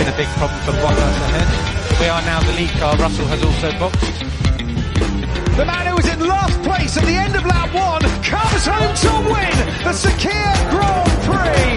been 0.00 0.14
a 0.14 0.16
big 0.16 0.28
problem 0.40 0.60
for 0.64 0.72
Bottas 0.80 1.16
ahead. 1.28 1.48
We 2.00 2.06
are 2.08 2.22
now 2.22 2.40
the 2.40 2.52
lead 2.58 2.70
car. 2.80 2.96
Russell 2.96 3.26
has 3.26 3.42
also 3.44 3.68
boxed. 3.78 4.18
The 5.58 5.64
man 5.66 5.86
who 5.88 5.94
was 5.96 6.08
in 6.08 6.20
last 6.26 6.56
place 6.62 6.96
at 6.96 7.04
the 7.04 7.16
end 7.24 7.36
of 7.36 7.44
lap 7.44 7.68
one 7.74 8.04
comes 8.24 8.64
home 8.72 8.94
to 9.04 9.12
win 9.28 9.56
the 9.84 9.92
Sakir 10.02 10.52
Grand 10.72 11.12
Prix. 11.28 11.68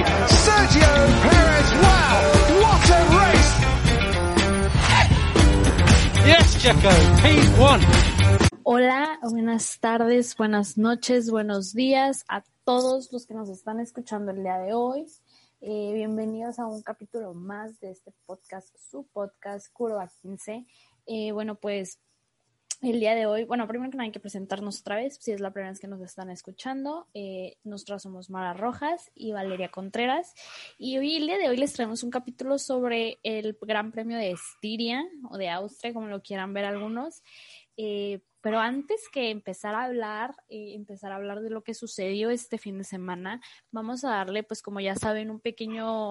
Sergio 0.43 0.93
Perez, 1.23 1.69
wow, 1.83 2.13
what 2.63 2.89
a 2.95 3.01
race! 3.19 3.51
Yes, 6.31 6.47
Checo, 6.63 6.93
P1. 7.21 7.79
Hola, 8.63 9.19
buenas 9.21 9.79
tardes, 9.81 10.37
buenas 10.37 10.77
noches, 10.77 11.29
buenos 11.29 11.73
días 11.73 12.23
a 12.29 12.41
todos 12.63 13.11
los 13.11 13.25
que 13.25 13.33
nos 13.33 13.49
están 13.49 13.81
escuchando 13.81 14.31
el 14.31 14.43
día 14.43 14.59
de 14.59 14.73
hoy. 14.73 15.05
Eh, 15.65 15.93
bienvenidos 15.93 16.59
a 16.59 16.65
un 16.65 16.81
capítulo 16.81 17.33
más 17.33 17.79
de 17.79 17.89
este 17.91 18.11
podcast, 18.25 18.75
su 18.77 19.07
podcast 19.07 19.71
Curva 19.71 20.11
15. 20.21 20.65
Eh, 21.05 21.31
bueno, 21.31 21.55
pues 21.55 22.01
el 22.81 22.99
día 22.99 23.15
de 23.15 23.27
hoy, 23.27 23.45
bueno, 23.45 23.65
primero 23.65 23.89
que 23.89 23.95
nada 23.95 24.07
hay 24.07 24.11
que 24.11 24.19
presentarnos 24.19 24.81
otra 24.81 24.97
vez, 24.97 25.17
si 25.21 25.31
es 25.31 25.39
la 25.39 25.51
primera 25.51 25.71
vez 25.71 25.79
que 25.79 25.87
nos 25.87 26.01
están 26.01 26.29
escuchando. 26.29 27.07
Eh, 27.13 27.55
nosotros 27.63 28.01
somos 28.01 28.29
Mara 28.29 28.53
Rojas 28.53 29.09
y 29.15 29.31
Valeria 29.31 29.71
Contreras. 29.71 30.33
Y 30.77 30.97
hoy, 30.97 31.15
el 31.15 31.27
día 31.27 31.37
de 31.37 31.47
hoy, 31.47 31.55
les 31.55 31.71
traemos 31.71 32.03
un 32.03 32.11
capítulo 32.11 32.59
sobre 32.59 33.19
el 33.23 33.57
Gran 33.61 33.93
Premio 33.93 34.17
de 34.17 34.31
Estiria 34.31 35.05
o 35.29 35.37
de 35.37 35.49
Austria, 35.49 35.93
como 35.93 36.07
lo 36.07 36.21
quieran 36.21 36.53
ver 36.53 36.65
algunos. 36.65 37.23
Eh, 37.77 38.21
pero 38.41 38.59
antes 38.59 39.07
que 39.09 39.29
empezar 39.29 39.73
a 39.73 39.85
hablar, 39.85 40.35
eh, 40.49 40.73
empezar 40.75 41.11
a 41.11 41.15
hablar 41.15 41.41
de 41.41 41.49
lo 41.49 41.63
que 41.63 41.73
sucedió 41.73 42.29
este 42.29 42.57
fin 42.57 42.77
de 42.77 42.83
semana, 42.83 43.41
vamos 43.71 44.03
a 44.03 44.09
darle, 44.09 44.43
pues 44.43 44.61
como 44.61 44.81
ya 44.81 44.95
saben, 44.95 45.29
un 45.29 45.39
pequeño, 45.39 46.09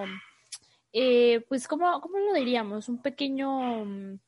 eh, 0.92 1.44
pues 1.48 1.68
¿cómo, 1.68 2.00
¿cómo 2.00 2.18
lo 2.18 2.32
diríamos? 2.32 2.88
Un 2.88 3.02
pequeño... 3.02 3.84
mm, 3.84 4.18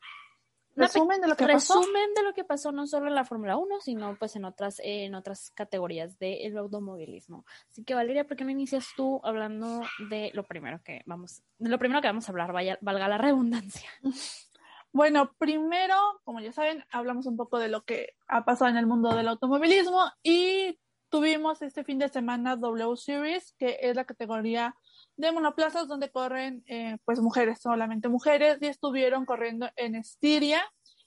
Resumen 0.77 1.21
de 1.21 1.29
lo 1.29 1.37
que 1.37 1.47
pasó. 1.47 1.81
resumen 1.81 2.15
de 2.15 2.23
lo 2.25 2.35
que 2.35 2.45
pasó 2.45 2.73
no 2.73 2.87
solo 2.87 3.07
en 3.07 3.15
la 3.15 3.25
Fórmula 3.25 3.57
1, 3.57 3.81
sino 3.81 4.17
pues 4.19 4.35
en 4.37 4.45
otras, 4.45 4.81
eh, 4.81 5.05
en 5.05 5.15
otras 5.15 5.51
categorías 5.53 6.19
del 6.19 6.59
automovilismo. 6.59 7.45
Así 7.71 7.85
que 7.85 7.95
Valeria, 7.95 8.27
¿por 8.27 8.37
qué 8.37 8.45
no 8.45 8.51
inicias 8.51 8.89
tú 8.97 9.21
hablando 9.23 9.83
de 10.11 10.31
lo 10.35 10.43
primero 10.43 10.83
que 10.83 11.03
vamos, 11.07 11.43
de 11.59 11.69
lo 11.69 11.79
primero 11.79 12.01
que 12.01 12.09
vamos 12.09 12.29
a 12.29 12.33
hablar, 12.33 12.53
vaya, 12.53 12.77
valga 12.81 13.09
la 13.09 13.19
redundancia? 13.19 13.89
Bueno, 14.95 15.35
primero, 15.39 15.97
como 16.23 16.39
ya 16.39 16.53
saben, 16.53 16.85
hablamos 16.93 17.27
un 17.27 17.37
poco 17.37 17.59
de 17.59 17.67
lo 17.67 17.83
que 17.85 18.15
ha 18.29 18.45
pasado 18.45 18.71
en 18.71 18.77
el 18.77 18.87
mundo 18.87 19.13
del 19.13 19.27
automovilismo 19.27 20.09
y 20.23 20.79
tuvimos 21.09 21.63
este 21.63 21.83
fin 21.83 21.99
de 21.99 22.09
semana 22.09 22.55
W 22.55 22.97
Series, 22.97 23.57
que 23.59 23.77
es 23.81 23.97
la 23.97 24.05
categoría 24.05 24.77
de 25.17 25.33
monoplazas 25.33 25.89
donde 25.89 26.13
corren 26.13 26.63
eh, 26.69 26.97
pues 27.05 27.19
mujeres, 27.19 27.61
solamente 27.61 28.09
mujeres, 28.09 28.59
y 28.61 28.67
estuvieron 28.67 29.27
corriendo 29.27 29.69
en 29.75 29.97
Estiria, 29.97 30.63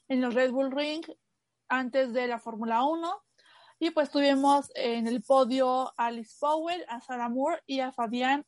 en 0.09 0.21
el 0.21 0.33
Red 0.33 0.51
Bull 0.51 0.73
Ring, 0.73 1.05
antes 1.69 2.11
de 2.11 2.27
la 2.27 2.39
Fórmula 2.39 2.83
1. 2.83 3.23
Y 3.79 3.91
pues 3.91 4.11
tuvimos 4.11 4.69
en 4.75 5.07
el 5.07 5.23
podio 5.23 5.93
a 5.95 6.07
Alice 6.07 6.35
Powell, 6.37 6.83
a 6.89 6.99
Sarah 6.99 7.29
Moore 7.29 7.61
y 7.65 7.79
a 7.79 7.93
Fabián 7.93 8.45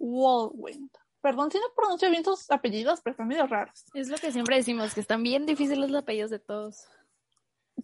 Wallwind. 0.00 0.90
Perdón 1.22 1.52
si 1.52 1.58
no 1.58 1.64
pronuncio 1.74 2.10
bien 2.10 2.24
sus 2.24 2.50
apellidos, 2.50 3.00
pero 3.02 3.12
están 3.12 3.28
medio 3.28 3.46
raros. 3.46 3.84
Es 3.94 4.08
lo 4.08 4.18
que 4.18 4.32
siempre 4.32 4.56
decimos, 4.56 4.92
que 4.92 5.00
están 5.00 5.22
bien 5.22 5.46
difíciles 5.46 5.88
los 5.88 6.02
apellidos 6.02 6.30
de 6.30 6.40
todos. 6.40 6.88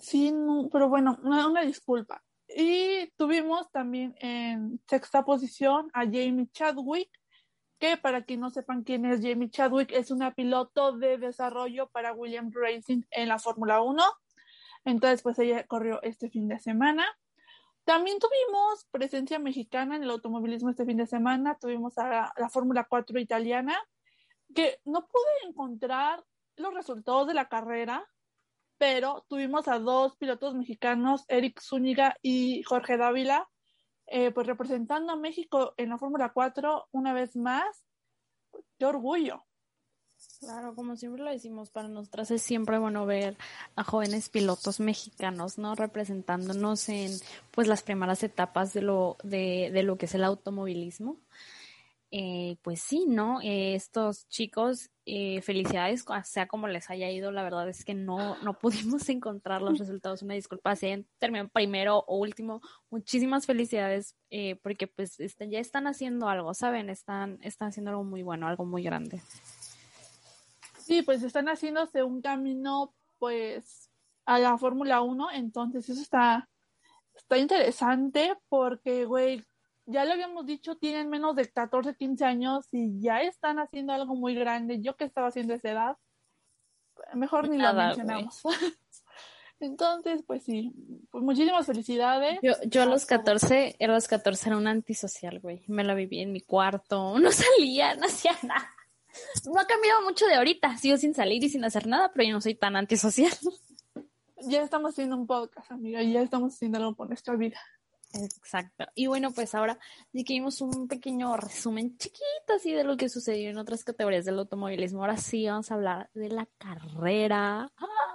Sí, 0.00 0.32
no, 0.32 0.68
pero 0.72 0.88
bueno, 0.88 1.18
una, 1.22 1.46
una 1.46 1.62
disculpa. 1.62 2.22
Y 2.48 3.10
tuvimos 3.16 3.70
también 3.70 4.16
en 4.20 4.80
sexta 4.88 5.24
posición 5.24 5.88
a 5.92 6.04
Jamie 6.04 6.48
Chadwick, 6.52 7.10
que 7.78 7.96
para 7.96 8.24
quien 8.24 8.40
no 8.40 8.50
sepan 8.50 8.82
quién 8.82 9.04
es 9.06 9.20
Jamie 9.22 9.50
Chadwick, 9.50 9.92
es 9.92 10.10
una 10.10 10.34
piloto 10.34 10.92
de 10.98 11.18
desarrollo 11.18 11.88
para 11.90 12.12
Williams 12.12 12.54
Racing 12.54 13.02
en 13.10 13.28
la 13.28 13.38
Fórmula 13.38 13.80
1. 13.82 14.02
Entonces, 14.84 15.22
pues 15.22 15.38
ella 15.38 15.64
corrió 15.66 16.02
este 16.02 16.28
fin 16.28 16.48
de 16.48 16.58
semana. 16.58 17.06
También 17.88 18.18
tuvimos 18.18 18.84
presencia 18.90 19.38
mexicana 19.38 19.96
en 19.96 20.02
el 20.02 20.10
automovilismo 20.10 20.68
este 20.68 20.84
fin 20.84 20.98
de 20.98 21.06
semana. 21.06 21.56
Tuvimos 21.58 21.96
a 21.96 22.06
la, 22.06 22.32
la 22.36 22.50
Fórmula 22.50 22.84
4 22.86 23.18
italiana, 23.18 23.82
que 24.54 24.78
no 24.84 25.06
pude 25.06 25.48
encontrar 25.48 26.22
los 26.56 26.74
resultados 26.74 27.26
de 27.26 27.32
la 27.32 27.48
carrera, 27.48 28.06
pero 28.76 29.24
tuvimos 29.30 29.68
a 29.68 29.78
dos 29.78 30.18
pilotos 30.18 30.54
mexicanos, 30.54 31.24
Eric 31.28 31.62
Zúñiga 31.62 32.14
y 32.20 32.62
Jorge 32.64 32.98
Dávila, 32.98 33.48
eh, 34.08 34.32
pues 34.32 34.46
representando 34.46 35.14
a 35.14 35.16
México 35.16 35.72
en 35.78 35.88
la 35.88 35.96
Fórmula 35.96 36.34
4 36.34 36.88
una 36.92 37.14
vez 37.14 37.36
más. 37.36 37.86
¡Qué 38.78 38.84
orgullo! 38.84 39.47
Claro, 40.40 40.74
como 40.74 40.96
siempre 40.96 41.22
lo 41.22 41.30
decimos, 41.30 41.70
para 41.70 41.88
nosotras 41.88 42.30
es 42.30 42.42
siempre 42.42 42.78
bueno 42.78 43.06
ver 43.06 43.36
a 43.74 43.82
jóvenes 43.82 44.28
pilotos 44.28 44.78
mexicanos, 44.78 45.58
¿no? 45.58 45.74
Representándonos 45.74 46.88
en 46.88 47.10
pues 47.50 47.66
las 47.66 47.82
primeras 47.82 48.22
etapas 48.22 48.72
de 48.72 48.82
lo, 48.82 49.16
de, 49.24 49.70
de 49.72 49.82
lo 49.82 49.98
que 49.98 50.06
es 50.06 50.14
el 50.14 50.24
automovilismo. 50.24 51.18
Eh, 52.10 52.56
pues 52.62 52.80
sí, 52.80 53.04
¿no? 53.06 53.40
Eh, 53.42 53.74
estos 53.74 54.28
chicos, 54.28 54.90
eh, 55.04 55.42
felicidades, 55.42 56.06
sea 56.24 56.48
como 56.48 56.66
les 56.66 56.88
haya 56.88 57.10
ido, 57.10 57.32
la 57.32 57.42
verdad 57.42 57.68
es 57.68 57.84
que 57.84 57.94
no, 57.94 58.36
no 58.42 58.54
pudimos 58.58 59.08
encontrar 59.10 59.60
los 59.60 59.78
resultados, 59.78 60.22
una 60.22 60.34
disculpa, 60.34 60.74
si 60.74 60.86
hayan 60.86 61.06
terminado 61.18 61.50
primero 61.50 62.04
o 62.06 62.16
último, 62.16 62.62
muchísimas 62.90 63.44
felicidades, 63.44 64.14
eh, 64.30 64.56
porque 64.62 64.86
pues 64.86 65.20
este, 65.20 65.50
ya 65.50 65.58
están 65.58 65.86
haciendo 65.86 66.28
algo, 66.28 66.54
¿saben? 66.54 66.88
Están, 66.88 67.38
están 67.42 67.68
haciendo 67.68 67.90
algo 67.90 68.04
muy 68.04 68.22
bueno, 68.22 68.48
algo 68.48 68.64
muy 68.64 68.82
grande. 68.82 69.20
Sí, 70.88 71.02
pues 71.02 71.22
están 71.22 71.48
haciéndose 71.48 72.02
un 72.02 72.22
camino, 72.22 72.94
pues, 73.18 73.90
a 74.24 74.38
la 74.38 74.56
Fórmula 74.56 75.02
1, 75.02 75.32
entonces 75.32 75.86
eso 75.86 76.00
está, 76.00 76.48
está 77.14 77.36
interesante 77.36 78.34
porque, 78.48 79.04
güey, 79.04 79.44
ya 79.84 80.06
lo 80.06 80.12
habíamos 80.12 80.46
dicho, 80.46 80.78
tienen 80.78 81.10
menos 81.10 81.36
de 81.36 81.46
14, 81.46 81.94
15 81.94 82.24
años 82.24 82.68
y 82.72 82.98
ya 83.02 83.20
están 83.20 83.58
haciendo 83.58 83.92
algo 83.92 84.16
muy 84.16 84.34
grande. 84.34 84.80
Yo 84.80 84.96
que 84.96 85.04
estaba 85.04 85.28
haciendo 85.28 85.52
esa 85.52 85.72
edad, 85.72 85.96
mejor 87.12 87.50
ni 87.50 87.58
lo 87.58 87.64
Nada, 87.64 87.88
mencionamos. 87.88 88.40
Entonces, 89.60 90.22
pues 90.26 90.42
sí, 90.42 90.72
pues 91.10 91.22
muchísimas 91.22 91.66
felicidades. 91.66 92.38
Yo, 92.42 92.52
yo 92.64 92.82
a 92.82 92.86
los 92.86 93.06
todos. 93.06 93.24
14, 93.24 93.76
a 93.78 93.86
los 93.88 94.08
14 94.08 94.48
era 94.48 94.56
un 94.56 94.68
antisocial, 94.68 95.38
güey. 95.40 95.64
Me 95.66 95.84
la 95.84 95.92
viví 95.92 96.20
en 96.20 96.32
mi 96.32 96.40
cuarto, 96.40 97.18
no 97.18 97.30
salía, 97.30 97.94
no 97.94 98.06
hacía 98.06 98.32
nada. 98.42 98.70
No 99.46 99.58
ha 99.58 99.66
cambiado 99.66 100.02
mucho 100.02 100.26
de 100.26 100.34
ahorita, 100.34 100.76
sigo 100.76 100.96
sin 100.96 101.14
salir 101.14 101.42
y 101.42 101.48
sin 101.48 101.64
hacer 101.64 101.86
nada, 101.86 102.12
pero 102.12 102.28
yo 102.28 102.34
no 102.34 102.40
soy 102.40 102.54
tan 102.54 102.76
antisocial. 102.76 103.32
Ya 104.42 104.62
estamos 104.62 104.92
haciendo 104.92 105.16
un 105.16 105.26
podcast, 105.26 105.72
amiga, 105.72 106.00
y 106.02 106.12
ya 106.12 106.22
estamos 106.22 106.54
haciendo 106.54 106.78
algo 106.78 106.94
por 106.94 107.08
nuestra 107.08 107.34
vida. 107.34 107.60
Exacto. 108.14 108.86
Y 108.94 109.06
bueno, 109.06 109.32
pues 109.32 109.54
ahora 109.54 109.78
ya 110.12 110.24
que 110.24 110.32
vimos 110.32 110.60
un 110.60 110.88
pequeño 110.88 111.36
resumen 111.36 111.98
chiquito 111.98 112.54
así 112.56 112.72
de 112.72 112.84
lo 112.84 112.96
que 112.96 113.08
sucedió 113.08 113.50
en 113.50 113.58
otras 113.58 113.84
categorías 113.84 114.24
del 114.24 114.38
automovilismo, 114.38 115.00
ahora 115.00 115.16
sí 115.16 115.46
vamos 115.46 115.70
a 115.70 115.74
hablar 115.74 116.10
de 116.14 116.28
la 116.30 116.46
carrera. 116.58 117.70
¡Ah! 117.76 118.08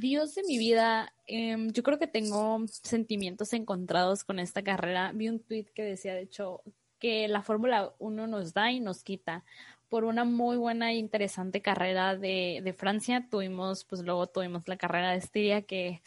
Dios 0.00 0.34
de 0.34 0.42
mi 0.44 0.58
vida, 0.58 1.12
em, 1.26 1.70
yo 1.70 1.82
creo 1.82 1.98
que 1.98 2.06
tengo 2.06 2.64
sentimientos 2.66 3.52
encontrados 3.52 4.24
con 4.24 4.38
esta 4.38 4.62
carrera. 4.62 5.12
Vi 5.14 5.28
un 5.28 5.40
tweet 5.40 5.66
que 5.74 5.82
decía, 5.82 6.14
de 6.14 6.22
hecho, 6.22 6.62
que 6.98 7.28
la 7.28 7.42
Fórmula 7.42 7.94
1 7.98 8.26
nos 8.26 8.54
da 8.54 8.72
y 8.72 8.80
nos 8.80 9.02
quita. 9.02 9.44
Por 9.88 10.04
una 10.04 10.24
muy 10.24 10.56
buena 10.56 10.92
e 10.92 10.96
interesante 10.96 11.62
carrera 11.62 12.16
de, 12.16 12.60
de 12.62 12.72
Francia, 12.72 13.26
tuvimos, 13.30 13.84
pues 13.84 14.02
luego 14.02 14.26
tuvimos 14.26 14.66
la 14.66 14.76
carrera 14.76 15.12
de 15.12 15.18
Estiria 15.18 15.62
que 15.62 16.02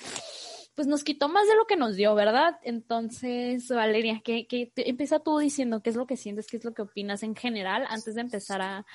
pues 0.77 0.87
nos 0.87 1.03
quitó 1.03 1.27
más 1.27 1.47
de 1.47 1.55
lo 1.55 1.65
que 1.65 1.75
nos 1.75 1.95
dio, 1.95 2.13
¿verdad? 2.13 2.59
Entonces, 2.61 3.67
Valeria, 3.67 4.21
que, 4.23 4.45
que 4.45 4.71
empieza 4.75 5.17
tú 5.17 5.39
diciendo 5.39 5.81
qué 5.81 5.89
es 5.89 5.95
lo 5.95 6.05
que 6.05 6.17
sientes, 6.17 6.45
qué 6.45 6.57
es 6.57 6.63
lo 6.65 6.75
que 6.75 6.83
opinas 6.83 7.23
en 7.23 7.35
general 7.35 7.87
antes 7.89 8.13
de 8.13 8.21
empezar 8.21 8.61
a, 8.61 8.77
a 8.77 8.85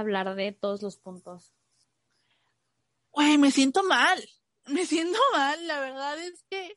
hablar 0.00 0.34
de 0.34 0.50
todos 0.50 0.82
los 0.82 0.96
puntos. 0.96 1.52
Güey, 3.12 3.38
me 3.38 3.52
siento 3.52 3.84
mal. 3.84 4.18
Me 4.66 4.84
siento 4.84 5.18
mal. 5.32 5.64
La 5.68 5.78
verdad 5.78 6.18
es 6.18 6.44
que 6.50 6.76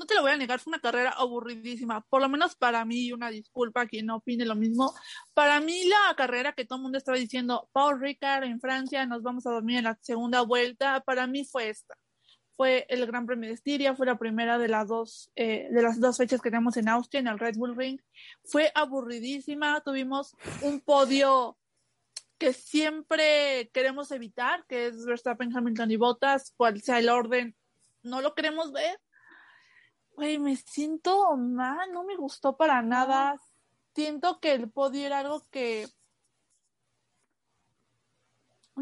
no 0.00 0.06
te 0.06 0.14
lo 0.14 0.22
voy 0.22 0.30
a 0.30 0.36
negar, 0.38 0.58
fue 0.60 0.70
una 0.70 0.80
carrera 0.80 1.10
aburridísima. 1.10 2.00
Por 2.08 2.22
lo 2.22 2.28
menos 2.30 2.56
para 2.56 2.86
mí, 2.86 3.12
una 3.12 3.28
disculpa 3.28 3.82
a 3.82 3.86
quien 3.86 4.06
no 4.06 4.16
opine 4.16 4.46
lo 4.46 4.56
mismo. 4.56 4.94
Para 5.34 5.60
mí, 5.60 5.84
la 5.84 6.14
carrera 6.16 6.54
que 6.54 6.64
todo 6.64 6.78
el 6.78 6.84
mundo 6.84 6.96
estaba 6.96 7.18
diciendo, 7.18 7.68
Paul 7.72 8.00
Ricard 8.00 8.44
en 8.44 8.60
Francia, 8.60 9.04
nos 9.04 9.22
vamos 9.22 9.46
a 9.46 9.50
dormir 9.50 9.76
en 9.76 9.84
la 9.84 9.98
segunda 10.00 10.40
vuelta, 10.40 11.00
para 11.00 11.26
mí 11.26 11.44
fue 11.44 11.68
esta. 11.68 11.98
Fue 12.56 12.86
el 12.88 13.06
Gran 13.06 13.26
Premio 13.26 13.50
de 13.50 13.54
Estiria, 13.54 13.94
fue 13.94 14.06
la 14.06 14.18
primera 14.18 14.56
de 14.56 14.68
las 14.68 14.88
dos, 14.88 15.30
eh, 15.36 15.68
de 15.70 15.82
las 15.82 16.00
dos 16.00 16.16
fechas 16.16 16.40
que 16.40 16.50
tenemos 16.50 16.78
en 16.78 16.88
Austria, 16.88 17.20
en 17.20 17.28
el 17.28 17.38
Red 17.38 17.56
Bull 17.56 17.76
Ring. 17.76 18.00
Fue 18.44 18.72
aburridísima, 18.74 19.82
tuvimos 19.82 20.34
un 20.62 20.80
podio 20.80 21.58
que 22.38 22.54
siempre 22.54 23.70
queremos 23.74 24.10
evitar, 24.12 24.64
que 24.66 24.86
es 24.86 25.04
Verstappen, 25.04 25.54
Hamilton 25.54 25.90
y 25.90 25.96
Bottas, 25.96 26.54
cual 26.56 26.80
sea 26.80 26.98
el 26.98 27.10
orden, 27.10 27.54
no 28.02 28.22
lo 28.22 28.34
queremos 28.34 28.72
ver. 28.72 28.98
Güey, 30.20 30.38
me 30.38 30.54
siento 30.54 31.34
mal, 31.34 31.90
no 31.94 32.04
me 32.04 32.14
gustó 32.14 32.54
para 32.54 32.82
nada. 32.82 33.40
Siento 33.94 34.38
que 34.38 34.52
el 34.52 34.70
podio 34.70 35.06
era 35.06 35.20
algo 35.20 35.48
que 35.50 35.88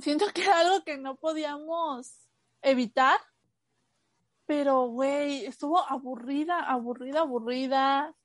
siento 0.00 0.26
que 0.34 0.42
era 0.42 0.58
algo 0.58 0.82
que 0.82 0.98
no 0.98 1.14
podíamos 1.14 2.28
evitar. 2.60 3.20
Pero, 4.46 4.88
güey, 4.88 5.46
estuvo 5.46 5.78
aburrida, 5.78 6.58
aburrida, 6.58 7.20
aburrida. 7.20 8.16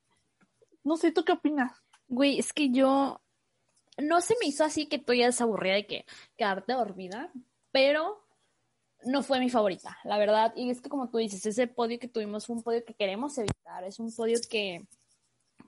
No 0.83 0.97
sé, 0.97 1.11
¿tú 1.11 1.23
qué 1.23 1.33
opinas? 1.33 1.83
Güey, 2.07 2.39
es 2.39 2.51
que 2.51 2.71
yo 2.71 3.21
no 3.99 4.21
se 4.21 4.35
me 4.39 4.47
hizo 4.47 4.63
así 4.63 4.87
que 4.87 4.97
tú 4.97 5.13
ya 5.13 5.27
es 5.27 5.39
aburrida 5.39 5.75
de 5.75 5.85
que 5.85 6.05
quedarte 6.35 6.73
dormida, 6.73 7.31
pero 7.71 8.22
no 9.05 9.23
fue 9.23 9.39
mi 9.39 9.49
favorita, 9.49 9.97
la 10.03 10.17
verdad. 10.17 10.53
Y 10.55 10.69
es 10.69 10.81
que 10.81 10.89
como 10.89 11.09
tú 11.09 11.17
dices, 11.17 11.45
ese 11.45 11.67
podio 11.67 11.99
que 11.99 12.07
tuvimos 12.07 12.45
fue 12.45 12.55
un 12.55 12.63
podio 12.63 12.83
que 12.85 12.93
queremos 12.93 13.37
evitar, 13.37 13.83
es 13.83 13.99
un 13.99 14.13
podio 14.13 14.39
que 14.49 14.87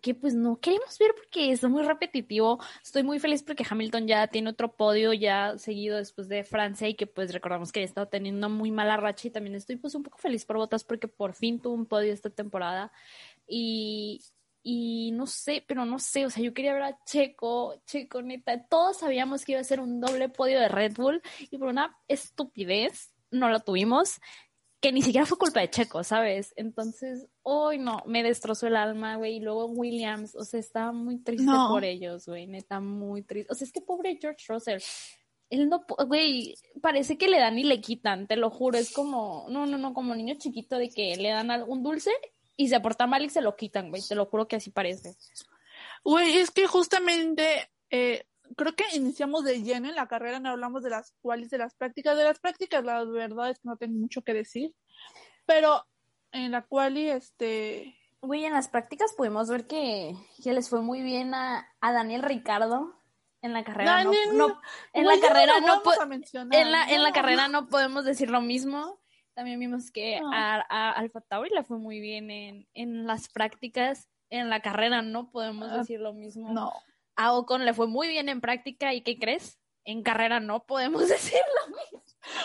que 0.06 0.14
pues 0.14 0.36
no 0.36 0.60
queremos 0.60 1.00
ver 1.00 1.16
porque 1.16 1.52
es 1.52 1.64
muy 1.64 1.82
repetitivo. 1.82 2.60
Estoy 2.84 3.02
muy 3.02 3.18
feliz 3.20 3.42
porque 3.42 3.66
Hamilton 3.68 4.08
ya 4.08 4.28
tiene 4.28 4.52
otro 4.52 4.72
podio 4.76 5.14
ya 5.14 5.58
seguido 5.58 5.98
después 5.98 6.28
de 6.28 6.44
Francia 6.44 6.88
y 6.88 6.94
que 6.94 7.08
pues 7.08 7.34
recordamos 7.34 7.72
que 7.72 7.80
ha 7.80 7.84
estado 7.84 8.08
teniendo 8.08 8.48
muy 8.48 8.70
mala 8.70 8.98
racha 8.98 9.28
y 9.28 9.32
también 9.32 9.56
estoy 9.56 9.78
pues 9.78 9.96
un 9.96 10.04
poco 10.04 10.20
feliz 10.20 10.46
por 10.46 10.58
Botas 10.58 10.84
porque 10.84 11.08
por 11.08 11.34
fin 11.34 11.60
tuvo 11.60 11.74
un 11.74 11.88
podio 11.88 12.14
esta 12.14 12.30
temporada 12.30 12.92
y, 13.48 14.22
y 14.62 15.10
no 15.14 15.26
sé, 15.26 15.64
pero 15.68 15.86
no 15.86 15.98
sé, 15.98 16.28
o 16.28 16.30
sea, 16.30 16.44
yo 16.44 16.54
quería 16.54 16.76
ver 16.76 16.84
a 16.84 17.04
Checo, 17.06 17.82
Checo 17.88 18.22
neta, 18.22 18.64
todos 18.68 18.98
sabíamos 18.98 19.44
que 19.44 19.54
iba 19.54 19.62
a 19.62 19.64
ser 19.64 19.80
un 19.80 20.00
doble 20.00 20.30
podio 20.30 20.60
de 20.60 20.68
Red 20.68 20.94
Bull 20.98 21.20
y 21.50 21.58
por 21.58 21.70
una 21.70 21.98
estupidez 22.08 23.15
no 23.36 23.50
lo 23.50 23.60
tuvimos 23.60 24.20
que 24.86 24.92
ni 24.92 25.02
siquiera 25.02 25.26
fue 25.26 25.40
culpa 25.40 25.62
de 25.62 25.70
Checo, 25.72 26.04
¿sabes? 26.04 26.54
Entonces, 26.56 27.28
hoy 27.42 27.80
no, 27.80 28.04
me 28.06 28.22
destrozó 28.22 28.68
el 28.68 28.76
alma, 28.76 29.16
güey. 29.16 29.38
Y 29.38 29.40
luego 29.40 29.66
Williams, 29.66 30.36
o 30.36 30.44
sea, 30.44 30.60
estaba 30.60 30.92
muy 30.92 31.18
triste 31.18 31.52
por 31.70 31.84
ellos, 31.84 32.28
güey, 32.28 32.46
neta, 32.46 32.80
muy 32.80 33.24
triste. 33.24 33.52
O 33.52 33.56
sea, 33.56 33.66
es 33.66 33.72
que 33.72 33.82
pobre 33.82 34.20
George 34.22 34.46
Russell. 34.48 34.80
Él 35.50 35.70
no, 35.70 35.84
güey, 36.08 36.54
parece 36.84 37.18
que 37.18 37.28
le 37.28 37.40
dan 37.40 37.58
y 37.58 37.64
le 37.64 37.82
quitan, 37.82 38.28
te 38.28 38.36
lo 38.36 38.52
juro. 38.52 38.78
Es 38.78 38.92
como, 38.92 39.48
no, 39.50 39.66
no, 39.66 39.80
no, 39.80 39.92
como 39.96 40.14
niño 40.14 40.36
chiquito 40.38 40.78
de 40.78 40.90
que 40.90 41.16
le 41.16 41.30
dan 41.30 41.50
un 41.68 41.82
dulce 41.82 42.12
y 42.56 42.70
se 42.70 42.76
aporta 42.76 43.08
mal 43.08 43.26
y 43.26 43.30
se 43.30 43.42
lo 43.42 43.56
quitan, 43.56 43.90
güey. 43.90 44.04
Te 44.08 44.14
lo 44.14 44.28
juro 44.28 44.48
que 44.48 44.58
así 44.58 44.70
parece. 44.70 45.16
Güey, 46.04 46.38
es 46.38 46.52
que 46.52 46.68
justamente 46.68 47.72
eh, 47.90 48.28
creo 48.56 48.76
que 48.76 48.84
iniciamos 48.94 49.44
de 49.44 49.64
lleno 49.64 49.90
en 49.90 49.96
la 49.96 50.08
carrera, 50.08 50.40
no 50.40 50.50
hablamos 50.50 50.84
de 50.84 50.90
las 50.90 51.14
cuales 51.22 51.50
de 51.50 51.58
las 51.58 51.76
prácticas. 51.76 52.18
De 52.18 52.24
las 52.24 52.40
prácticas, 52.40 52.84
la 52.84 53.04
verdad 53.04 53.50
es 53.50 53.60
que 53.60 53.68
no 53.68 53.78
tengo 53.78 53.98
mucho 53.98 54.22
que 54.22 54.34
decir. 54.34 54.74
Pero 55.46 55.86
en 56.32 56.52
la 56.52 56.64
cual 56.64 56.98
y 56.98 57.10
este. 57.10 57.98
Güey, 58.22 58.46
en 58.46 58.54
las 58.54 58.68
prácticas 58.68 59.14
pudimos 59.14 59.50
ver 59.50 59.68
que, 59.68 60.16
que 60.44 60.54
les 60.54 60.70
fue 60.70 60.82
muy 60.82 61.04
bien 61.04 61.36
a, 61.36 61.68
a 61.80 61.92
Daniel 61.92 62.24
Ricardo 62.24 63.00
en 63.42 63.54
la 63.54 63.64
carrera. 63.64 64.04
no, 64.04 64.12
en 64.94 65.06
la 65.06 65.20
carrera 65.20 65.60
no, 65.60 65.82
en 66.52 66.72
la, 66.72 66.86
en 66.86 67.04
la 67.04 67.12
carrera 67.12 67.48
no 67.48 67.68
podemos 67.68 68.04
decir 68.04 68.30
lo 68.32 68.42
mismo. 68.42 69.00
También 69.36 69.60
vimos 69.60 69.92
que 69.92 70.20
a, 70.34 70.66
a 70.70 70.92
Alfa 70.92 71.22
Tauri 71.22 71.50
le 71.50 71.64
fue 71.64 71.78
muy 71.78 72.00
bien 72.00 72.32
en, 72.32 72.68
en 72.74 73.06
las 73.06 73.28
prácticas. 73.28 74.10
En 74.30 74.50
la 74.50 74.62
carrera 74.62 75.02
no 75.02 75.30
podemos 75.30 75.70
ah, 75.72 75.78
decir 75.78 76.00
lo 76.00 76.14
mismo. 76.14 76.52
No. 76.52 76.72
A 77.16 77.34
Ocon 77.34 77.66
le 77.66 77.74
fue 77.74 77.88
muy 77.88 78.08
bien 78.08 78.30
en 78.30 78.42
práctica 78.42 78.94
y 78.94 79.02
¿qué 79.02 79.18
crees? 79.18 79.60
En 79.84 80.04
carrera 80.04 80.40
no 80.40 80.66
podemos 80.66 81.08
decirlo. 81.10 81.44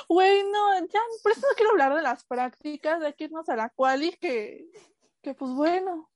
Güey, 0.08 0.44
no, 0.44 0.78
ya, 0.87 1.00
por 1.22 1.32
eso 1.32 1.40
no 1.40 1.55
quiero 1.56 1.70
hablar 1.70 1.94
de 1.94 2.02
las 2.02 2.25
prácticas, 2.25 3.00
de 3.00 3.14
que 3.14 3.25
irnos 3.25 3.49
a 3.49 3.56
la 3.56 3.70
quali, 3.70 4.12
que, 4.12 4.67
que 5.22 5.34
pues 5.34 5.50
bueno. 5.52 6.11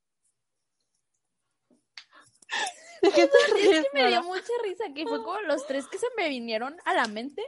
es 3.03 3.13
que 3.15 3.85
me 3.93 4.09
dio 4.09 4.23
mucha 4.23 4.53
risa, 4.63 4.85
que 4.95 5.07
fue 5.07 5.23
como 5.23 5.41
los 5.41 5.67
tres 5.67 5.87
que 5.89 5.99
se 5.99 6.07
me 6.17 6.29
vinieron 6.29 6.77
a 6.85 6.95
la 6.95 7.07
mente. 7.07 7.43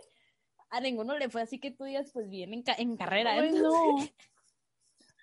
A 0.70 0.80
ninguno 0.80 1.16
le 1.16 1.28
fue 1.28 1.42
así 1.42 1.60
que 1.60 1.70
tú 1.70 1.84
digas, 1.84 2.10
pues 2.12 2.28
bien 2.28 2.52
en, 2.52 2.64
en 2.78 2.96
carrera. 2.96 3.36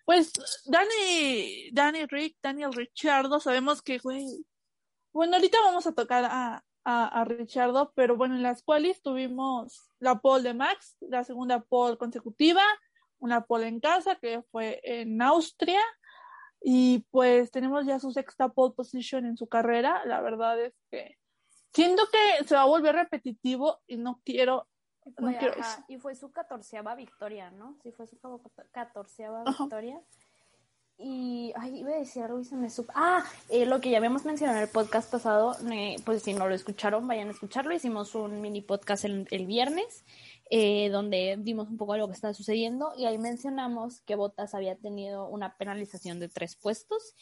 Pues 0.05 0.33
Dani, 0.65 1.69
Dani 1.71 2.05
Rick, 2.05 2.37
Daniel 2.41 2.73
Richardo, 2.73 3.39
sabemos 3.39 3.81
que, 3.81 3.99
güey, 3.99 4.45
bueno, 5.13 5.35
ahorita 5.35 5.57
vamos 5.61 5.87
a 5.87 5.93
tocar 5.93 6.25
a, 6.25 6.63
a, 6.83 7.23
Richardo, 7.25 7.93
pero 7.95 8.17
bueno, 8.17 8.35
en 8.35 8.43
las 8.43 8.63
cuales 8.63 9.01
tuvimos 9.01 9.81
la 9.99 10.19
pole 10.19 10.43
de 10.43 10.53
Max, 10.53 10.97
la 10.99 11.23
segunda 11.23 11.61
pole 11.61 11.97
consecutiva, 11.97 12.63
una 13.19 13.45
pole 13.45 13.67
en 13.67 13.79
casa 13.79 14.15
que 14.15 14.41
fue 14.51 14.81
en 14.83 15.21
Austria, 15.21 15.79
y 16.65 16.99
pues 17.11 17.51
tenemos 17.51 17.85
ya 17.85 17.99
su 17.99 18.11
sexta 18.11 18.49
pole 18.49 18.73
position 18.73 19.25
en 19.25 19.37
su 19.37 19.47
carrera. 19.47 20.03
La 20.05 20.21
verdad 20.21 20.59
es 20.61 20.73
que 20.89 21.17
siento 21.73 22.03
que 22.09 22.45
se 22.45 22.55
va 22.55 22.61
a 22.61 22.67
volver 22.67 22.95
repetitivo 22.95 23.81
y 23.85 23.97
no 23.97 24.21
quiero. 24.23 24.67
no 25.17 25.37
quiero 25.37 25.55
eso. 25.55 25.83
Y 25.89 25.97
fue 25.97 26.15
su 26.15 26.31
catorceava 26.31 26.95
victoria, 26.95 27.51
¿no? 27.51 27.77
Sí, 27.83 27.91
fue 27.91 28.07
su 28.07 28.17
catorceava 28.71 29.43
victoria. 29.43 30.01
Y, 31.05 31.51
ay, 31.57 31.79
iba 31.79 31.91
a 31.91 31.99
decir 31.99 32.23
algo 32.23 32.39
y 32.39 32.45
se 32.45 32.55
me 32.55 32.69
supo. 32.69 32.93
Ah, 32.95 33.25
eh, 33.49 33.65
lo 33.65 33.81
que 33.81 33.89
ya 33.89 33.97
habíamos 33.97 34.23
mencionado 34.23 34.57
en 34.57 34.63
el 34.63 34.69
podcast 34.69 35.11
pasado, 35.11 35.57
eh, 35.69 35.97
pues 36.05 36.23
si 36.23 36.33
no 36.33 36.47
lo 36.47 36.55
escucharon, 36.55 37.05
vayan 37.05 37.27
a 37.27 37.31
escucharlo. 37.31 37.73
Hicimos 37.73 38.15
un 38.15 38.39
mini 38.39 38.61
podcast 38.61 39.03
el, 39.03 39.27
el 39.29 39.45
viernes, 39.45 40.05
eh, 40.49 40.87
donde 40.87 41.35
dimos 41.39 41.67
un 41.67 41.75
poco 41.75 41.91
de 41.91 41.99
lo 41.99 42.07
que 42.07 42.13
estaba 42.13 42.33
sucediendo 42.33 42.93
y 42.97 43.05
ahí 43.05 43.17
mencionamos 43.17 43.99
que 44.01 44.15
Botas 44.15 44.55
había 44.55 44.77
tenido 44.77 45.27
una 45.27 45.57
penalización 45.57 46.21
de 46.21 46.29
tres 46.29 46.55
puestos. 46.55 47.15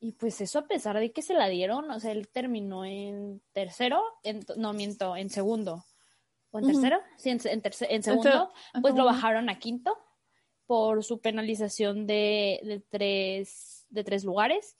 Y 0.00 0.12
pues 0.12 0.40
eso 0.40 0.60
a 0.60 0.66
pesar 0.66 0.98
de 0.98 1.12
que 1.12 1.20
se 1.20 1.34
la 1.34 1.48
dieron, 1.48 1.90
o 1.90 2.00
sea, 2.00 2.12
él 2.12 2.28
terminó 2.28 2.86
en 2.86 3.42
tercero, 3.52 4.02
en, 4.22 4.40
no 4.56 4.72
miento, 4.72 5.16
en 5.16 5.28
segundo. 5.28 5.84
¿O 6.50 6.60
en 6.60 6.66
tercero? 6.68 6.98
Sí, 7.18 7.28
en, 7.28 7.40
en 7.44 8.02
segundo, 8.02 8.54
pues 8.80 8.94
lo 8.94 9.04
bajaron 9.04 9.50
a 9.50 9.58
quinto 9.58 9.98
por 10.68 11.02
su 11.02 11.18
penalización 11.20 12.06
de, 12.06 12.60
de, 12.62 12.80
tres, 12.90 13.86
de 13.88 14.04
tres 14.04 14.22
lugares. 14.22 14.76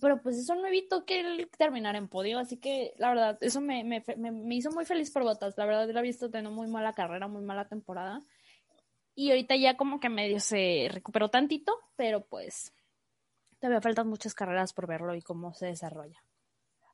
Pero 0.00 0.20
pues 0.20 0.36
eso 0.36 0.54
no 0.56 0.66
evitó 0.66 1.06
que 1.06 1.20
él 1.20 1.48
terminara 1.56 1.96
en 1.96 2.08
podio, 2.08 2.40
así 2.40 2.58
que 2.58 2.92
la 2.98 3.08
verdad, 3.08 3.38
eso 3.40 3.62
me, 3.62 3.84
me, 3.84 4.02
me, 4.16 4.54
hizo 4.54 4.70
muy 4.72 4.84
feliz 4.84 5.10
por 5.10 5.22
Botas. 5.22 5.56
La 5.56 5.64
verdad, 5.64 5.88
él 5.88 5.96
ha 5.96 6.02
visto 6.02 6.28
teniendo 6.28 6.50
muy 6.50 6.66
mala 6.66 6.92
carrera, 6.92 7.28
muy 7.28 7.42
mala 7.42 7.68
temporada. 7.68 8.22
Y 9.14 9.30
ahorita 9.30 9.56
ya 9.56 9.76
como 9.76 10.00
que 10.00 10.10
medio 10.10 10.40
se 10.40 10.88
recuperó 10.92 11.30
tantito, 11.30 11.72
pero 11.96 12.26
pues 12.26 12.74
todavía 13.60 13.80
faltan 13.80 14.08
muchas 14.08 14.34
carreras 14.34 14.72
por 14.72 14.88
verlo 14.88 15.14
y 15.14 15.22
cómo 15.22 15.54
se 15.54 15.66
desarrolla. 15.66 16.22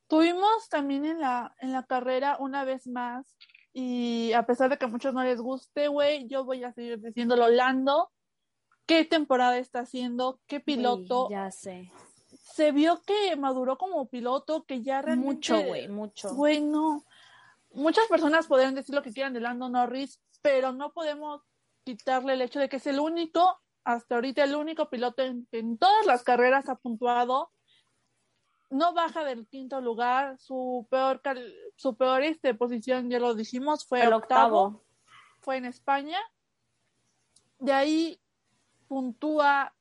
Tuvimos 0.06 0.68
también 0.68 1.06
en 1.06 1.18
la, 1.18 1.56
en 1.60 1.72
la 1.72 1.84
carrera 1.84 2.36
una 2.38 2.64
vez 2.64 2.86
más, 2.86 3.26
y 3.72 4.32
a 4.34 4.44
pesar 4.44 4.70
de 4.70 4.76
que 4.76 4.84
a 4.84 4.88
muchos 4.88 5.14
no 5.14 5.24
les 5.24 5.40
guste, 5.40 5.88
güey, 5.88 6.28
yo 6.28 6.44
voy 6.44 6.62
a 6.62 6.72
seguir 6.72 7.00
diciéndolo, 7.00 7.48
Lando 7.48 8.12
qué 8.86 9.04
temporada 9.04 9.58
está 9.58 9.80
haciendo, 9.80 10.40
qué 10.46 10.60
piloto. 10.60 11.28
ya 11.30 11.50
sé. 11.50 11.90
Se 12.52 12.72
vio 12.72 13.02
que 13.02 13.34
maduró 13.36 13.78
como 13.78 14.06
piloto, 14.08 14.64
que 14.64 14.82
ya 14.82 15.02
realmente. 15.02 15.34
Mucho, 15.34 15.62
güey, 15.62 15.88
mucho. 15.88 16.34
Güey, 16.34 16.60
no. 16.60 17.04
Muchas 17.72 18.06
personas 18.06 18.46
podrían 18.46 18.74
decir 18.74 18.94
lo 18.94 19.02
que 19.02 19.12
quieran 19.12 19.32
de 19.32 19.40
Lando 19.40 19.68
Norris, 19.68 20.20
pero 20.42 20.72
no 20.72 20.92
podemos 20.92 21.42
quitarle 21.84 22.34
el 22.34 22.42
hecho 22.42 22.60
de 22.60 22.68
que 22.68 22.76
es 22.76 22.86
el 22.86 23.00
único, 23.00 23.60
hasta 23.82 24.14
ahorita 24.14 24.44
el 24.44 24.54
único 24.54 24.88
piloto 24.88 25.22
en, 25.22 25.48
en 25.50 25.76
todas 25.76 26.06
las 26.06 26.22
carreras 26.22 26.68
ha 26.68 26.76
puntuado. 26.76 27.50
No 28.70 28.94
baja 28.94 29.24
del 29.24 29.46
quinto 29.46 29.80
lugar, 29.80 30.38
su 30.38 30.86
peor 30.90 31.20
su 31.76 31.96
peor 31.96 32.22
este, 32.22 32.54
posición, 32.54 33.10
ya 33.10 33.18
lo 33.18 33.34
dijimos, 33.34 33.84
fue 33.84 34.02
el 34.02 34.12
octavo. 34.12 34.82
Fue 35.40 35.56
en 35.56 35.66
España. 35.66 36.18
De 37.58 37.72
ahí 37.72 38.20
puntúa, 38.94 39.74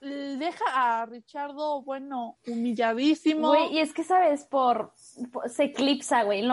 deja 0.00 0.64
a 0.72 1.06
Richardo, 1.06 1.82
bueno, 1.82 2.38
humilladísimo. 2.46 3.48
Güey, 3.48 3.74
y 3.74 3.78
es 3.80 3.92
que, 3.92 4.04
¿sabes? 4.04 4.44
Por, 4.44 4.92
se 4.96 5.64
eclipsa, 5.64 6.22
güey. 6.22 6.46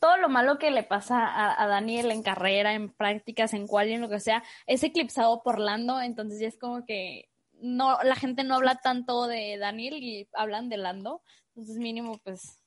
todo 0.00 0.16
lo 0.16 0.30
malo 0.30 0.58
que 0.58 0.70
le 0.70 0.84
pasa 0.84 1.62
a, 1.62 1.66
Daniel 1.66 2.10
en 2.10 2.22
carrera, 2.22 2.72
en 2.72 2.88
prácticas, 2.88 3.52
en 3.52 3.66
cual 3.66 3.90
y 3.90 3.92
en 3.92 4.00
lo 4.00 4.08
que 4.08 4.20
sea, 4.20 4.42
es 4.66 4.82
eclipsado 4.82 5.42
por 5.42 5.58
Lando, 5.58 6.00
entonces 6.00 6.40
ya 6.40 6.48
es 6.48 6.58
como 6.58 6.86
que 6.86 7.28
no, 7.60 7.98
la 8.02 8.14
gente 8.14 8.42
no 8.42 8.54
habla 8.54 8.76
tanto 8.76 9.26
de 9.26 9.58
Daniel 9.58 10.02
y 10.02 10.26
hablan 10.32 10.70
de 10.70 10.78
Lando. 10.78 11.22
Entonces, 11.48 11.76
mínimo, 11.76 12.18
pues, 12.24 12.62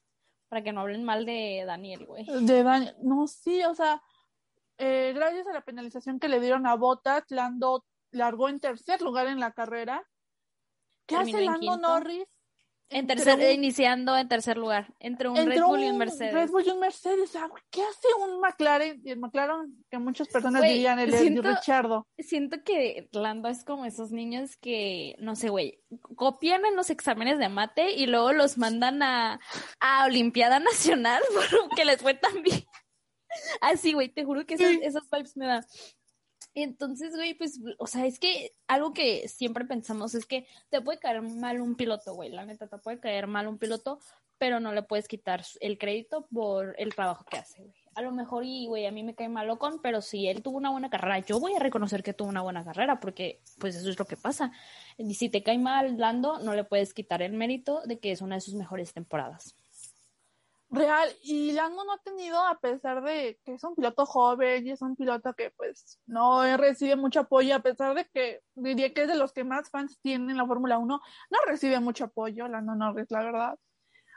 para 0.49 0.61
que 0.61 0.71
no 0.71 0.81
hablen 0.81 1.03
mal 1.03 1.25
de 1.25 1.63
Daniel, 1.65 2.05
güey. 2.05 2.25
De 2.25 2.61
Daniel, 2.61 2.95
no, 3.01 3.25
sí, 3.25 3.63
o 3.63 3.73
sea, 3.73 4.03
eh, 4.77 5.13
gracias 5.15 5.47
a 5.47 5.53
la 5.53 5.61
penalización 5.61 6.19
que 6.19 6.27
le 6.27 6.39
dieron 6.39 6.67
a 6.67 6.75
Botas, 6.75 7.23
Lando 7.29 7.85
largó 8.11 8.49
en 8.49 8.59
tercer 8.59 9.01
lugar 9.01 9.27
en 9.27 9.39
la 9.39 9.51
carrera. 9.51 10.07
¿Qué 11.05 11.15
hace 11.15 11.41
Lando 11.41 11.77
Norris? 11.77 12.25
En 12.93 13.07
tercer, 13.07 13.39
iniciando 13.53 14.17
en 14.17 14.27
tercer 14.27 14.57
lugar, 14.57 14.93
entre 14.99 15.29
un 15.29 15.37
Red 15.37 15.61
Bull 15.63 15.81
y 15.81 15.89
un 15.89 15.97
Mercedes. 15.97 16.33
Red 16.33 16.49
Bull 16.49 16.63
y 16.67 16.71
un 16.71 16.79
Mercedes. 16.81 17.31
¿Qué 17.69 17.81
hace 17.81 18.07
un 18.19 18.41
McLaren? 18.41 19.01
Y 19.05 19.11
el 19.11 19.19
McLaren, 19.19 19.85
que 19.89 19.97
muchas 19.97 20.27
personas 20.27 20.61
dirían 20.61 20.99
el 20.99 21.13
siento, 21.13 21.41
de 21.41 21.55
Richardo. 21.55 22.05
Siento 22.17 22.57
que 22.65 23.07
Lando 23.13 23.47
es 23.47 23.63
como 23.63 23.85
esos 23.85 24.11
niños 24.11 24.57
que, 24.57 25.15
no 25.19 25.37
sé, 25.37 25.47
güey, 25.47 25.81
copian 26.17 26.65
en 26.65 26.75
los 26.75 26.89
exámenes 26.89 27.39
de 27.39 27.47
mate 27.47 27.93
y 27.93 28.07
luego 28.07 28.33
los 28.33 28.57
mandan 28.57 29.01
a, 29.03 29.39
a 29.79 30.05
Olimpiada 30.05 30.59
Nacional 30.59 31.23
porque 31.69 31.85
les 31.85 32.01
fue 32.01 32.13
tan 32.13 32.43
bien. 32.43 32.65
Así, 33.61 33.93
güey, 33.93 34.09
te 34.09 34.25
juro 34.25 34.45
que 34.45 34.55
esas, 34.55 34.67
Sí. 34.67 34.79
esas 34.83 35.09
vibes 35.09 35.37
me 35.37 35.47
da. 35.47 35.65
Entonces, 36.53 37.15
güey, 37.15 37.33
pues, 37.33 37.59
o 37.77 37.87
sea, 37.87 38.05
es 38.05 38.19
que 38.19 38.51
algo 38.67 38.93
que 38.93 39.27
siempre 39.27 39.65
pensamos 39.65 40.15
es 40.15 40.25
que 40.25 40.45
te 40.69 40.81
puede 40.81 40.99
caer 40.99 41.21
mal 41.21 41.61
un 41.61 41.75
piloto, 41.75 42.13
güey, 42.13 42.29
la 42.29 42.45
neta, 42.45 42.67
te 42.67 42.77
puede 42.77 42.99
caer 42.99 43.27
mal 43.27 43.47
un 43.47 43.57
piloto, 43.57 43.99
pero 44.37 44.59
no 44.59 44.73
le 44.73 44.83
puedes 44.83 45.07
quitar 45.07 45.43
el 45.61 45.77
crédito 45.77 46.27
por 46.33 46.75
el 46.77 46.93
trabajo 46.93 47.23
que 47.25 47.37
hace, 47.37 47.61
güey. 47.61 47.81
A 47.93 48.01
lo 48.01 48.11
mejor, 48.11 48.43
y, 48.45 48.67
güey, 48.67 48.85
a 48.85 48.91
mí 48.91 49.03
me 49.03 49.15
cae 49.15 49.27
mal 49.27 49.49
Ocon, 49.49 49.81
pero 49.81 50.01
si 50.01 50.27
él 50.27 50.41
tuvo 50.41 50.57
una 50.57 50.71
buena 50.71 50.89
carrera, 50.89 51.19
yo 51.19 51.39
voy 51.39 51.53
a 51.53 51.59
reconocer 51.59 52.03
que 52.03 52.13
tuvo 52.13 52.29
una 52.29 52.41
buena 52.41 52.63
carrera, 52.63 52.99
porque, 52.99 53.41
pues, 53.59 53.75
eso 53.75 53.89
es 53.89 53.99
lo 53.99 54.05
que 54.05 54.17
pasa. 54.17 54.51
Y 54.97 55.13
si 55.15 55.29
te 55.29 55.43
cae 55.43 55.57
mal 55.57 55.97
Lando, 55.97 56.39
no 56.39 56.53
le 56.53 56.63
puedes 56.63 56.93
quitar 56.93 57.21
el 57.21 57.33
mérito 57.33 57.81
de 57.85 57.99
que 57.99 58.11
es 58.11 58.21
una 58.21 58.35
de 58.35 58.41
sus 58.41 58.55
mejores 58.55 58.93
temporadas. 58.93 59.55
Real, 60.73 61.09
y 61.21 61.51
Lando 61.51 61.83
no 61.83 61.91
ha 61.91 61.97
tenido, 61.97 62.41
a 62.41 62.57
pesar 62.57 63.03
de 63.03 63.37
que 63.43 63.55
es 63.55 63.63
un 63.65 63.75
piloto 63.75 64.05
joven 64.05 64.65
y 64.65 64.71
es 64.71 64.81
un 64.81 64.95
piloto 64.95 65.33
que 65.33 65.51
pues 65.51 65.99
no 66.05 66.55
recibe 66.55 66.95
mucho 66.95 67.19
apoyo, 67.19 67.53
a 67.55 67.59
pesar 67.59 67.93
de 67.93 68.05
que 68.05 68.39
diría 68.55 68.93
que 68.93 69.01
es 69.01 69.09
de 69.09 69.17
los 69.17 69.33
que 69.33 69.43
más 69.43 69.69
fans 69.69 69.99
tienen 70.01 70.29
en 70.29 70.37
la 70.37 70.45
Fórmula 70.47 70.77
1, 70.77 71.01
no 71.29 71.37
recibe 71.45 71.81
mucho 71.81 72.05
apoyo, 72.05 72.47
Lando 72.47 72.73
Norris, 72.73 73.11
la 73.11 73.21
verdad. 73.21 73.59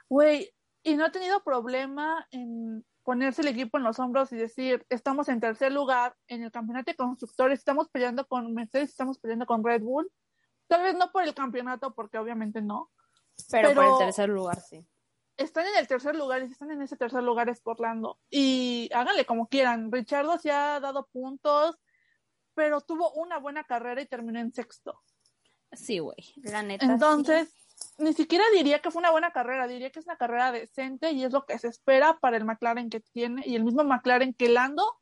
Güey, 0.07 0.49
y 0.81 0.95
no 0.95 1.03
ha 1.03 1.11
tenido 1.11 1.43
problema 1.43 2.25
en 2.31 2.85
ponerse 3.03 3.41
el 3.41 3.49
equipo 3.49 3.77
en 3.77 3.83
los 3.83 3.99
hombros 3.99 4.31
y 4.31 4.37
decir, 4.37 4.85
estamos 4.87 5.27
en 5.27 5.41
tercer 5.41 5.73
lugar 5.73 6.15
en 6.27 6.41
el 6.41 6.51
campeonato 6.51 6.89
de 6.89 6.95
constructores, 6.95 7.59
estamos 7.59 7.89
peleando 7.89 8.25
con 8.27 8.53
Mercedes, 8.53 8.91
estamos 8.91 9.19
peleando 9.19 9.45
con 9.45 9.61
Red 9.61 9.81
Bull. 9.81 10.09
Tal 10.67 10.83
vez 10.83 10.95
no 10.95 11.11
por 11.11 11.23
el 11.23 11.33
campeonato, 11.33 11.93
porque 11.93 12.17
obviamente 12.17 12.61
no, 12.61 12.91
Pero, 13.51 13.73
por 13.73 13.85
el 13.85 13.97
tercer 13.97 14.29
lugar, 14.29 14.61
sí. 14.61 14.87
Están 15.37 15.65
en 15.67 15.75
el 15.77 15.87
tercer 15.87 16.15
lugar 16.15 16.41
y 16.41 16.47
si 16.47 16.53
están 16.53 16.71
en 16.71 16.81
ese 16.81 16.97
tercer 16.97 17.23
lugar 17.23 17.49
es 17.49 17.61
por 17.61 17.79
Lando. 17.79 18.19
Y 18.29 18.89
háganle 18.93 19.25
como 19.25 19.47
quieran. 19.47 19.91
Richardo 19.91 20.37
se 20.37 20.51
ha 20.51 20.79
dado 20.79 21.07
puntos, 21.07 21.77
pero 22.53 22.81
tuvo 22.81 23.11
una 23.13 23.37
buena 23.37 23.63
carrera 23.63 24.01
y 24.01 24.05
terminó 24.05 24.39
en 24.39 24.53
sexto. 24.53 25.01
Sí, 25.71 25.99
güey, 25.99 26.33
la 26.37 26.63
neta. 26.63 26.85
Entonces, 26.85 27.53
ni 27.97 28.13
siquiera 28.13 28.45
diría 28.53 28.79
que 28.79 28.91
fue 28.91 28.99
una 28.99 29.11
buena 29.11 29.31
carrera, 29.31 29.67
diría 29.67 29.89
que 29.89 29.99
es 29.99 30.05
una 30.05 30.17
carrera 30.17 30.51
decente 30.51 31.11
y 31.11 31.23
es 31.23 31.33
lo 31.33 31.45
que 31.45 31.59
se 31.59 31.67
espera 31.67 32.19
para 32.19 32.37
el 32.37 32.45
McLaren 32.45 32.89
que 32.89 32.99
tiene 32.99 33.43
y 33.45 33.55
el 33.55 33.63
mismo 33.63 33.83
McLaren 33.83 34.33
que 34.33 34.49
Lando 34.49 35.01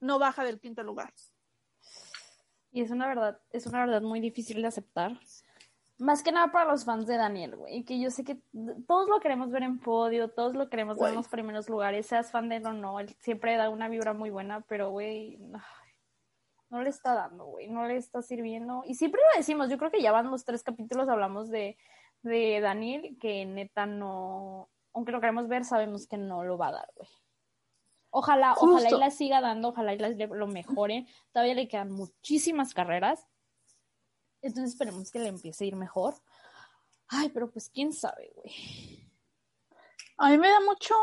no 0.00 0.18
baja 0.18 0.44
del 0.44 0.60
quinto 0.60 0.82
lugar. 0.82 1.12
Y 2.70 2.82
es 2.82 2.90
una 2.90 3.06
verdad, 3.06 3.40
es 3.50 3.66
una 3.66 3.84
verdad 3.84 4.02
muy 4.02 4.20
difícil 4.20 4.62
de 4.62 4.68
aceptar. 4.68 5.18
Más 5.98 6.22
que 6.24 6.32
nada 6.32 6.50
para 6.50 6.70
los 6.70 6.84
fans 6.84 7.06
de 7.06 7.16
Daniel, 7.16 7.56
güey, 7.56 7.84
que 7.84 8.00
yo 8.00 8.10
sé 8.10 8.24
que 8.24 8.40
todos 8.88 9.08
lo 9.08 9.20
queremos 9.20 9.50
ver 9.50 9.62
en 9.62 9.78
podio, 9.78 10.28
todos 10.28 10.54
lo 10.54 10.68
queremos 10.68 10.98
ver 10.98 11.10
en 11.10 11.14
los 11.16 11.28
primeros 11.28 11.68
lugares, 11.68 12.06
seas 12.06 12.32
fan 12.32 12.48
de 12.48 12.56
él 12.56 12.66
o 12.66 12.72
no, 12.72 12.98
él 12.98 13.14
siempre 13.20 13.56
da 13.56 13.68
una 13.70 13.88
vibra 13.88 14.12
muy 14.12 14.30
buena, 14.30 14.62
pero, 14.62 14.90
güey, 14.90 15.38
no 16.70 16.82
le 16.82 16.90
está 16.90 17.14
dando, 17.14 17.44
güey, 17.46 17.68
no 17.68 17.86
le 17.86 17.96
está 17.96 18.22
sirviendo. 18.22 18.82
Y 18.84 18.96
siempre 18.96 19.20
lo 19.32 19.38
decimos, 19.38 19.70
yo 19.70 19.78
creo 19.78 19.92
que 19.92 20.02
ya 20.02 20.10
van 20.10 20.30
los 20.30 20.44
tres 20.44 20.64
capítulos, 20.64 21.08
hablamos 21.08 21.48
de, 21.48 21.76
de 22.22 22.60
Daniel, 22.60 23.16
que 23.20 23.46
neta 23.46 23.86
no, 23.86 24.68
aunque 24.92 25.12
lo 25.12 25.20
queremos 25.20 25.46
ver, 25.46 25.64
sabemos 25.64 26.08
que 26.08 26.16
no 26.18 26.42
lo 26.42 26.58
va 26.58 26.68
a 26.68 26.72
dar, 26.72 26.88
güey. 26.96 27.08
Ojalá, 28.10 28.54
ojalá 28.74 28.88
y 28.96 29.00
la 29.00 29.10
siga 29.10 29.40
dando, 29.40 29.68
ojalá 29.70 29.92
y 29.94 29.98
la- 29.98 30.08
lo 30.26 30.46
mejore. 30.46 31.06
Todavía 31.32 31.54
le 31.54 31.66
quedan 31.68 31.90
muchísimas 31.90 32.72
carreras. 32.72 33.26
Entonces 34.44 34.72
esperemos 34.74 35.10
que 35.10 35.18
le 35.18 35.28
empiece 35.28 35.64
a 35.64 35.66
ir 35.66 35.74
mejor. 35.74 36.14
Ay, 37.08 37.30
pero 37.30 37.50
pues 37.50 37.70
quién 37.70 37.92
sabe, 37.92 38.30
güey. 38.34 39.10
A 40.18 40.28
mí 40.28 40.38
me 40.38 40.48
da 40.48 40.60
mucho, 40.60 40.94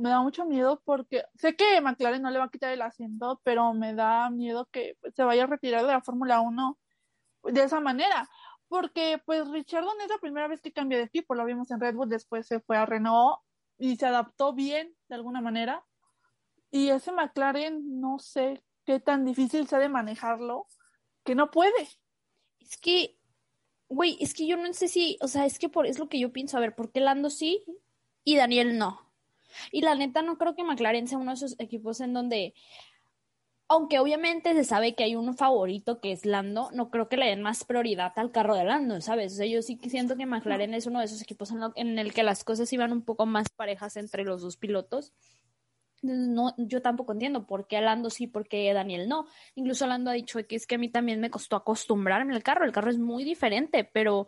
me 0.00 0.10
da 0.10 0.20
mucho 0.20 0.44
miedo 0.44 0.82
porque 0.84 1.24
sé 1.36 1.56
que 1.56 1.80
McLaren 1.80 2.20
no 2.20 2.30
le 2.30 2.38
va 2.40 2.46
a 2.46 2.50
quitar 2.50 2.72
el 2.72 2.82
asiento, 2.82 3.40
pero 3.44 3.72
me 3.72 3.94
da 3.94 4.28
miedo 4.28 4.66
que 4.66 4.98
pues, 5.00 5.14
se 5.14 5.22
vaya 5.22 5.44
a 5.44 5.46
retirar 5.46 5.82
de 5.82 5.92
la 5.92 6.02
Fórmula 6.02 6.40
1 6.40 6.78
de 7.44 7.62
esa 7.62 7.80
manera. 7.80 8.28
Porque 8.68 9.22
pues 9.24 9.48
Richardson 9.48 10.00
es 10.02 10.08
la 10.08 10.18
primera 10.18 10.48
vez 10.48 10.60
que 10.60 10.72
cambia 10.72 10.98
de 10.98 11.04
equipo, 11.04 11.34
lo 11.34 11.44
vimos 11.44 11.70
en 11.70 11.80
Red 11.80 11.94
Bull, 11.94 12.08
después 12.08 12.46
se 12.46 12.60
fue 12.60 12.76
a 12.76 12.86
Renault 12.86 13.38
y 13.78 13.96
se 13.96 14.06
adaptó 14.06 14.52
bien 14.52 14.94
de 15.08 15.14
alguna 15.14 15.40
manera. 15.40 15.84
Y 16.72 16.90
ese 16.90 17.12
McLaren 17.12 18.00
no 18.00 18.18
sé 18.18 18.64
qué 18.84 18.98
tan 18.98 19.24
difícil 19.24 19.68
sea 19.68 19.78
de 19.78 19.88
manejarlo, 19.88 20.66
que 21.24 21.34
no 21.34 21.50
puede. 21.50 21.88
Es 22.70 22.78
que, 22.78 23.18
güey, 23.88 24.18
es 24.20 24.34
que 24.34 24.46
yo 24.46 24.56
no 24.56 24.72
sé 24.74 24.88
si, 24.88 25.18
o 25.22 25.28
sea, 25.28 25.46
es 25.46 25.58
que 25.58 25.68
por, 25.68 25.86
es 25.86 25.98
lo 25.98 26.08
que 26.08 26.20
yo 26.20 26.32
pienso, 26.32 26.56
a 26.56 26.60
ver, 26.60 26.74
¿por 26.76 26.92
qué 26.92 27.00
Lando 27.00 27.30
sí 27.30 27.64
y 28.24 28.36
Daniel 28.36 28.78
no? 28.78 29.12
Y 29.72 29.82
la 29.82 29.94
neta 29.96 30.22
no 30.22 30.38
creo 30.38 30.56
que 30.56 30.64
McLaren 30.64 31.08
sea 31.08 31.18
uno 31.18 31.32
de 31.32 31.36
esos 31.36 31.56
equipos 31.60 32.00
en 32.00 32.14
donde, 32.14 32.54
aunque 33.68 34.00
obviamente 34.00 34.52
se 34.54 34.64
sabe 34.64 34.94
que 34.96 35.04
hay 35.04 35.14
un 35.14 35.36
favorito 35.36 36.00
que 36.00 36.10
es 36.12 36.26
Lando, 36.26 36.70
no 36.72 36.90
creo 36.90 37.08
que 37.08 37.16
le 37.16 37.26
den 37.26 37.40
más 37.42 37.64
prioridad 37.64 38.12
al 38.16 38.32
carro 38.32 38.56
de 38.56 38.64
Lando, 38.64 39.00
¿sabes? 39.00 39.34
O 39.34 39.36
sea, 39.36 39.46
yo 39.46 39.62
sí 39.62 39.76
que 39.78 39.88
siento 39.90 40.16
que 40.16 40.26
McLaren 40.26 40.74
es 40.74 40.86
uno 40.86 40.98
de 40.98 41.04
esos 41.04 41.22
equipos 41.22 41.50
en, 41.52 41.60
lo- 41.60 41.72
en 41.76 41.98
el 42.00 42.12
que 42.12 42.24
las 42.24 42.42
cosas 42.42 42.72
iban 42.72 42.92
un 42.92 43.02
poco 43.02 43.26
más 43.26 43.48
parejas 43.48 43.96
entre 43.96 44.24
los 44.24 44.42
dos 44.42 44.56
pilotos. 44.56 45.12
No, 46.02 46.54
yo 46.56 46.80
tampoco 46.80 47.12
entiendo 47.12 47.46
por 47.46 47.66
qué 47.66 47.76
a 47.76 47.82
Lando 47.82 48.08
sí, 48.08 48.26
por 48.26 48.48
qué 48.48 48.72
Daniel 48.72 49.06
no. 49.08 49.26
Incluso 49.54 49.86
Lando 49.86 50.10
ha 50.10 50.14
dicho 50.14 50.38
que 50.46 50.56
es 50.56 50.66
que 50.66 50.76
a 50.76 50.78
mí 50.78 50.88
también 50.88 51.20
me 51.20 51.30
costó 51.30 51.56
acostumbrarme 51.56 52.34
al 52.34 52.42
carro. 52.42 52.64
El 52.64 52.72
carro 52.72 52.90
es 52.90 52.98
muy 52.98 53.22
diferente, 53.22 53.84
pero, 53.84 54.26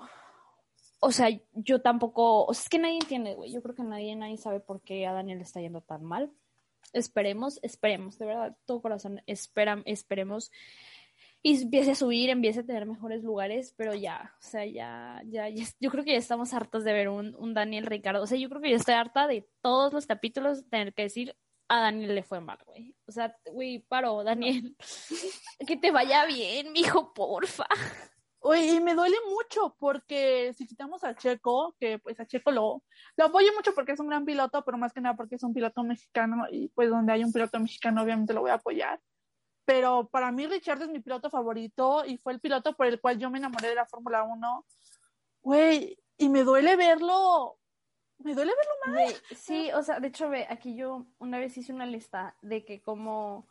o 1.00 1.10
sea, 1.12 1.28
yo 1.54 1.80
tampoco, 1.80 2.44
o 2.44 2.52
sea, 2.54 2.62
es 2.64 2.68
que 2.68 2.78
nadie 2.78 2.98
entiende, 2.98 3.34
güey. 3.34 3.50
Yo 3.52 3.62
creo 3.62 3.74
que 3.74 3.82
nadie, 3.84 4.14
nadie 4.16 4.36
sabe 4.36 4.60
por 4.60 4.82
qué 4.82 5.06
a 5.06 5.12
Daniel 5.12 5.38
le 5.38 5.44
está 5.44 5.60
yendo 5.60 5.80
tan 5.80 6.04
mal. 6.04 6.30
Esperemos, 6.92 7.58
esperemos, 7.62 8.18
de 8.18 8.26
verdad, 8.26 8.56
todo 8.66 8.82
corazón, 8.82 9.22
espera, 9.26 9.82
esperemos. 9.86 10.50
Y 11.42 11.60
empiece 11.62 11.92
a 11.92 11.94
subir, 11.96 12.28
empiece 12.30 12.60
a 12.60 12.66
tener 12.66 12.86
mejores 12.86 13.24
lugares, 13.24 13.74
pero 13.76 13.94
ya, 13.94 14.32
o 14.38 14.42
sea, 14.42 14.64
ya, 14.66 15.22
ya, 15.26 15.48
ya- 15.48 15.64
yo 15.80 15.90
creo 15.90 16.04
que 16.04 16.12
ya 16.12 16.18
estamos 16.18 16.52
hartos 16.54 16.84
de 16.84 16.92
ver 16.92 17.08
un 17.08 17.54
Daniel 17.54 17.86
Ricardo. 17.86 18.22
O 18.22 18.26
sea, 18.26 18.38
yo 18.38 18.48
creo 18.48 18.60
que 18.60 18.70
ya 18.70 18.76
estoy 18.76 18.94
harta 18.94 19.26
de 19.26 19.48
todos 19.62 19.92
los 19.92 20.06
capítulos 20.06 20.68
tener 20.68 20.92
que 20.94 21.02
decir 21.02 21.34
a 21.72 21.80
Daniel 21.80 22.14
le 22.14 22.22
fue 22.22 22.38
mal, 22.38 22.58
güey. 22.66 22.94
O 23.06 23.12
sea, 23.12 23.34
güey, 23.50 23.78
paro, 23.78 24.22
Daniel. 24.22 24.76
que 25.66 25.78
te 25.78 25.90
vaya 25.90 26.26
bien, 26.26 26.70
mijo, 26.72 27.14
porfa. 27.14 27.66
Oye, 28.40 28.74
y 28.74 28.80
me 28.80 28.94
duele 28.94 29.16
mucho 29.26 29.74
porque 29.78 30.52
si 30.52 30.66
quitamos 30.66 31.02
a 31.02 31.16
Checo, 31.16 31.74
que 31.80 31.98
pues 31.98 32.20
a 32.20 32.26
Checo 32.26 32.50
lo, 32.50 32.82
lo 33.16 33.24
apoyo 33.24 33.54
mucho 33.54 33.74
porque 33.74 33.92
es 33.92 34.00
un 34.00 34.08
gran 34.08 34.26
piloto, 34.26 34.62
pero 34.64 34.76
más 34.76 34.92
que 34.92 35.00
nada 35.00 35.16
porque 35.16 35.36
es 35.36 35.42
un 35.44 35.54
piloto 35.54 35.82
mexicano 35.82 36.44
y 36.50 36.68
pues 36.68 36.90
donde 36.90 37.12
hay 37.14 37.24
un 37.24 37.32
piloto 37.32 37.58
mexicano 37.58 38.02
obviamente 38.02 38.34
lo 38.34 38.42
voy 38.42 38.50
a 38.50 38.54
apoyar. 38.54 39.00
Pero 39.64 40.10
para 40.10 40.30
mí 40.30 40.46
Richard 40.46 40.82
es 40.82 40.88
mi 40.90 41.00
piloto 41.00 41.30
favorito 41.30 42.04
y 42.04 42.18
fue 42.18 42.34
el 42.34 42.40
piloto 42.40 42.76
por 42.76 42.86
el 42.86 43.00
cual 43.00 43.18
yo 43.18 43.30
me 43.30 43.38
enamoré 43.38 43.68
de 43.68 43.76
la 43.76 43.86
Fórmula 43.86 44.24
1. 44.24 44.66
Güey, 45.40 45.98
y 46.18 46.28
me 46.28 46.44
duele 46.44 46.76
verlo, 46.76 47.56
me 48.24 48.34
duele 48.34 48.52
verlo 48.54 48.94
mal. 48.94 49.14
Sí, 49.36 49.70
o 49.72 49.82
sea, 49.82 50.00
de 50.00 50.08
hecho, 50.08 50.28
ve, 50.28 50.46
aquí 50.48 50.74
yo 50.76 51.06
una 51.18 51.38
vez 51.38 51.56
hice 51.56 51.72
una 51.72 51.86
lista 51.86 52.36
de 52.42 52.64
que 52.64 52.80
cómo, 52.80 53.46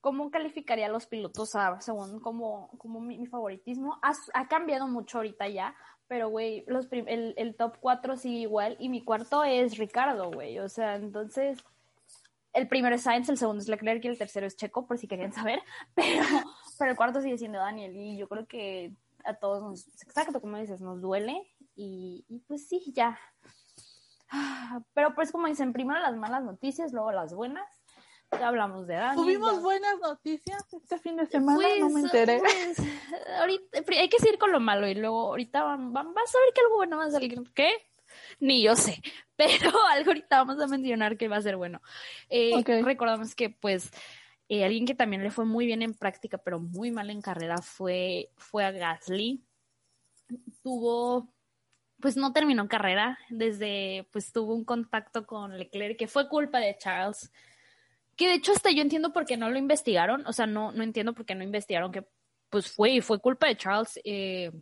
cómo 0.00 0.30
calificaría 0.30 0.86
a 0.86 0.90
los 0.90 1.06
pilotos 1.06 1.54
a, 1.54 1.80
según 1.80 2.20
como, 2.20 2.70
como 2.78 3.00
mi, 3.00 3.26
favoritismo. 3.26 3.98
Ha, 4.02 4.12
ha 4.34 4.48
cambiado 4.48 4.86
mucho 4.86 5.18
ahorita 5.18 5.48
ya, 5.48 5.74
pero, 6.08 6.28
güey, 6.28 6.64
los 6.66 6.88
el, 6.92 7.34
el 7.36 7.56
top 7.56 7.78
4 7.80 8.16
sigue 8.16 8.40
igual 8.40 8.76
y 8.78 8.88
mi 8.88 9.02
cuarto 9.02 9.44
es 9.44 9.78
Ricardo, 9.78 10.30
güey. 10.30 10.58
O 10.58 10.68
sea, 10.68 10.96
entonces, 10.96 11.64
el 12.52 12.68
primero 12.68 12.94
es 12.94 13.02
Sainz, 13.02 13.28
el 13.28 13.36
segundo 13.36 13.60
es 13.60 13.68
Leclerc 13.68 14.04
y 14.04 14.08
el 14.08 14.18
tercero 14.18 14.46
es 14.46 14.56
Checo, 14.56 14.86
por 14.86 14.98
si 14.98 15.08
querían 15.08 15.32
saber, 15.32 15.60
pero, 15.94 16.24
pero 16.78 16.90
el 16.90 16.96
cuarto 16.96 17.20
sigue 17.20 17.36
siendo 17.36 17.58
Daniel 17.58 17.96
y 17.96 18.16
yo 18.16 18.28
creo 18.28 18.46
que 18.46 18.92
a 19.24 19.34
todos 19.34 19.62
nos, 19.62 19.88
exacto, 20.02 20.40
como 20.40 20.58
dices, 20.58 20.80
nos 20.80 21.00
duele 21.00 21.34
y, 21.74 22.24
y 22.28 22.40
pues 22.40 22.68
sí, 22.68 22.92
ya. 22.94 23.18
Ah, 24.30 24.80
Pero 24.94 25.14
pues 25.14 25.30
como 25.32 25.46
dicen, 25.46 25.72
primero 25.72 26.00
las 26.00 26.16
malas 26.16 26.42
noticias, 26.42 26.92
luego 26.92 27.12
las 27.12 27.34
buenas. 27.34 27.68
Ya 28.32 28.48
hablamos 28.48 28.86
de 28.88 28.94
Daniel. 28.94 29.16
Tuvimos 29.16 29.54
ya- 29.54 29.60
buenas 29.60 29.98
noticias 30.00 30.64
este 30.72 30.98
fin 30.98 31.16
de 31.16 31.26
semana, 31.26 31.56
Pues, 31.58 31.78
no 31.80 31.88
me 31.90 32.00
enteré. 32.00 32.38
pues, 32.38 32.78
ahorita, 33.38 33.78
hay 33.96 34.08
que 34.08 34.18
seguir 34.18 34.38
con 34.38 34.50
lo 34.50 34.58
malo 34.58 34.88
y 34.88 34.94
luego 34.94 35.28
ahorita 35.28 35.62
van, 35.62 35.92
van- 35.92 36.12
vas 36.14 36.34
a 36.34 36.38
ver 36.40 36.52
que 36.52 36.60
algo 36.62 36.76
bueno 36.76 36.96
va 36.96 37.04
a 37.04 37.10
salir. 37.10 37.40
¿Qué? 37.54 37.70
Ni 38.40 38.62
yo 38.62 38.74
sé, 38.74 39.00
pero 39.36 39.70
algo 39.92 40.10
ahorita 40.10 40.42
vamos 40.44 40.60
a 40.60 40.66
mencionar 40.66 41.16
que 41.16 41.28
va 41.28 41.36
a 41.36 41.42
ser 41.42 41.56
bueno. 41.56 41.80
Eh. 42.28 42.50
Recordamos 42.82 43.34
que 43.36 43.50
pues 43.50 43.90
eh, 44.48 44.64
alguien 44.64 44.86
que 44.86 44.94
también 44.96 45.22
le 45.22 45.30
fue 45.30 45.44
muy 45.44 45.66
bien 45.66 45.82
en 45.82 45.94
práctica, 45.94 46.38
pero 46.38 46.58
muy 46.58 46.90
mal 46.90 47.10
en 47.10 47.20
carrera 47.22 47.58
fue, 47.58 48.30
fue 48.36 48.64
a 48.64 48.72
Gasly. 48.72 49.44
Tuvo, 50.62 51.28
pues 52.04 52.18
no 52.18 52.34
terminó 52.34 52.68
carrera, 52.68 53.18
desde, 53.30 54.06
pues 54.12 54.30
tuvo 54.30 54.54
un 54.54 54.66
contacto 54.66 55.26
con 55.26 55.56
Leclerc, 55.56 55.96
que 55.96 56.06
fue 56.06 56.28
culpa 56.28 56.58
de 56.58 56.76
Charles. 56.76 57.32
Que 58.14 58.28
de 58.28 58.34
hecho 58.34 58.52
hasta 58.52 58.70
yo 58.70 58.82
entiendo 58.82 59.14
por 59.14 59.24
qué 59.24 59.38
no 59.38 59.48
lo 59.48 59.58
investigaron, 59.58 60.22
o 60.26 60.34
sea, 60.34 60.46
no, 60.46 60.70
no 60.70 60.82
entiendo 60.82 61.14
por 61.14 61.24
qué 61.24 61.34
no 61.34 61.42
investigaron 61.42 61.92
que 61.92 62.06
pues 62.50 62.70
fue 62.70 62.90
y 62.90 63.00
fue 63.00 63.20
culpa 63.20 63.46
de 63.46 63.56
Charles. 63.56 63.98
Eh, 64.04 64.52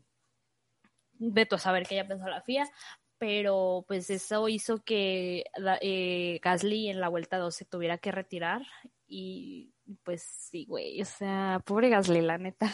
veto 1.14 1.56
a 1.56 1.58
saber 1.58 1.84
qué 1.84 1.96
ella 1.96 2.06
pensó 2.06 2.28
la 2.28 2.42
FIA, 2.42 2.70
pero 3.18 3.84
pues 3.88 4.08
eso 4.08 4.48
hizo 4.48 4.84
que 4.84 5.46
eh, 5.80 6.38
Gasly 6.44 6.90
en 6.90 7.00
la 7.00 7.08
vuelta 7.08 7.38
2 7.38 7.52
se 7.52 7.64
tuviera 7.64 7.98
que 7.98 8.12
retirar 8.12 8.62
y 9.08 9.74
pues 10.04 10.22
sí, 10.22 10.64
güey, 10.64 11.02
o 11.02 11.06
sea, 11.06 11.60
pobre 11.66 11.88
Gasly, 11.88 12.20
la 12.20 12.38
neta. 12.38 12.72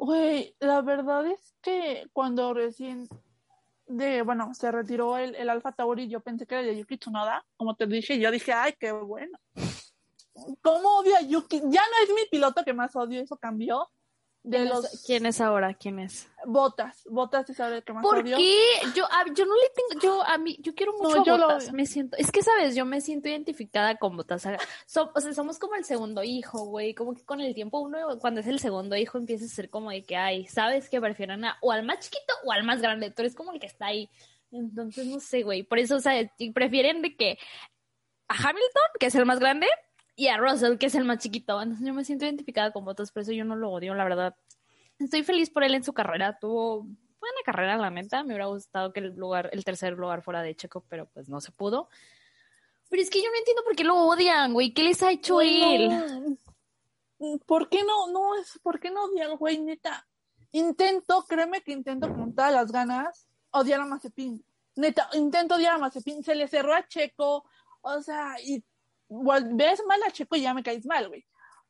Güey, 0.00 0.54
la 0.60 0.80
verdad 0.80 1.26
es 1.26 1.56
que 1.60 2.08
cuando 2.12 2.54
recién 2.54 3.08
de, 3.88 4.22
bueno, 4.22 4.54
se 4.54 4.70
retiró 4.70 5.18
el, 5.18 5.34
el 5.34 5.50
Alfa 5.50 5.72
Tauri, 5.72 6.08
yo 6.08 6.20
pensé 6.20 6.46
que 6.46 6.54
era 6.54 6.64
de 6.64 6.78
Yuki 6.78 6.98
Tsunoda, 6.98 7.44
como 7.56 7.74
te 7.74 7.86
dije, 7.86 8.18
yo 8.20 8.30
dije, 8.30 8.52
ay, 8.52 8.74
qué 8.78 8.92
bueno. 8.92 9.36
¿Cómo 10.62 10.98
odio 10.98 11.16
a 11.16 11.22
Yuki? 11.22 11.62
Ya 11.64 11.82
no 11.82 12.04
es 12.04 12.10
mi 12.14 12.28
piloto 12.30 12.64
que 12.64 12.72
más 12.72 12.94
odio, 12.94 13.20
eso 13.20 13.36
cambió. 13.38 13.90
De 14.48 14.56
¿Quién, 14.58 14.68
los 14.70 14.84
es, 14.94 15.04
¿Quién 15.04 15.26
es 15.26 15.40
ahora? 15.42 15.74
¿Quién 15.74 15.98
es? 15.98 16.26
botas, 16.46 17.02
botas 17.10 17.50
es 17.50 17.58
el 17.60 17.82
que 17.82 17.92
más 17.92 18.02
¿Por 18.02 18.18
odio. 18.20 18.36
qué? 18.38 18.56
Yo, 18.94 19.04
a- 19.04 19.24
yo 19.34 19.44
no 19.44 19.54
le 19.54 19.70
tengo, 19.74 20.00
yo 20.00 20.22
a 20.24 20.38
mí, 20.38 20.56
yo 20.60 20.74
quiero 20.74 20.92
mucho 20.92 21.16
No, 21.16 21.24
yo 21.24 21.36
Botas, 21.36 21.72
me 21.72 21.84
siento, 21.84 22.16
es 22.16 22.30
que 22.32 22.42
sabes, 22.42 22.74
yo 22.74 22.86
me 22.86 23.00
siento 23.02 23.28
identificada 23.28 23.96
con 23.96 24.16
Botas, 24.16 24.46
o 24.46 24.48
sea, 24.48 24.58
so- 24.86 25.10
o 25.14 25.20
sea, 25.20 25.34
somos 25.34 25.58
como 25.58 25.74
el 25.74 25.84
segundo 25.84 26.22
hijo, 26.22 26.64
güey, 26.64 26.94
como 26.94 27.14
que 27.14 27.24
con 27.24 27.40
el 27.42 27.54
tiempo 27.54 27.80
uno, 27.80 27.98
cuando 28.20 28.40
es 28.40 28.46
el 28.46 28.60
segundo 28.60 28.96
hijo, 28.96 29.18
empieza 29.18 29.44
a 29.44 29.48
ser 29.48 29.68
como 29.68 29.90
de 29.90 30.04
que, 30.04 30.16
ay, 30.16 30.46
sabes 30.46 30.88
que 30.88 31.00
prefieren 31.00 31.44
a, 31.44 31.58
o 31.60 31.72
al 31.72 31.84
más 31.84 31.98
chiquito 32.00 32.32
o 32.44 32.52
al 32.52 32.62
más 32.64 32.80
grande, 32.80 33.10
tú 33.10 33.20
eres 33.22 33.34
como 33.34 33.52
el 33.52 33.60
que 33.60 33.66
está 33.66 33.86
ahí, 33.86 34.08
entonces 34.50 35.06
no 35.06 35.20
sé, 35.20 35.42
güey, 35.42 35.64
por 35.64 35.78
eso, 35.78 35.96
o 35.96 36.00
sea, 36.00 36.14
prefieren 36.54 37.02
de 37.02 37.14
que 37.16 37.38
a 38.28 38.34
Hamilton, 38.34 38.90
que 38.98 39.06
es 39.06 39.14
el 39.16 39.26
más 39.26 39.38
grande, 39.40 39.66
y 40.18 40.26
a 40.26 40.36
Russell, 40.36 40.78
que 40.78 40.86
es 40.86 40.96
el 40.96 41.04
más 41.04 41.18
chiquito, 41.18 41.62
entonces 41.62 41.86
yo 41.86 41.94
me 41.94 42.04
siento 42.04 42.24
identificada 42.24 42.72
con 42.72 42.84
Botas, 42.84 43.12
por 43.12 43.22
eso 43.22 43.30
yo 43.30 43.44
no 43.44 43.54
lo 43.54 43.70
odio, 43.70 43.94
la 43.94 44.02
verdad. 44.02 44.34
Estoy 44.98 45.22
feliz 45.22 45.48
por 45.48 45.62
él 45.62 45.76
en 45.76 45.84
su 45.84 45.92
carrera, 45.92 46.40
tuvo 46.40 46.82
buena 47.20 47.38
carrera, 47.44 47.76
la 47.76 47.88
neta. 47.88 48.24
Me 48.24 48.30
hubiera 48.30 48.46
gustado 48.46 48.92
que 48.92 48.98
el 48.98 49.14
lugar, 49.14 49.48
el 49.52 49.64
tercer 49.64 49.92
lugar 49.92 50.22
fuera 50.22 50.42
de 50.42 50.56
Checo, 50.56 50.84
pero 50.88 51.06
pues 51.06 51.28
no 51.28 51.40
se 51.40 51.52
pudo. 51.52 51.88
Pero 52.88 53.00
es 53.00 53.10
que 53.10 53.22
yo 53.22 53.30
no 53.30 53.38
entiendo 53.38 53.62
por 53.62 53.76
qué 53.76 53.84
lo 53.84 53.94
odian, 53.94 54.54
güey. 54.54 54.74
¿Qué 54.74 54.82
les 54.82 55.00
ha 55.04 55.12
hecho 55.12 55.40
él? 55.40 55.88
No. 55.88 57.38
¿Por 57.46 57.68
qué 57.68 57.84
no? 57.84 58.08
No 58.08 58.34
es, 58.40 58.58
¿por 58.60 58.80
qué 58.80 58.90
no 58.90 59.04
odiar, 59.04 59.36
güey, 59.36 59.58
neta? 59.60 60.04
Intento, 60.50 61.24
créeme 61.28 61.60
que 61.60 61.70
intento 61.70 62.12
con 62.12 62.34
todas 62.34 62.52
las 62.52 62.72
ganas 62.72 63.28
odiar 63.52 63.82
a 63.82 63.86
Mazepin. 63.86 64.44
Neta, 64.74 65.08
intento 65.12 65.54
odiar 65.54 65.74
a 65.74 65.78
Mazepin. 65.78 66.24
Se 66.24 66.34
le 66.34 66.48
cerró 66.48 66.74
a 66.74 66.88
Checo, 66.88 67.44
o 67.82 68.02
sea, 68.02 68.34
y 68.44 68.64
ves 69.08 69.82
mal 69.86 70.00
a 70.06 70.10
Checo 70.10 70.36
y 70.36 70.42
ya 70.42 70.54
me 70.54 70.62
caes 70.62 70.86
mal, 70.86 71.08
güey. 71.08 71.26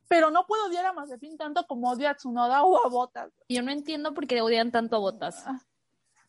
Pero 0.09 0.31
no 0.31 0.47
puedo 0.47 0.67
odiar 0.67 0.87
a 0.87 0.93
Mazepin 0.93 1.37
tanto 1.37 1.67
como 1.67 1.91
odio 1.91 2.09
a 2.09 2.15
Tsunoda 2.15 2.63
o 2.63 2.85
a 2.85 2.89
Botas. 2.89 3.31
Yo 3.49 3.63
no 3.63 3.71
entiendo 3.71 4.15
por 4.15 4.27
qué 4.27 4.41
odian 4.41 4.71
tanto 4.73 4.97
a 4.97 5.01
Botas. 5.01 5.45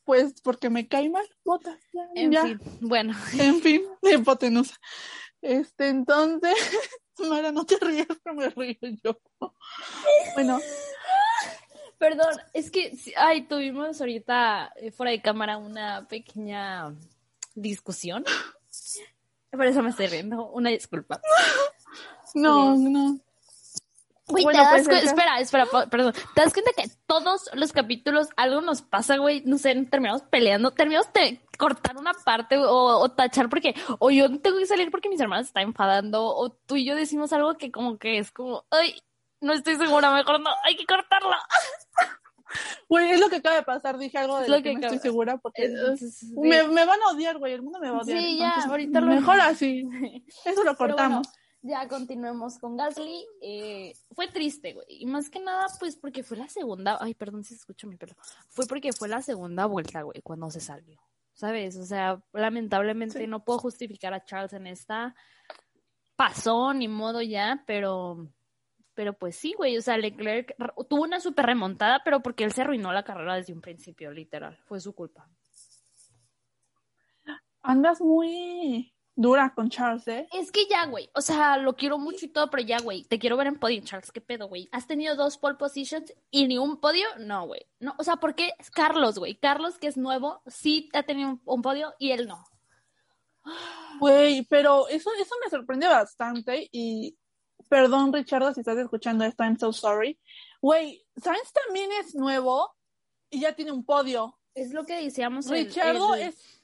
Pues 0.04 0.42
porque 0.42 0.70
me 0.70 0.88
cae 0.88 1.10
mal 1.10 1.26
Botas. 1.46 1.80
Ya, 1.94 2.02
En 2.16 2.32
ya. 2.32 2.44
fin, 2.44 2.60
bueno. 2.82 3.14
En 3.38 3.62
fin, 3.62 3.84
hipotenusa. 4.02 4.76
Este, 5.42 5.88
entonces, 5.88 6.54
Mara, 7.30 7.52
no 7.52 7.66
te 7.66 7.78
rías 7.78 8.08
que 8.24 8.34
me 8.34 8.50
río 8.50 8.78
yo. 9.04 9.18
Bueno, 10.36 10.60
Perdón, 12.00 12.34
es 12.54 12.72
que, 12.72 12.98
ay, 13.18 13.42
tuvimos 13.46 14.00
ahorita 14.00 14.72
eh, 14.78 14.90
fuera 14.92 15.12
de 15.12 15.22
cámara 15.22 15.58
una 15.58 16.08
pequeña 16.08 16.96
discusión. 17.56 18.24
Por 19.52 19.66
eso 19.66 19.82
me 19.82 19.90
estoy 19.90 20.08
riendo. 20.08 20.48
Una 20.50 20.70
disculpa. 20.70 21.22
no, 22.36 22.76
no. 22.76 23.20
Güey, 24.30 24.44
Bueno, 24.44 24.64
pues, 24.70 24.88
espera, 24.88 25.40
espera, 25.40 25.66
perdón. 25.90 26.14
¿Te 26.36 26.42
das 26.42 26.54
cuenta 26.54 26.72
que 26.78 26.88
todos 27.08 27.50
los 27.54 27.74
capítulos 27.74 28.30
algo 28.38 28.62
nos 28.62 28.84
pasa, 28.84 29.18
güey? 29.18 29.42
No 29.46 29.58
sé, 29.58 29.74
terminamos 29.86 30.22
peleando, 30.22 30.70
terminamos 30.70 31.12
de 31.14 31.42
cortar 31.58 31.98
una 31.98 32.14
parte 32.14 32.58
o, 32.58 33.00
o 33.00 33.10
tachar 33.10 33.50
porque, 33.50 33.74
o 33.98 34.12
yo 34.12 34.40
tengo 34.40 34.60
que 34.60 34.68
salir 34.68 34.92
porque 34.92 35.10
mis 35.10 35.20
hermanos 35.20 35.48
están 35.48 35.64
enfadando, 35.64 36.24
o 36.24 36.52
tú 36.52 36.76
y 36.76 36.86
yo 36.86 36.96
decimos 36.96 37.34
algo 37.34 37.58
que 37.58 37.72
como 37.72 37.98
que 37.98 38.20
es 38.20 38.32
como, 38.32 38.66
ay, 38.70 39.02
no 39.42 39.54
estoy 39.54 39.78
segura, 39.78 40.14
mejor 40.14 40.40
no, 40.40 40.52
hay 40.64 40.76
que 40.76 40.86
cortarlo. 40.86 41.32
Güey, 42.88 43.12
es 43.12 43.20
lo 43.20 43.30
que 43.30 43.38
acaba 43.38 43.56
de 43.58 43.64
pasar. 43.64 43.98
Dije 43.98 44.18
algo 44.18 44.38
de 44.38 44.44
Es 44.44 44.50
lo, 44.50 44.58
lo 44.58 44.64
que, 44.64 44.70
que 44.70 44.74
no 44.74 44.80
acaba- 44.80 44.96
estoy 44.96 45.10
segura 45.10 45.38
porque 45.38 45.72
sí. 45.98 46.34
me, 46.38 46.64
me 46.68 46.86
van 46.86 47.00
a 47.08 47.14
odiar, 47.14 47.38
güey. 47.38 47.54
El 47.54 47.62
mundo 47.62 47.80
me 47.80 47.90
va 47.90 47.98
a 47.98 48.02
odiar. 48.02 48.20
Sí, 48.20 48.38
ya, 48.40 48.54
ahorita 48.64 49.02
lo- 49.02 49.08
Mejor 49.08 49.40
así. 49.42 49.84
Eso 50.46 50.64
lo 50.64 50.74
bueno, 50.74 50.78
cortamos. 50.78 51.28
ya 51.62 51.88
continuemos 51.88 52.58
con 52.58 52.76
Gasly. 52.78 53.26
Eh, 53.42 53.94
fue 54.12 54.28
triste, 54.30 54.74
güey. 54.74 54.86
Y 54.90 55.06
más 55.06 55.30
que 55.30 55.40
nada, 55.40 55.68
pues 55.80 55.96
porque 55.96 56.24
fue 56.24 56.38
la 56.38 56.50
segunda. 56.50 56.98
Ay, 57.00 57.14
perdón 57.14 57.44
si 57.44 57.50
se 57.54 57.60
escucha 57.60 57.86
mi 57.88 57.98
pelo. 57.98 58.16
Fue 58.50 58.66
porque 58.66 58.94
fue 58.94 59.08
la 59.08 59.22
segunda 59.22 59.66
vuelta, 59.68 60.02
güey, 60.02 60.22
cuando 60.24 60.50
se 60.50 60.60
salió. 60.60 61.00
¿Sabes? 61.34 61.78
O 61.78 61.86
sea, 61.86 62.22
lamentablemente 62.34 63.20
Sí. 63.20 63.28
no 63.28 63.46
puedo 63.46 63.60
justificar 63.60 64.14
a 64.14 64.26
Charles 64.26 64.52
en 64.54 64.68
esta. 64.68 65.16
Pasó, 66.16 66.74
ni 66.74 66.88
modo 66.88 67.22
ya, 67.22 67.64
pero. 67.66 68.28
Pero 69.00 69.14
pues 69.14 69.38
sí, 69.38 69.54
güey. 69.56 69.78
O 69.78 69.82
sea, 69.82 69.98
Leclerc 69.98 70.58
tuvo 70.90 71.04
una 71.04 71.22
super 71.22 71.46
remontada, 71.46 72.02
pero 72.04 72.22
porque 72.22 72.44
él 72.44 72.52
se 72.52 72.64
arruinó 72.64 72.92
la 72.92 73.06
carrera 73.06 73.36
desde 73.36 73.54
un 73.54 73.62
principio, 73.62 74.12
literal. 74.12 74.58
Fue 74.66 74.82
su 74.82 74.94
culpa. 74.94 75.26
Andas 77.62 78.02
muy 78.02 78.94
dura 79.16 79.54
con 79.56 79.70
Charles, 79.70 80.06
¿eh? 80.10 80.28
Es 80.34 80.52
que 80.52 80.68
ya, 80.70 80.86
güey. 80.88 81.10
O 81.16 81.22
sea, 81.22 81.56
lo 81.56 81.78
quiero 81.78 81.98
mucho 81.98 82.26
y 82.26 82.28
todo, 82.28 82.50
pero 82.50 82.62
ya, 82.62 82.82
güey. 82.82 83.06
Te 83.06 83.20
quiero 83.20 83.38
ver 83.38 83.48
en 83.48 83.58
podio, 83.58 83.82
Charles. 83.86 84.12
¿Qué 84.12 84.20
pedo, 84.20 84.50
güey? 84.50 84.68
¿Has 84.74 84.86
tenido 84.86 85.16
dos 85.16 85.38
pole 85.38 85.56
positions 85.56 86.14
y 86.30 86.48
ni 86.48 86.58
un 86.58 86.82
podio? 86.82 87.08
No, 87.20 87.48
güey. 87.48 87.68
No, 87.80 87.96
o 87.98 88.04
sea, 88.04 88.18
¿por 88.18 88.36
qué 88.36 88.52
Carlos, 88.76 89.18
güey? 89.18 89.36
Carlos, 89.36 89.78
que 89.78 89.88
es 89.88 89.96
nuevo, 89.96 90.42
sí 90.46 90.90
ha 90.92 91.04
tenido 91.04 91.30
un, 91.30 91.42
un 91.46 91.62
podio 91.62 91.94
y 92.00 92.12
él 92.12 92.28
no. 92.28 92.44
Güey, 94.02 94.46
pero 94.50 94.90
eso, 94.90 95.10
eso 95.18 95.36
me 95.42 95.50
sorprende 95.50 95.88
bastante 95.88 96.68
y 96.74 97.18
perdón, 97.68 98.14
Richardo, 98.14 98.54
si 98.54 98.62
estás 98.62 98.78
escuchando 98.78 99.26
esto, 99.26 99.44
I'm 99.44 99.58
so 99.60 99.74
sorry. 99.74 100.20
Güey, 100.62 101.06
Sainz 101.22 101.52
también 101.66 101.90
es 102.00 102.16
nuevo 102.16 102.76
y 103.30 103.42
ya 103.42 103.54
tiene 103.54 103.72
un 103.72 103.84
podio. 103.86 104.38
Es 104.56 104.74
lo 104.74 104.86
que 104.86 105.02
decíamos. 105.04 105.50
Richardo 105.50 106.16
el- 106.16 106.22
es 106.30 106.56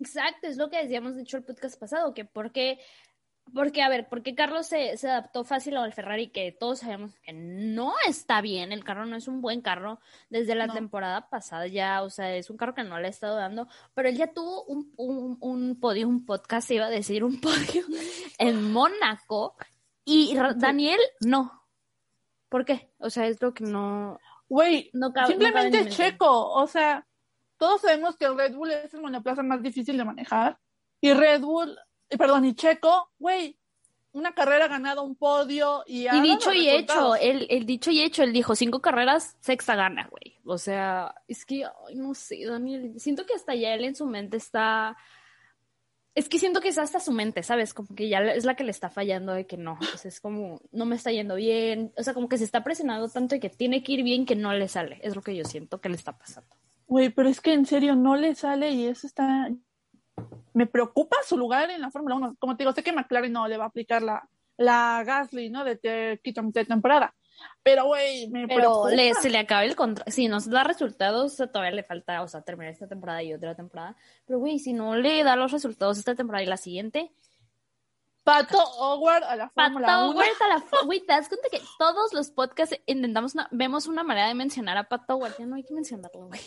Exacto, 0.00 0.46
es 0.46 0.56
lo 0.56 0.70
que 0.70 0.80
decíamos, 0.82 1.16
de 1.16 1.22
hecho, 1.22 1.38
el 1.38 1.44
podcast 1.44 1.78
pasado, 1.78 2.14
que 2.14 2.24
por 2.24 2.52
qué, 2.52 2.78
porque, 3.52 3.82
a 3.82 3.88
ver, 3.88 4.08
porque 4.08 4.36
Carlos 4.36 4.68
se, 4.68 4.96
se 4.96 5.08
adaptó 5.10 5.42
fácil 5.42 5.76
al 5.76 5.92
Ferrari, 5.92 6.28
que 6.30 6.52
todos 6.52 6.80
sabemos 6.80 7.16
que 7.24 7.32
no 7.32 7.94
está 8.06 8.40
bien, 8.40 8.70
el 8.70 8.84
carro 8.84 9.06
no 9.06 9.16
es 9.16 9.26
un 9.26 9.40
buen 9.40 9.60
carro 9.60 9.98
desde 10.30 10.54
la 10.54 10.68
No. 10.68 10.74
temporada 10.74 11.28
pasada 11.28 11.66
ya, 11.66 12.02
o 12.04 12.10
sea, 12.10 12.32
es 12.36 12.48
un 12.48 12.56
carro 12.56 12.76
que 12.76 12.84
no 12.84 13.00
le 13.00 13.08
ha 13.08 13.10
estado 13.10 13.34
dando, 13.34 13.66
pero 13.94 14.08
él 14.08 14.16
ya 14.16 14.32
tuvo 14.32 14.62
un, 14.66 14.92
un, 14.96 15.36
un 15.40 15.80
podio, 15.80 16.06
un 16.06 16.24
podcast, 16.24 16.70
iba 16.70 16.86
a 16.86 16.90
decir 16.90 17.24
un 17.24 17.40
podio, 17.40 17.82
en 18.38 18.70
Mónaco, 18.70 19.56
y 20.08 20.34
Daniel 20.56 20.98
no. 21.20 21.64
¿Por 22.48 22.64
qué? 22.64 22.90
O 22.98 23.10
sea, 23.10 23.26
es 23.26 23.40
lo 23.42 23.52
que 23.52 23.64
no... 23.64 24.18
Güey, 24.48 24.90
No 24.94 25.12
cabe- 25.12 25.26
no 25.26 25.28
simplemente. 25.28 25.88
Checo. 25.90 26.50
O 26.52 26.66
sea, 26.66 27.06
todos 27.58 27.82
sabemos 27.82 28.16
que 28.16 28.24
el 28.24 28.36
Red 28.36 28.54
Bull 28.54 28.70
es 28.70 28.94
el 28.94 29.02
monoplaza 29.02 29.42
más 29.42 29.62
difícil 29.62 29.96
de 29.98 30.04
manejar. 30.04 30.58
Y 31.02 31.12
Red 31.12 31.42
Bull, 31.42 31.78
perdón, 32.18 32.46
y 32.46 32.54
Checo, 32.54 33.10
güey, 33.18 33.58
una 34.12 34.32
carrera 34.32 34.66
ganada, 34.66 35.02
un 35.02 35.14
podio 35.16 35.84
y 35.86 36.08
Y 36.08 36.20
dicho 36.22 36.52
y 36.54 36.68
hecho, 36.70 37.14
el, 37.14 37.46
el 37.50 37.66
dicho 37.66 37.90
y 37.90 38.00
hecho, 38.00 38.22
él 38.22 38.32
dijo 38.32 38.54
cinco 38.54 38.80
carreras, 38.80 39.36
sexta 39.40 39.76
gana, 39.76 40.08
güey. 40.10 40.38
O 40.44 40.56
sea, 40.56 41.14
es 41.28 41.44
que, 41.44 41.66
ay, 41.86 41.94
no 41.96 42.14
sé, 42.14 42.46
Daniel, 42.46 42.94
siento 42.98 43.26
que 43.26 43.34
hasta 43.34 43.54
ya 43.54 43.74
él 43.74 43.84
en 43.84 43.94
su 43.94 44.06
mente 44.06 44.38
está... 44.38 44.96
Es 46.18 46.28
que 46.28 46.38
siento 46.40 46.60
que 46.60 46.68
es 46.68 46.78
hasta 46.78 46.98
su 46.98 47.12
mente, 47.12 47.42
¿sabes? 47.44 47.72
Como 47.74 47.94
que 47.94 48.08
ya 48.08 48.18
es 48.18 48.44
la 48.44 48.56
que 48.56 48.64
le 48.64 48.70
está 48.72 48.90
fallando 48.90 49.32
de 49.34 49.46
que 49.46 49.56
no. 49.56 49.78
Sea, 49.96 50.08
es 50.08 50.20
como, 50.20 50.60
no 50.72 50.84
me 50.84 50.96
está 50.96 51.12
yendo 51.12 51.36
bien. 51.36 51.92
O 51.96 52.02
sea, 52.02 52.12
como 52.14 52.28
que 52.28 52.38
se 52.38 52.44
está 52.44 52.64
presionando 52.64 53.08
tanto 53.08 53.34
de 53.36 53.40
que 53.40 53.50
tiene 53.50 53.82
que 53.82 53.92
ir 53.92 54.02
bien 54.02 54.26
que 54.26 54.34
no 54.34 54.52
le 54.52 54.66
sale. 54.68 54.98
Es 55.02 55.14
lo 55.14 55.22
que 55.22 55.36
yo 55.36 55.44
siento 55.44 55.80
que 55.80 55.88
le 55.88 55.94
está 55.94 56.18
pasando. 56.18 56.56
Güey, 56.86 57.10
pero 57.10 57.28
es 57.28 57.40
que 57.40 57.52
en 57.52 57.66
serio 57.66 57.94
no 57.94 58.16
le 58.16 58.34
sale 58.34 58.70
y 58.70 58.86
eso 58.86 59.06
está... 59.06 59.48
Me 60.54 60.66
preocupa 60.66 61.16
su 61.24 61.36
lugar 61.38 61.70
en 61.70 61.80
la 61.80 61.90
Fórmula 61.92 62.16
1. 62.16 62.36
Como 62.40 62.56
te 62.56 62.64
digo, 62.64 62.72
sé 62.72 62.82
que 62.82 62.92
McLaren 62.92 63.32
no 63.32 63.46
le 63.46 63.56
va 63.56 63.64
a 63.64 63.68
aplicar 63.68 64.02
la, 64.02 64.28
la 64.56 65.04
Gasly, 65.06 65.50
¿no? 65.50 65.62
De, 65.64 65.76
te- 65.76 66.20
de 66.20 66.64
temporada. 66.64 67.14
Pero, 67.62 67.84
güey, 67.86 68.28
me 68.28 68.48
Pero 68.48 68.88
le, 68.88 69.14
se 69.14 69.30
le 69.30 69.38
acaba 69.38 69.64
el 69.64 69.76
contrato. 69.76 70.10
Si 70.10 70.28
nos 70.28 70.48
da 70.48 70.64
resultados, 70.64 71.36
todavía 71.36 71.70
le 71.72 71.82
falta, 71.82 72.22
o 72.22 72.28
sea, 72.28 72.42
terminar 72.42 72.72
esta 72.72 72.86
temporada 72.88 73.22
y 73.22 73.34
otra 73.34 73.54
temporada. 73.54 73.96
Pero, 74.26 74.38
güey, 74.38 74.58
si 74.58 74.72
no 74.72 74.96
le 74.96 75.22
da 75.24 75.36
los 75.36 75.52
resultados 75.52 75.98
esta 75.98 76.14
temporada 76.14 76.42
y 76.42 76.46
la 76.46 76.56
siguiente, 76.56 77.12
Pato 78.28 78.58
Howard 78.58 79.24
a 79.24 79.36
la 79.36 79.48
Fórmula 79.48 79.86
Pato 79.86 80.10
1. 80.10 80.18
Howard 80.18 80.42
a 80.42 80.48
la 80.48 80.64
Güey, 80.84 81.00
¿te 81.00 81.14
das 81.14 81.28
cuenta 81.28 81.48
que 81.50 81.62
todos 81.78 82.12
los 82.12 82.30
podcasts 82.30 82.78
intentamos 82.84 83.32
una, 83.32 83.48
vemos 83.50 83.86
una 83.86 84.02
manera 84.02 84.28
de 84.28 84.34
mencionar 84.34 84.76
a 84.76 84.84
Pato 84.84 85.14
Howard? 85.14 85.32
Ya 85.38 85.46
no 85.46 85.56
hay 85.56 85.64
que 85.64 85.72
mencionarlo, 85.72 86.26
güey. 86.26 86.40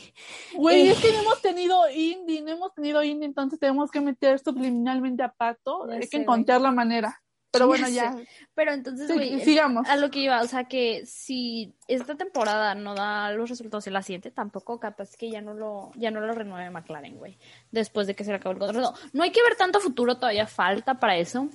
Güey, 0.53 0.89
Eh. 0.89 0.91
es 0.91 0.99
que 0.99 1.11
no 1.11 1.21
hemos 1.21 1.41
tenido 1.41 1.89
indie, 1.89 2.43
no 2.43 2.51
hemos 2.51 2.73
tenido 2.75 3.01
indie, 3.03 3.25
entonces 3.25 3.59
tenemos 3.59 3.89
que 3.89 3.99
meter 3.99 4.37
subliminalmente 4.37 5.23
a 5.23 5.31
Pato. 5.31 5.87
Ya 5.87 5.95
Hay 5.95 6.03
sé, 6.03 6.09
que 6.09 6.17
encontrar 6.17 6.61
la 6.61 6.71
manera. 6.71 7.19
Pero 7.51 7.67
bueno, 7.67 7.87
Ya 7.89 8.15
ya. 8.15 8.25
Pero 8.55 8.73
entonces, 8.73 9.11
güey, 9.11 9.39
sigamos. 9.41 9.87
a 9.87 9.95
lo 9.97 10.09
que 10.09 10.19
iba, 10.19 10.41
o 10.41 10.47
sea, 10.47 10.65
que 10.65 11.05
si 11.05 11.75
esta 11.87 12.15
temporada 12.15 12.73
no 12.75 12.95
da 12.95 13.31
los 13.31 13.49
resultados 13.49 13.85
en 13.87 13.93
la 13.93 14.01
siguiente, 14.01 14.31
tampoco 14.31 14.79
capaz 14.79 15.15
que 15.15 15.29
ya 15.29 15.41
no 15.41 15.53
lo, 15.53 15.91
ya 15.95 16.11
no 16.11 16.21
lo 16.21 16.33
renueve 16.33 16.69
McLaren, 16.69 17.17
güey. 17.17 17.37
Después 17.71 18.07
de 18.07 18.15
que 18.15 18.23
se 18.23 18.31
le 18.31 18.37
acabó 18.37 18.53
el 18.53 18.59
contrato. 18.59 18.93
No 19.13 19.23
hay 19.23 19.31
que 19.31 19.43
ver 19.43 19.55
tanto 19.55 19.79
futuro, 19.79 20.15
todavía 20.15 20.47
falta 20.47 20.99
para 20.99 21.17
eso. 21.17 21.49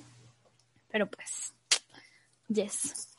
Pero 0.89 1.07
pues, 1.09 1.53
yes. 2.47 3.15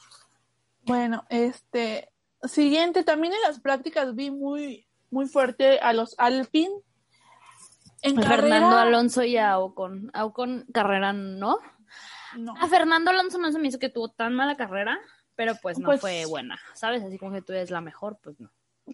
Bueno, 0.83 1.25
este, 1.29 2.11
siguiente, 2.45 3.05
también 3.05 3.35
en 3.35 3.43
las 3.43 3.61
prácticas 3.61 4.15
vi 4.15 4.31
muy, 4.31 4.87
muy 5.11 5.27
fuerte 5.27 5.79
a 5.81 5.93
los 5.93 6.15
Alpine. 6.19 6.73
En 8.01 8.15
Fernando 8.15 8.69
carrera, 8.69 8.83
Alonso 8.83 9.25
y 9.25 9.37
a 9.37 9.59
Ocon. 9.59 10.11
A 10.15 10.25
Ocon 10.25 10.67
carrera 10.73 11.13
no. 11.13 11.59
No. 12.37 12.55
A 12.61 12.69
Fernando 12.69 13.11
Alonso 13.11 13.39
no 13.39 13.51
se 13.53 13.59
me 13.59 13.69
hizo 13.69 13.79
que 13.79 13.89
tuvo 13.89 14.11
tan 14.11 14.35
mala 14.35 14.57
carrera, 14.57 14.99
pero 15.35 15.55
pues 15.63 15.79
no 15.79 15.87
Pues- 15.87 16.01
fue 16.01 16.25
buena, 16.27 16.59
¿sabes? 16.75 17.03
Así 17.03 17.19
como 17.19 17.33
que 17.33 17.43
tú 17.43 17.53
eres 17.53 17.71
la 17.71 17.81
mejor, 17.81 18.19
pues 18.23 18.39
no. 18.41 18.51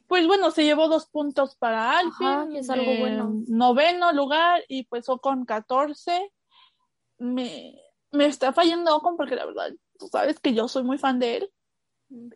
Pues 0.09 0.27
bueno, 0.27 0.51
se 0.51 0.65
llevó 0.65 0.89
dos 0.89 1.07
puntos 1.07 1.55
para 1.57 1.99
Alpine. 1.99 2.31
Ajá, 2.31 2.49
que 2.51 2.59
es 2.59 2.69
algo 2.71 2.91
eh, 2.91 2.99
bueno. 3.01 3.33
Noveno 3.47 4.13
lugar 4.13 4.63
y 4.69 4.85
pues 4.85 5.09
Ocon 5.09 5.45
14. 5.45 6.33
Me, 7.19 7.81
me 8.11 8.27
está 8.27 8.53
fallando 8.53 8.97
Ocon 8.97 9.17
porque 9.17 9.37
la 9.37 9.47
verdad, 9.47 9.71
tú 9.99 10.09
sabes 10.09 10.41
que 10.41 10.53
yo 10.53 10.67
soy 10.67 10.83
muy 10.83 10.99
fan 10.99 11.21
de 11.21 11.37
él 11.37 11.51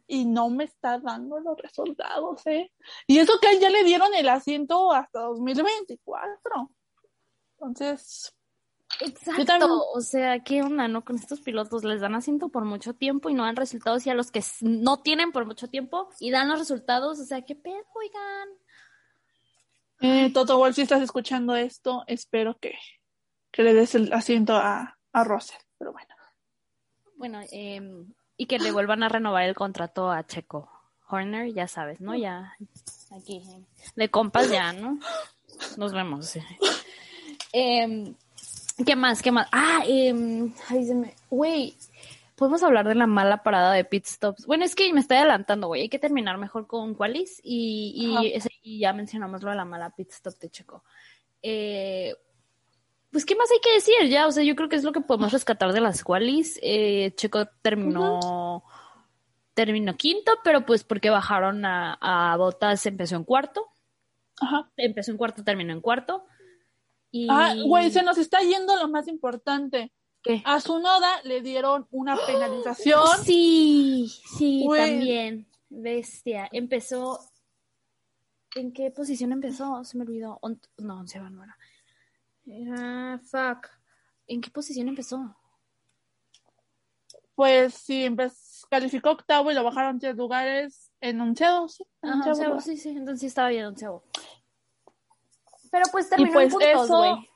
y 0.07 0.25
no 0.25 0.51
me 0.51 0.65
está 0.65 0.99
dando 1.01 1.41
los 1.41 1.59
resultados, 1.59 2.47
¿eh? 2.47 2.73
Y 3.09 3.19
eso 3.19 3.33
que 3.41 3.59
ya 3.61 3.71
le 3.71 3.83
dieron 3.85 4.15
el 4.15 4.29
asiento 4.29 4.93
hasta 4.93 5.21
2024. 5.21 6.71
Entonces, 7.59 8.33
Exacto, 9.01 9.91
o 9.93 10.01
sea, 10.01 10.41
¿qué 10.43 10.63
onda, 10.63 10.89
no? 10.89 11.05
Con 11.05 11.17
estos 11.17 11.41
pilotos 11.41 11.85
les 11.85 12.01
dan 12.01 12.15
asiento 12.15 12.49
por 12.49 12.65
mucho 12.65 12.95
tiempo 12.95 13.29
y 13.31 13.35
no 13.35 13.45
dan 13.45 13.57
resultados 13.57 14.07
y 14.07 14.11
a 14.11 14.15
los 14.15 14.31
que 14.31 14.43
no 14.61 15.01
tienen 15.01 15.31
por 15.31 15.47
mucho 15.47 15.69
tiempo 15.69 16.09
y 16.19 16.31
dan 16.31 16.49
los 16.49 16.59
resultados, 16.59 17.21
o 17.21 17.25
sea, 17.25 17.43
¿qué 17.43 17.55
pedo, 17.55 17.85
oigan? 17.95 18.49
eh, 20.01 20.33
Toto 20.33 20.59
Wolff, 20.59 20.77
si 20.77 20.83
estás 20.83 21.03
escuchando 21.03 21.55
esto, 21.55 22.05
espero 22.07 22.59
que, 22.59 22.79
que 23.51 23.63
le 23.63 23.75
des 23.75 23.95
el 23.95 24.13
asiento 24.13 24.55
a, 24.57 24.97
a 25.13 25.25
Russell. 25.25 25.61
Pero 25.79 25.93
bueno. 25.93 26.15
Bueno, 27.17 27.41
eh, 27.53 27.81
y 28.37 28.47
que 28.47 28.59
le 28.59 28.73
vuelvan 28.73 29.03
a 29.03 29.09
renovar 29.09 29.45
el 29.45 29.55
contrato 29.55 30.11
a 30.11 30.25
Checo 30.27 30.71
Horner, 31.09 31.53
ya 31.53 31.67
sabes, 31.67 32.01
¿no? 32.01 32.15
Ya, 32.15 32.55
aquí, 33.17 33.39
eh, 33.39 33.65
de 33.97 34.11
compas 34.11 34.51
ya, 34.51 34.73
¿no? 34.73 34.99
Nos 35.77 35.93
vemos. 35.93 36.27
sí. 36.27 36.41
Em, 37.53 38.15
¿Qué 38.85 38.97
más? 38.97 39.23
¿Qué 39.23 39.33
más? 39.33 39.49
Ah, 39.53 39.83
eh, 39.87 40.15
güey, 41.31 41.75
podemos 42.37 42.63
hablar 42.63 42.87
de 42.87 42.95
la 42.95 43.07
mala 43.07 43.43
parada 43.43 43.73
de 43.73 43.85
pit 43.85 44.07
stops. 44.07 44.47
Bueno, 44.47 44.65
es 44.65 44.75
que 44.75 44.93
me 44.93 45.01
estoy 45.01 45.17
adelantando, 45.17 45.67
güey. 45.67 45.83
Hay 45.83 45.89
que 45.89 45.99
terminar 45.99 46.39
mejor 46.39 46.67
con 46.67 46.95
Qualis 46.95 47.41
y, 47.43 47.93
y, 47.97 48.15
Ajá. 48.17 48.27
ese- 48.27 48.51
y 48.63 48.81
ya 48.81 48.93
mencionamos 48.93 49.43
lo 49.43 49.51
de 49.51 49.57
la 49.57 49.65
mala 49.65 49.91
pit 49.91 50.11
stop 50.11 50.39
de 50.39 50.51
Checo. 50.51 50.85
Eh, 51.43 52.15
pues, 53.11 53.25
¿qué 53.25 53.35
más 53.35 53.51
hay 53.51 53.59
que 53.61 53.73
decir? 53.75 53.95
Ya, 54.09 54.27
o 54.27 54.33
sea, 54.33 54.45
yo 54.45 54.55
creo 54.55 54.69
que 54.69 54.77
es 54.77 54.85
lo 54.85 54.93
que 54.93 55.01
podemos 55.01 55.33
rescatar 55.33 55.73
de 55.73 55.81
las 55.81 56.05
Qualis. 56.05 56.59
Eh, 56.63 57.13
Checo 57.17 57.47
terminó, 57.63 58.63
terminó 59.55 59.97
quinto, 59.97 60.33
pero 60.45 60.65
pues 60.65 60.85
porque 60.85 61.11
bajaron 61.11 61.65
a, 61.65 61.99
a 62.01 62.37
Botas, 62.37 62.87
empezó 62.87 63.17
en 63.17 63.25
cuarto. 63.25 63.67
Ajá. 64.41 64.71
Empezó 64.77 65.11
en 65.11 65.17
cuarto, 65.17 65.43
terminó 65.43 65.73
en 65.73 65.81
cuarto. 65.81 66.25
Y... 67.11 67.27
Ah, 67.31 67.55
güey, 67.65 67.91
se 67.91 68.03
nos 68.03 68.19
está 68.19 68.41
yendo 68.41 68.77
lo 68.77 68.89
más 68.89 69.09
importante. 69.09 69.93
¿Qué? 70.23 70.43
A 70.45 70.61
su 70.61 70.79
noda 70.79 71.09
le 71.25 71.41
dieron 71.41 71.87
una 71.91 72.17
penalización. 72.27 73.01
Sí, 73.25 74.13
sí, 74.37 74.63
Güey. 74.65 74.91
también. 74.97 75.49
Bestia. 75.71 76.49
Empezó. 76.53 77.21
¿En 78.55 78.73
qué 78.73 78.91
posición 78.91 79.33
empezó? 79.33 79.85
Se 79.85 79.97
me 79.97 80.05
olvidó. 80.05 80.39
On- 80.43 80.61
No, 80.79 80.99
once 81.01 81.19
no 81.21 81.45
era. 81.45 81.57
Era. 82.47 83.21
Fuck. 83.21 83.69
¿En 84.27 84.41
qué 84.41 84.51
posición 84.51 84.89
empezó? 84.89 85.37
Pues 87.35 87.75
sí, 87.75 88.09
calificó 88.69 89.11
octavo 89.13 89.51
y 89.51 89.55
lo 89.55 89.63
bajaron 89.63 90.01
tres 90.01 90.17
lugares 90.17 90.91
en 91.01 91.21
onceavo, 91.21 91.69
sí. 91.69 91.85
en 92.03 92.11
Ajá, 92.11 92.31
onceavo 92.31 92.61
sí, 92.61 92.77
sí. 92.77 92.89
Entonces 92.89 93.21
sí 93.21 93.27
estaba 93.27 93.49
bien 93.51 93.67
onceavo. 93.67 94.03
Pero 95.71 95.87
pues 95.93 96.09
terminó 96.09 96.33
pues 96.33 96.47
en 96.47 96.51
puntos, 96.53 96.85
eso- 96.85 96.99
güey. 96.99 97.31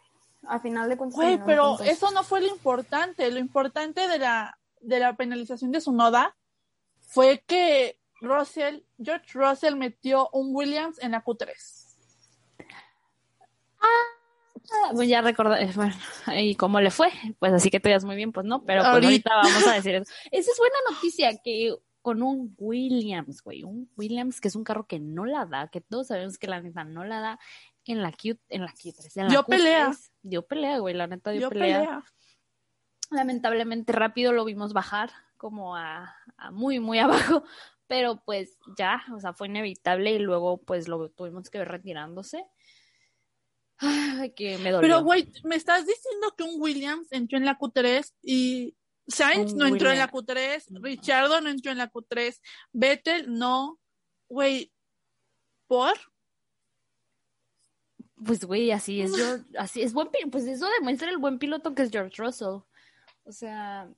A 0.48 0.58
final 0.58 0.88
de 0.88 0.96
cuentas. 0.96 1.16
Güey, 1.16 1.40
pero 1.46 1.78
eso 1.80 2.10
no 2.10 2.24
fue 2.24 2.40
lo 2.40 2.48
importante. 2.48 3.30
Lo 3.30 3.38
importante 3.38 4.08
de 4.08 4.18
la, 4.18 4.58
de 4.80 4.98
la 4.98 5.14
penalización 5.16 5.70
de 5.70 5.80
su 5.80 5.92
noda 5.92 6.34
fue 7.00 7.44
que 7.46 8.00
Russell, 8.20 8.80
George 9.00 9.26
Russell 9.38 9.76
metió 9.76 10.28
un 10.32 10.48
Williams 10.54 10.98
en 11.00 11.12
la 11.12 11.24
Q3. 11.24 11.48
Ah, 13.80 14.90
Pues 14.94 15.08
ya 15.08 15.20
recordé, 15.20 15.64
eh, 15.64 15.72
bueno, 15.74 15.94
y 16.34 16.54
cómo 16.54 16.80
le 16.80 16.90
fue, 16.90 17.10
pues 17.38 17.52
así 17.52 17.70
que 17.70 17.80
te 17.80 17.88
veas 17.88 18.04
muy 18.04 18.16
bien, 18.16 18.32
pues 18.32 18.46
no, 18.46 18.64
pero 18.64 18.82
pues 18.82 18.92
Ahorita. 18.94 19.30
ahorita 19.34 19.54
vamos 19.54 19.66
a 19.68 19.74
decir 19.74 19.94
eso. 19.96 20.12
Esa 20.30 20.50
es 20.50 20.58
buena 20.58 20.76
noticia, 20.90 21.36
que 21.42 21.74
con 22.00 22.22
un 22.22 22.54
Williams, 22.58 23.42
güey, 23.42 23.62
un 23.62 23.90
Williams 23.96 24.40
que 24.40 24.48
es 24.48 24.56
un 24.56 24.64
carro 24.64 24.86
que 24.86 24.98
no 24.98 25.24
la 25.24 25.46
da, 25.46 25.68
que 25.68 25.80
todos 25.80 26.08
sabemos 26.08 26.38
que 26.38 26.48
la 26.48 26.60
neta 26.60 26.84
no 26.84 27.04
la 27.04 27.20
da 27.20 27.38
en 27.86 28.02
la 28.02 28.12
Q, 28.12 28.38
en 28.48 28.62
la 28.62 28.72
Q3, 28.72 29.16
en 29.16 29.24
la 29.24 29.28
Dio 29.28 29.42
Q3, 29.42 29.46
pelea. 29.46 29.92
dio 30.22 30.46
pelea, 30.46 30.78
güey, 30.78 30.94
la 30.94 31.06
neta 31.06 31.30
dio, 31.30 31.48
pelea. 31.48 31.78
pelea. 31.80 32.04
Lamentablemente 33.10 33.92
rápido 33.92 34.32
lo 34.32 34.44
vimos 34.44 34.72
bajar 34.72 35.10
como 35.36 35.76
a, 35.76 36.14
a 36.36 36.50
muy, 36.50 36.80
muy 36.80 36.98
abajo, 37.00 37.44
pero 37.86 38.22
pues 38.24 38.56
ya, 38.78 39.02
o 39.14 39.20
sea, 39.20 39.32
fue 39.32 39.48
inevitable 39.48 40.12
y 40.12 40.18
luego 40.18 40.62
pues 40.62 40.88
lo 40.88 41.10
tuvimos 41.10 41.50
que 41.50 41.58
ver 41.58 41.68
retirándose. 41.68 42.46
Ay, 43.78 44.30
que 44.30 44.58
me 44.58 44.70
dolió. 44.70 44.80
Pero, 44.80 45.02
güey, 45.02 45.28
me 45.42 45.56
estás 45.56 45.84
diciendo 45.84 46.32
que 46.36 46.44
un 46.44 46.60
Williams 46.60 47.10
entró 47.10 47.36
en 47.36 47.44
la 47.44 47.58
Q3 47.58 48.12
y 48.22 48.76
Sainz 49.08 49.52
Un 49.52 49.58
no 49.58 49.66
entró 49.66 49.90
en 49.90 49.98
la 49.98 50.08
Williams. 50.12 50.68
Q3, 50.68 50.82
Richardo 50.82 51.40
no 51.40 51.50
entró 51.50 51.72
en 51.72 51.78
la 51.78 51.90
Q3, 51.90 52.40
Vettel 52.72 53.32
no. 53.32 53.80
Güey, 54.28 54.72
¿por? 55.66 55.94
Pues, 58.24 58.44
güey, 58.44 58.70
así 58.70 59.00
es 59.00 59.12
George, 59.16 59.44
así 59.58 59.82
es 59.82 59.92
buen 59.92 60.08
pues 60.30 60.44
eso 60.46 60.68
demuestra 60.78 61.10
el 61.10 61.18
buen 61.18 61.38
piloto 61.38 61.74
que 61.74 61.82
es 61.82 61.90
George 61.90 62.22
Russell. 62.22 62.60
O 63.24 63.32
sea, 63.32 63.88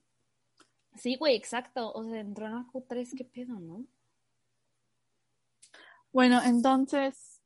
sí, 0.95 1.15
güey, 1.17 1.35
exacto. 1.35 1.91
O 1.93 2.03
sea, 2.03 2.19
entró 2.19 2.45
en 2.47 2.55
la 2.55 2.65
Q3, 2.71 3.17
qué 3.17 3.25
pedo, 3.25 3.59
¿no? 3.59 3.85
Bueno, 6.11 6.41
entonces, 6.43 7.41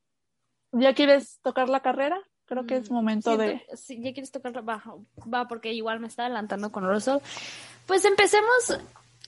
¿ya 0.71 0.93
quieres 0.93 1.39
tocar 1.41 1.69
la 1.69 1.81
carrera? 1.81 2.21
Creo 2.45 2.65
que 2.65 2.77
es 2.77 2.89
Mm, 2.89 2.93
momento 2.93 3.37
de... 3.37 3.63
sí, 3.75 4.01
ya 4.01 4.13
quieres 4.13 4.31
tocar, 4.31 4.67
va, 4.67 4.83
va, 5.31 5.47
porque 5.47 5.73
igual 5.73 5.99
me 5.99 6.07
está 6.07 6.25
adelantando 6.25 6.71
con 6.71 6.87
Russell. 6.87 7.17
Pues 7.85 8.05
empecemos 8.05 8.79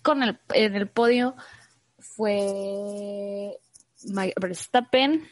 con 0.04 0.24
el, 0.24 0.40
en 0.54 0.76
el 0.76 0.88
podio. 0.88 1.36
Fue 2.00 3.58
Verstappen, 4.40 5.28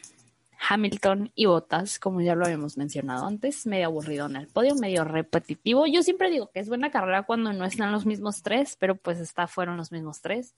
Hamilton 0.68 1.32
y 1.34 1.46
Bottas, 1.46 1.98
como 1.98 2.20
ya 2.20 2.34
lo 2.34 2.44
habíamos 2.44 2.76
mencionado 2.76 3.26
antes, 3.26 3.66
medio 3.66 3.86
aburrido 3.86 4.26
en 4.26 4.36
el 4.36 4.46
podio, 4.46 4.74
medio 4.74 5.04
repetitivo. 5.04 5.86
Yo 5.86 6.02
siempre 6.02 6.30
digo 6.30 6.50
que 6.50 6.60
es 6.60 6.68
buena 6.68 6.90
carrera 6.90 7.22
cuando 7.22 7.52
no 7.52 7.64
están 7.64 7.92
los 7.92 8.04
mismos 8.06 8.42
tres, 8.42 8.76
pero 8.78 8.94
pues 8.94 9.18
esta 9.20 9.46
fueron 9.46 9.76
los 9.76 9.90
mismos 9.92 10.20
tres. 10.20 10.54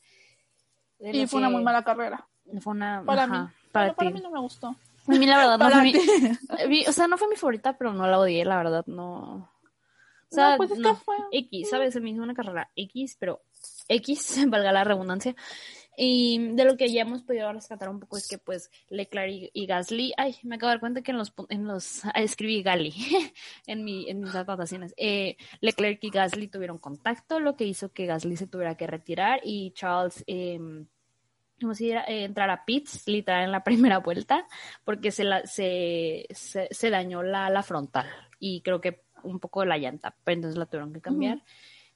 De 0.98 1.10
Y 1.16 1.26
fue 1.26 1.38
una 1.40 1.50
muy 1.50 1.62
mala 1.62 1.82
carrera. 1.84 2.26
Fue 2.60 2.72
una 2.72 3.02
Para 3.06 3.24
ajá, 3.24 3.42
mí. 3.44 3.48
para 3.70 3.92
para 3.94 4.10
mí 4.10 4.20
no 4.20 4.30
me 4.30 4.40
gustó. 4.40 4.68
A 5.08 5.10
mí 5.12 5.26
la 5.26 5.36
verdad 5.38 5.58
no 5.58 5.70
fue 5.70 5.82
mi, 6.68 6.86
o 6.86 6.92
sea, 6.92 7.06
no 7.08 7.16
fue 7.18 7.28
mi 7.28 7.36
favorita, 7.36 7.76
pero 7.76 7.92
no 7.92 8.06
la 8.06 8.18
odié, 8.18 8.44
la 8.44 8.56
verdad, 8.56 8.84
no. 8.86 9.48
O 10.30 10.34
sea, 10.34 10.52
No, 10.52 10.56
pues 10.58 10.70
es 10.72 10.78
que 10.80 10.94
fue- 10.94 11.16
X, 11.32 11.70
¿sabes? 11.70 11.92
Se 11.94 12.00
me 12.00 12.10
hizo 12.10 12.22
una 12.22 12.34
carrera 12.34 12.70
X, 12.76 13.16
pero 13.18 13.42
X, 13.88 14.36
valga 14.48 14.72
la 14.72 14.84
redundancia. 14.84 15.34
Y 15.96 16.54
de 16.54 16.64
lo 16.64 16.76
que 16.76 16.90
ya 16.90 17.02
hemos 17.02 17.22
podido 17.22 17.52
rescatar 17.52 17.88
un 17.88 18.00
poco 18.00 18.16
es 18.16 18.26
que, 18.26 18.38
pues, 18.38 18.70
Leclerc 18.88 19.30
y, 19.30 19.50
y 19.52 19.66
Gasly, 19.66 20.14
ay, 20.16 20.36
me 20.42 20.56
acabo 20.56 20.68
de 20.68 20.74
dar 20.74 20.80
cuenta 20.80 21.02
que 21.02 21.10
en 21.10 21.18
los, 21.18 21.34
en 21.50 21.66
los, 21.66 22.04
ah, 22.06 22.12
escribí 22.16 22.62
Gali 22.62 22.94
en, 23.66 23.84
mi, 23.84 24.08
en 24.08 24.20
mis 24.20 24.34
anotaciones. 24.34 24.94
Eh, 24.96 25.36
Leclerc 25.60 26.02
y 26.02 26.10
Gasly 26.10 26.48
tuvieron 26.48 26.78
contacto, 26.78 27.40
lo 27.40 27.56
que 27.56 27.64
hizo 27.64 27.92
que 27.92 28.06
Gasly 28.06 28.36
se 28.36 28.46
tuviera 28.46 28.76
que 28.76 28.86
retirar 28.86 29.40
y 29.44 29.72
Charles, 29.72 30.24
eh, 30.26 30.58
como 31.60 31.74
si 31.74 31.90
era, 31.90 32.04
eh, 32.04 32.24
entrar 32.24 32.48
a 32.50 32.64
pits, 32.64 33.06
literal, 33.06 33.44
en 33.44 33.52
la 33.52 33.64
primera 33.64 33.98
vuelta, 33.98 34.46
porque 34.84 35.10
se, 35.10 35.24
la, 35.24 35.46
se, 35.46 36.26
se, 36.30 36.68
se 36.70 36.90
dañó 36.90 37.22
la, 37.22 37.50
la 37.50 37.62
frontal 37.62 38.06
y 38.38 38.62
creo 38.62 38.80
que 38.80 39.02
un 39.24 39.38
poco 39.40 39.64
la 39.64 39.78
llanta, 39.78 40.16
pero 40.24 40.36
entonces 40.36 40.58
la 40.58 40.66
tuvieron 40.66 40.92
que 40.92 41.00
cambiar. 41.00 41.42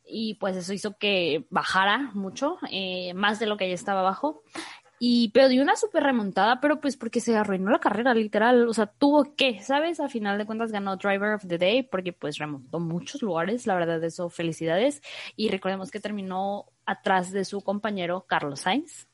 Y 0.07 0.35
pues 0.35 0.57
eso 0.57 0.73
hizo 0.73 0.97
que 0.97 1.47
bajara 1.51 2.11
mucho, 2.15 2.59
eh, 2.71 3.13
más 3.15 3.39
de 3.41 3.47
lo 3.47 3.57
que 3.57 3.69
ya 3.69 3.75
estaba 3.75 4.01
abajo. 4.01 4.43
Y, 4.99 5.29
pero 5.35 5.49
dio 5.49 5.63
una 5.63 5.77
súper 5.77 6.03
remontada, 6.05 6.59
pero 6.61 6.81
pues 6.81 6.97
porque 6.97 7.21
se 7.21 7.37
arruinó 7.37 7.71
la 7.71 7.81
carrera, 7.81 8.15
literal. 8.15 8.67
O 8.67 8.73
sea, 8.73 8.87
tuvo 8.87 9.35
que, 9.35 9.61
¿sabes? 9.63 10.01
A 10.01 10.09
final 10.09 10.39
de 10.39 10.47
cuentas 10.47 10.73
ganó 10.73 10.97
Driver 10.97 11.35
of 11.35 11.47
the 11.47 11.59
Day 11.59 11.83
porque 11.83 12.13
pues 12.15 12.39
remontó 12.39 12.81
muchos 12.81 13.21
lugares, 13.21 13.67
la 13.67 13.75
verdad 13.75 14.01
de 14.01 14.07
eso, 14.07 14.31
felicidades. 14.31 15.03
Y 15.37 15.51
recordemos 15.51 15.91
que 15.91 16.01
terminó 16.01 16.67
atrás 16.87 17.31
de 17.31 17.45
su 17.45 17.61
compañero 17.61 18.25
Carlos 18.27 18.61
Sainz. 18.61 19.07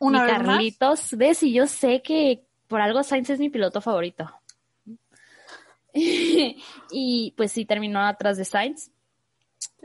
Una 0.00 0.24
más. 0.24 0.30
Carlitos, 0.32 1.16
ves, 1.16 1.42
y 1.42 1.52
yo 1.52 1.66
sé 1.66 2.02
que 2.02 2.44
por 2.66 2.80
algo 2.80 3.02
Sainz 3.02 3.30
es 3.30 3.38
mi 3.38 3.50
piloto 3.50 3.80
favorito. 3.80 4.28
y 5.92 7.34
pues 7.36 7.52
sí, 7.52 7.64
terminó 7.64 8.00
atrás 8.00 8.36
de 8.36 8.44
Sainz. 8.44 8.90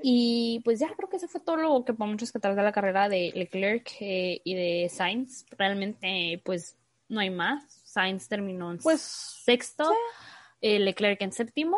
Y 0.03 0.62
pues 0.63 0.79
ya 0.79 0.88
creo 0.95 1.10
que 1.10 1.17
eso 1.17 1.27
fue 1.27 1.41
todo 1.41 1.55
lo 1.58 1.84
que 1.86 1.93
podemos 1.93 2.19
rescatar 2.19 2.55
de 2.55 2.63
la 2.63 2.71
carrera 2.71 3.10
de 3.10 3.31
Leclerc 3.36 3.91
eh, 4.01 4.41
y 4.43 4.53
de 4.53 4.89
Sainz. 4.89 5.45
Realmente, 5.58 6.41
pues 6.43 6.75
no 7.10 7.19
hay 7.19 7.29
más. 7.29 7.63
Sainz 7.84 8.27
terminó 8.27 8.71
en 8.71 8.77
Pues, 8.79 9.01
sexto, 9.01 9.91
eh, 10.62 10.79
Leclerc 10.79 11.21
en 11.21 11.31
séptimo 11.31 11.77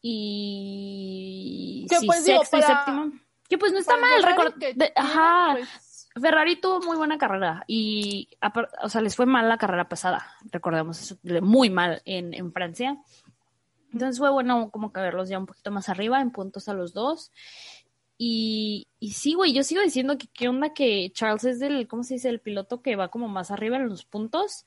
y 0.00 1.86
sí, 1.88 2.06
pues, 2.06 2.24
digo, 2.24 2.38
sexto 2.44 2.58
y 2.58 2.62
séptimo. 2.62 3.12
Que 3.48 3.56
pues 3.58 3.72
no 3.72 3.78
está 3.78 3.96
mal 3.96 4.54
que 4.58 4.66
de- 4.66 4.74
tiene, 4.74 4.92
Ajá. 4.96 5.54
pues, 5.54 6.08
Ferrari 6.20 6.56
tuvo 6.60 6.80
muy 6.80 6.96
buena 6.96 7.16
carrera 7.16 7.64
y, 7.66 8.28
o 8.82 8.88
sea, 8.88 9.00
les 9.00 9.14
fue 9.16 9.24
mal 9.26 9.48
la 9.48 9.56
carrera 9.56 9.88
pasada, 9.88 10.26
recordemos 10.50 11.00
eso, 11.00 11.16
muy 11.42 11.70
mal 11.70 12.02
en, 12.04 12.34
en 12.34 12.52
Francia. 12.52 12.98
Entonces 13.92 14.18
fue 14.18 14.30
bueno 14.30 14.70
como 14.70 14.92
que 14.92 15.00
verlos 15.00 15.28
ya 15.28 15.38
un 15.38 15.46
poquito 15.46 15.70
más 15.70 15.88
arriba 15.88 16.20
en 16.20 16.30
puntos 16.30 16.68
a 16.68 16.74
los 16.74 16.92
dos. 16.92 17.32
Y, 18.18 18.88
y 18.98 19.12
sí, 19.12 19.34
güey, 19.34 19.52
yo 19.52 19.62
sigo 19.62 19.80
diciendo 19.80 20.18
que 20.18 20.26
qué 20.28 20.48
onda 20.48 20.74
que 20.74 21.10
Charles 21.14 21.44
es 21.44 21.58
del, 21.60 21.86
¿cómo 21.86 22.02
se 22.02 22.14
dice? 22.14 22.28
El 22.28 22.40
piloto 22.40 22.82
que 22.82 22.96
va 22.96 23.08
como 23.08 23.28
más 23.28 23.50
arriba 23.50 23.76
en 23.76 23.88
los 23.88 24.04
puntos 24.04 24.64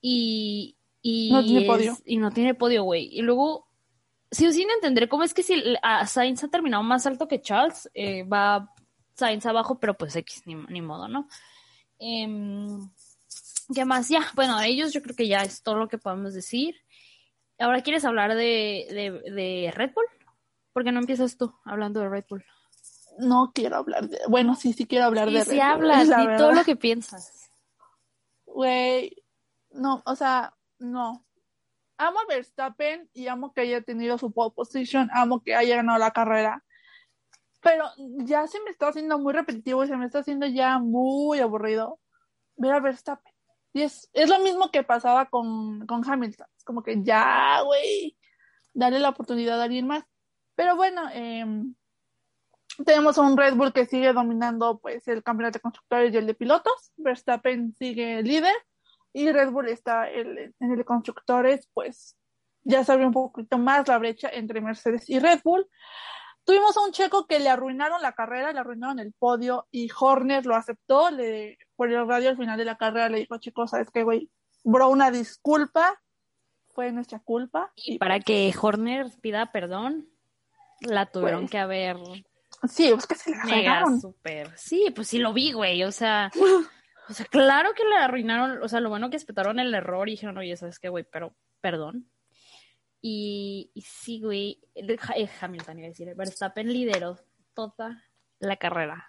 y, 0.00 0.76
y 1.02 1.30
No 1.32 1.42
tiene 1.42 1.60
es- 1.62 1.66
podio. 1.66 1.98
Y 2.04 2.16
no 2.18 2.30
tiene 2.30 2.54
podio, 2.54 2.84
güey. 2.84 3.08
Y 3.10 3.22
luego, 3.22 3.66
sigo 4.30 4.52
sin 4.52 4.70
entender 4.70 5.08
cómo 5.08 5.22
es 5.24 5.32
que 5.32 5.42
si 5.42 5.62
a 5.82 6.06
Sainz 6.06 6.44
ha 6.44 6.48
terminado 6.48 6.82
más 6.82 7.06
alto 7.06 7.26
que 7.26 7.40
Charles, 7.40 7.90
eh, 7.94 8.22
va 8.24 8.70
Sainz 9.14 9.46
abajo, 9.46 9.78
pero 9.80 9.96
pues 9.96 10.14
X, 10.16 10.42
ni, 10.46 10.54
ni 10.54 10.82
modo, 10.82 11.08
¿no? 11.08 11.26
Em, 11.98 12.90
¿Qué 13.74 13.84
más? 13.86 14.08
Ya, 14.10 14.26
bueno, 14.34 14.60
ellos 14.60 14.92
yo 14.92 15.00
creo 15.00 15.16
que 15.16 15.26
ya 15.26 15.42
es 15.42 15.62
todo 15.62 15.76
lo 15.76 15.88
que 15.88 15.96
podemos 15.96 16.34
decir. 16.34 16.76
Ahora, 17.58 17.82
¿quieres 17.82 18.04
hablar 18.04 18.34
de, 18.34 18.86
de, 18.90 19.30
de 19.32 19.70
Red 19.74 19.92
Bull? 19.94 20.06
¿Por 20.72 20.84
qué 20.84 20.92
no 20.92 21.00
empiezas 21.00 21.36
tú 21.36 21.54
hablando 21.64 22.00
de 22.00 22.08
Red 22.08 22.24
Bull? 22.28 22.44
no 23.16 23.52
quiero 23.54 23.76
hablar 23.76 24.08
de. 24.08 24.18
Bueno, 24.28 24.56
sí, 24.56 24.72
sí 24.72 24.86
quiero 24.86 25.04
hablar 25.04 25.28
Sí, 25.28 25.34
de. 25.34 25.44
sí 25.44 25.50
Red 25.50 25.56
Bull, 25.58 25.64
hablas, 25.72 26.08
la 26.08 26.18
di 26.18 26.26
verdad. 26.26 26.38
todo 26.38 26.52
lo 26.52 26.64
que 26.64 26.74
piensas. 26.74 27.48
Güey, 28.46 29.22
no, 29.70 30.02
o 30.04 30.16
sea, 30.16 30.54
no. 30.80 31.24
Amo 31.96 32.18
a 32.18 32.26
Verstappen 32.26 33.08
y 33.12 33.28
amo 33.28 33.52
que 33.52 33.60
haya 33.60 33.80
tenido 33.82 34.18
su 34.18 34.32
pole 34.32 34.52
position, 34.54 35.08
amo 35.12 35.42
que 35.44 35.54
haya 35.54 35.76
ganado 35.76 35.98
la 35.98 36.10
carrera. 36.10 36.64
Pero 37.60 37.84
ya 38.24 38.46
se 38.48 38.60
me 38.62 38.70
está 38.70 38.88
haciendo 38.88 39.16
muy 39.18 39.32
repetitivo 39.32 39.84
y 39.84 39.86
se 39.86 39.96
me 39.96 40.06
está 40.06 40.18
haciendo 40.18 40.46
ya 40.46 40.78
muy 40.80 41.38
aburrido 41.38 42.00
ver 42.56 42.72
a 42.74 42.80
Verstappen. 42.80 43.32
Y 43.72 43.82
es, 43.82 44.10
es 44.12 44.28
lo 44.28 44.40
mismo 44.40 44.70
que 44.72 44.82
pasaba 44.82 45.26
con, 45.26 45.86
con 45.86 46.02
Hamilton. 46.08 46.46
Como 46.64 46.82
que 46.82 47.02
ya, 47.02 47.60
güey, 47.62 48.16
darle 48.72 48.98
la 49.00 49.10
oportunidad 49.10 49.60
a 49.60 49.64
alguien 49.64 49.86
más. 49.86 50.04
Pero 50.54 50.76
bueno, 50.76 51.08
em, 51.12 51.74
tenemos 52.84 53.16
a 53.18 53.22
un 53.22 53.36
Red 53.36 53.54
Bull 53.54 53.72
que 53.72 53.86
sigue 53.86 54.12
dominando 54.12 54.78
pues 54.78 55.06
el 55.08 55.22
campeonato 55.22 55.58
de 55.58 55.62
constructores 55.62 56.12
y 56.12 56.16
el 56.16 56.26
de 56.26 56.34
pilotos. 56.34 56.92
Verstappen 56.96 57.74
sigue 57.74 58.22
líder 58.22 58.54
y 59.12 59.30
Red 59.30 59.50
Bull 59.50 59.68
está 59.68 60.10
el- 60.10 60.54
en 60.58 60.70
el 60.72 60.76
de 60.78 60.84
constructores, 60.84 61.68
pues 61.72 62.16
ya 62.64 62.82
se 62.82 62.92
abrió 62.92 63.06
un 63.08 63.12
poquito 63.12 63.58
más 63.58 63.86
la 63.86 63.98
brecha 63.98 64.28
entre 64.32 64.60
Mercedes 64.60 65.08
y 65.08 65.18
Red 65.18 65.40
Bull. 65.44 65.68
Tuvimos 66.44 66.76
a 66.76 66.80
un 66.82 66.92
checo 66.92 67.26
que 67.26 67.38
le 67.38 67.48
arruinaron 67.48 68.02
la 68.02 68.12
carrera, 68.12 68.52
le 68.52 68.58
arruinaron 68.58 68.98
el 68.98 69.12
podio 69.14 69.66
y 69.70 69.88
Horner 69.98 70.44
lo 70.44 70.54
aceptó, 70.56 71.10
le, 71.10 71.56
por 71.76 71.90
el 71.90 72.06
radio 72.06 72.30
al 72.30 72.36
final 72.36 72.58
de 72.58 72.64
la 72.66 72.76
carrera 72.76 73.08
le 73.08 73.18
dijo, 73.18 73.38
chicos, 73.38 73.70
¿sabes 73.70 73.90
qué, 73.90 74.02
güey? 74.02 74.30
Bro, 74.62 74.88
una 74.88 75.10
disculpa, 75.10 76.00
fue 76.74 76.92
nuestra 76.92 77.20
culpa. 77.20 77.72
Y 77.76 77.98
para 77.98 78.20
que 78.20 78.52
Horner 78.60 79.06
pida 79.20 79.52
perdón, 79.52 80.08
la 80.80 81.06
tuvieron 81.06 81.42
Pues, 81.42 81.50
que 81.52 81.58
haber 81.58 81.96
Sí, 82.68 82.88
es 82.88 83.06
que 83.06 83.14
se 83.14 83.30
la 83.34 83.84
súper. 84.00 84.50
Sí, 84.56 84.92
pues 84.94 85.08
sí 85.08 85.18
lo 85.18 85.32
vi, 85.32 85.52
güey. 85.52 85.82
O 85.84 85.92
sea, 85.92 86.30
o 87.08 87.12
sea, 87.12 87.26
claro 87.26 87.72
que 87.74 87.84
le 87.84 87.96
arruinaron. 87.96 88.62
O 88.62 88.68
sea, 88.68 88.80
lo 88.80 88.88
bueno 88.88 89.10
que 89.10 89.16
aceptaron 89.16 89.58
el 89.58 89.74
error 89.74 90.08
y 90.08 90.12
dijeron, 90.12 90.38
oye, 90.38 90.56
¿sabes 90.56 90.78
qué, 90.78 90.88
güey? 90.88 91.04
Pero, 91.10 91.34
perdón. 91.60 92.10
Y, 93.00 93.70
y 93.74 93.82
sí, 93.82 94.20
güey. 94.20 94.60
eh, 94.74 95.28
Hamilton 95.40 95.78
iba 95.78 95.86
a 95.86 95.90
decir, 95.90 96.14
Verstappen 96.14 96.72
lideró 96.72 97.18
toda 97.52 98.02
la 98.38 98.56
carrera. 98.56 99.08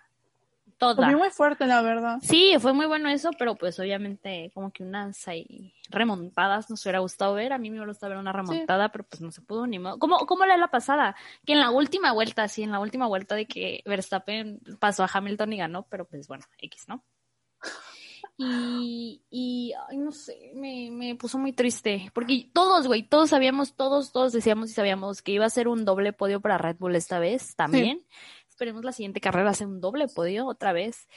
Toda. 0.78 1.08
vi 1.08 1.16
muy 1.16 1.30
fuerte, 1.30 1.66
la 1.66 1.82
verdad. 1.82 2.18
Sí, 2.22 2.54
fue 2.60 2.74
muy 2.74 2.86
bueno 2.86 3.08
eso, 3.10 3.30
pero 3.40 3.56
pues 3.56 3.80
obviamente 3.80 4.52
como 4.54 4.72
que 4.72 4.84
unas 4.84 5.26
ahí 5.28 5.74
remontadas 5.90 6.70
nos 6.70 6.84
hubiera 6.86 7.00
gustado 7.00 7.34
ver. 7.34 7.54
A 7.54 7.58
mí 7.58 7.70
me 7.70 7.78
hubiera 7.78 7.92
gustado 7.92 8.10
ver 8.10 8.20
una 8.20 8.34
remontada, 8.34 8.90
pero 8.90 9.06
pues 9.06 9.22
no 9.22 9.32
se 9.32 9.42
pudo 9.42 9.68
ni 9.68 9.80
modo. 9.80 9.98
¿Cómo, 10.00 10.18
cómo 10.26 10.46
la 10.46 10.58
la 10.58 10.68
pasada? 10.68 11.16
Que 11.46 11.54
en 11.54 11.60
la 11.60 11.72
última 11.72 12.12
vuelta, 12.12 12.48
sí, 12.50 12.64
en 12.64 12.72
la 12.72 12.80
última 12.80 13.08
vuelta 13.08 13.36
de 13.36 13.46
que 13.46 13.84
Verstappen 13.86 14.60
pasó 14.80 15.04
a 15.04 15.10
Hamilton 15.12 15.54
y 15.54 15.58
ganó, 15.58 15.84
pero 15.90 16.06
pues 16.06 16.28
bueno, 16.28 16.44
X, 16.60 16.86
¿no? 16.88 17.04
Y, 18.38 19.24
y 19.30 19.72
ay, 19.88 19.98
no 19.98 20.12
sé, 20.12 20.52
me, 20.56 20.90
me 20.92 21.16
puso 21.16 21.38
muy 21.38 21.54
triste, 21.54 22.12
porque 22.14 22.50
todos, 22.52 22.86
güey, 22.86 23.04
todos 23.04 23.30
sabíamos, 23.30 23.76
todos, 23.76 24.12
todos 24.12 24.34
decíamos 24.34 24.70
y 24.70 24.74
sabíamos 24.74 25.22
que 25.22 25.32
iba 25.32 25.46
a 25.46 25.50
ser 25.50 25.70
un 25.70 25.86
doble 25.86 26.12
podio 26.12 26.42
para 26.42 26.58
Red 26.58 26.76
Bull 26.78 26.98
esta 26.98 27.20
vez 27.20 27.56
también. 27.56 28.06
Esperemos 28.56 28.86
la 28.86 28.94
siguiente 28.94 29.20
carrera 29.20 29.54
sea 29.54 29.68
un 29.68 29.82
doble 29.82 30.08
podio 30.08 30.46
otra 30.46 30.72
vez. 30.72 31.10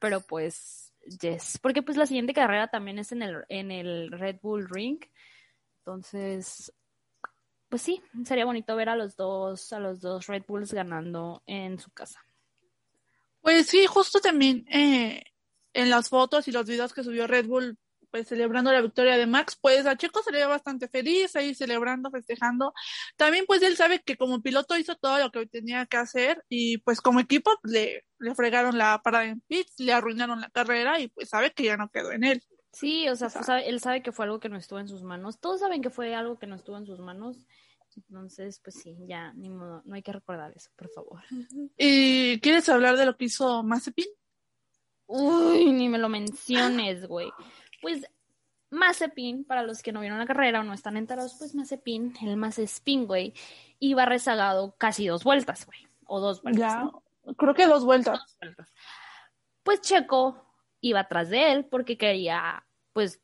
Pero 0.00 0.22
pues, 0.22 0.94
yes. 1.20 1.58
Porque 1.60 1.82
pues 1.82 1.98
la 1.98 2.06
siguiente 2.06 2.32
carrera 2.32 2.68
también 2.68 2.98
es 2.98 3.12
en 3.12 3.20
el, 3.20 3.44
en 3.50 3.70
el 3.70 4.10
Red 4.10 4.38
Bull 4.40 4.70
Ring. 4.70 4.98
Entonces, 5.80 6.72
pues 7.68 7.82
sí, 7.82 8.02
sería 8.24 8.46
bonito 8.46 8.74
ver 8.74 8.88
a 8.88 8.96
los 8.96 9.16
dos, 9.16 9.70
a 9.74 9.80
los 9.80 10.00
dos 10.00 10.28
Red 10.28 10.44
Bulls 10.48 10.72
ganando 10.72 11.42
en 11.44 11.78
su 11.78 11.90
casa. 11.90 12.24
Pues 13.42 13.66
sí, 13.66 13.84
justo 13.84 14.18
también 14.20 14.64
eh, 14.70 15.22
en 15.74 15.90
las 15.90 16.08
fotos 16.08 16.48
y 16.48 16.52
los 16.52 16.66
videos 16.66 16.94
que 16.94 17.04
subió 17.04 17.26
Red 17.26 17.48
Bull, 17.48 17.76
pues 18.12 18.28
celebrando 18.28 18.70
la 18.70 18.80
victoria 18.80 19.16
de 19.16 19.26
Max, 19.26 19.58
pues 19.60 19.86
a 19.86 19.96
Checo 19.96 20.22
se 20.22 20.30
le 20.30 20.38
ve 20.38 20.44
bastante 20.46 20.86
feliz 20.86 21.34
ahí 21.34 21.54
celebrando, 21.54 22.10
festejando. 22.10 22.72
También 23.16 23.44
pues 23.46 23.62
él 23.62 23.76
sabe 23.76 24.00
que 24.02 24.16
como 24.16 24.40
piloto 24.40 24.76
hizo 24.78 24.94
todo 24.94 25.18
lo 25.18 25.30
que 25.32 25.46
tenía 25.46 25.86
que 25.86 25.96
hacer 25.96 26.44
y 26.48 26.78
pues 26.78 27.00
como 27.00 27.18
equipo 27.18 27.50
le, 27.64 28.04
le 28.20 28.34
fregaron 28.36 28.78
la 28.78 29.00
parada 29.02 29.24
en 29.24 29.40
pits, 29.40 29.74
le 29.80 29.92
arruinaron 29.92 30.40
la 30.40 30.50
carrera 30.50 31.00
y 31.00 31.08
pues 31.08 31.30
sabe 31.30 31.52
que 31.52 31.64
ya 31.64 31.76
no 31.76 31.88
quedó 31.88 32.12
en 32.12 32.22
él. 32.24 32.42
Sí, 32.72 33.08
o 33.08 33.16
sea, 33.16 33.26
O 33.26 33.30
sea- 33.30 33.40
fue- 33.40 33.46
sabe- 33.46 33.68
él 33.68 33.80
sabe 33.80 34.02
que 34.02 34.12
fue 34.12 34.26
algo 34.26 34.38
que 34.40 34.48
no 34.48 34.56
estuvo 34.56 34.78
en 34.78 34.88
sus 34.88 35.02
manos. 35.02 35.40
Todos 35.40 35.60
saben 35.60 35.82
que 35.82 35.90
fue 35.90 36.14
algo 36.14 36.38
que 36.38 36.46
no 36.46 36.54
estuvo 36.54 36.76
en 36.76 36.86
sus 36.86 37.00
manos. 37.00 37.38
Entonces, 37.96 38.60
pues 38.64 38.76
sí, 38.82 38.96
ya, 39.06 39.32
ni 39.34 39.50
modo, 39.50 39.82
no 39.84 39.94
hay 39.94 40.02
que 40.02 40.12
recordar 40.12 40.52
eso, 40.56 40.70
por 40.76 40.88
favor. 40.90 41.20
¿Y 41.76 42.40
quieres 42.40 42.66
hablar 42.70 42.96
de 42.96 43.04
lo 43.04 43.16
que 43.16 43.26
hizo 43.26 43.62
Mazepin? 43.62 44.06
Uy, 45.06 45.70
ni 45.72 45.90
me 45.90 45.98
lo 45.98 46.08
menciones, 46.08 47.06
güey. 47.06 47.30
Pues 47.82 48.06
Mazepin, 48.70 49.44
para 49.44 49.62
los 49.62 49.82
que 49.82 49.92
no 49.92 50.00
vieron 50.00 50.18
la 50.18 50.24
carrera 50.26 50.60
o 50.60 50.62
no 50.62 50.72
están 50.72 50.96
enterados, 50.96 51.34
pues 51.38 51.54
Mazepin, 51.54 52.14
el 52.22 52.36
Mazepin, 52.38 53.06
güey, 53.06 53.34
iba 53.80 54.06
rezagado 54.06 54.74
casi 54.78 55.06
dos 55.06 55.24
vueltas, 55.24 55.66
güey. 55.66 55.86
O 56.06 56.20
dos 56.20 56.42
vueltas, 56.42 56.60
Ya, 56.72 56.84
¿no? 56.84 57.02
creo 57.36 57.54
que 57.54 57.66
dos 57.66 57.84
vueltas. 57.84 58.18
Dos 58.20 58.36
vueltas. 58.40 58.72
Pues 59.62 59.80
Checo 59.82 60.42
iba 60.80 61.00
atrás 61.00 61.28
de 61.28 61.52
él 61.52 61.66
porque 61.66 61.98
quería, 61.98 62.64
pues, 62.94 63.20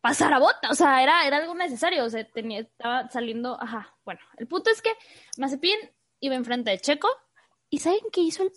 pasar 0.00 0.32
a 0.32 0.38
bota. 0.38 0.70
O 0.70 0.74
sea, 0.74 1.02
era, 1.02 1.26
era 1.26 1.36
algo 1.38 1.54
necesario. 1.54 2.04
O 2.04 2.10
sea, 2.10 2.28
tenía, 2.30 2.60
estaba 2.60 3.08
saliendo. 3.08 3.56
Ajá. 3.62 3.96
Bueno, 4.04 4.20
el 4.36 4.46
punto 4.48 4.70
es 4.70 4.82
que 4.82 4.90
Mazepin 5.36 5.78
iba 6.20 6.34
enfrente 6.34 6.70
de 6.70 6.78
Checo. 6.78 7.08
¿Y 7.70 7.78
saben 7.78 8.00
qué 8.12 8.20
hizo 8.22 8.42
el 8.42 8.52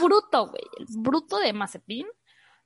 bruto, 0.00 0.48
güey? 0.48 0.62
El 0.78 0.86
bruto 0.98 1.38
de 1.38 1.52
Mazepin 1.52 2.06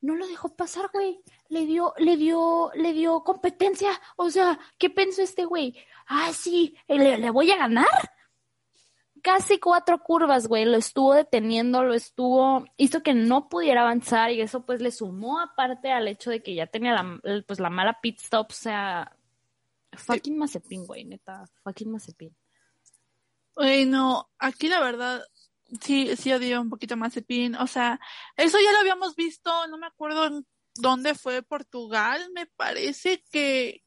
no 0.01 0.15
lo 0.15 0.27
dejó 0.27 0.55
pasar, 0.55 0.91
güey. 0.93 1.21
Le 1.49 1.67
dio, 1.67 1.95
le 1.99 2.17
dio, 2.17 2.71
le 2.75 2.93
dio 2.93 3.23
competencia. 3.25 3.91
O 4.17 4.31
sea, 4.31 4.59
¿qué 4.79 4.91
pensó 4.91 5.23
este 5.23 5.45
güey? 5.45 5.77
Ah, 6.07 6.33
sí, 6.33 6.77
le, 6.89 7.19
le 7.19 7.31
voy 7.31 7.51
a 7.51 7.57
ganar. 7.57 7.87
Casi 9.23 9.59
cuatro 9.59 9.99
curvas, 10.03 10.47
güey. 10.47 10.65
Lo 10.65 10.77
estuvo 10.77 11.15
deteniendo, 11.15 11.83
lo 11.83 11.95
estuvo, 11.95 12.65
hizo 12.77 13.03
que 13.03 13.15
no 13.15 13.49
pudiera 13.49 13.81
avanzar 13.81 14.31
y 14.31 14.41
eso 14.41 14.65
pues 14.65 14.81
le 14.81 14.93
sumó 14.93 15.41
aparte 15.41 15.91
al 15.91 16.07
hecho 16.09 16.31
de 16.31 16.43
que 16.43 16.55
ya 16.55 16.67
tenía 16.67 16.93
la, 16.93 17.43
pues 17.47 17.59
la 17.59 17.71
mala 17.71 18.01
pit 18.01 18.21
stop, 18.21 18.51
o 18.51 18.55
sea, 18.55 19.17
fucking 19.97 20.39
Mazepin, 20.39 20.87
güey, 20.87 21.05
neta, 21.05 21.45
fucking 21.65 21.91
Mazepin. 21.91 22.35
Bueno, 23.55 24.29
aquí 24.39 24.69
la 24.69 24.81
verdad, 24.81 25.23
sí, 25.81 26.17
sí 26.17 26.33
odié 26.33 26.59
un 26.59 26.71
poquito 26.71 26.97
más 26.97 27.11
Mazepin. 27.11 27.57
O 27.57 27.67
sea, 27.67 28.01
eso 28.37 28.59
ya 28.63 28.73
lo 28.73 28.79
habíamos 28.79 29.15
visto, 29.17 29.67
no 29.69 29.79
me 29.79 29.87
acuerdo 29.87 30.27
en 30.27 30.47
dónde 30.75 31.15
fue, 31.15 31.43
Portugal, 31.43 32.31
me 32.35 32.47
parece 32.47 33.25
que, 33.31 33.83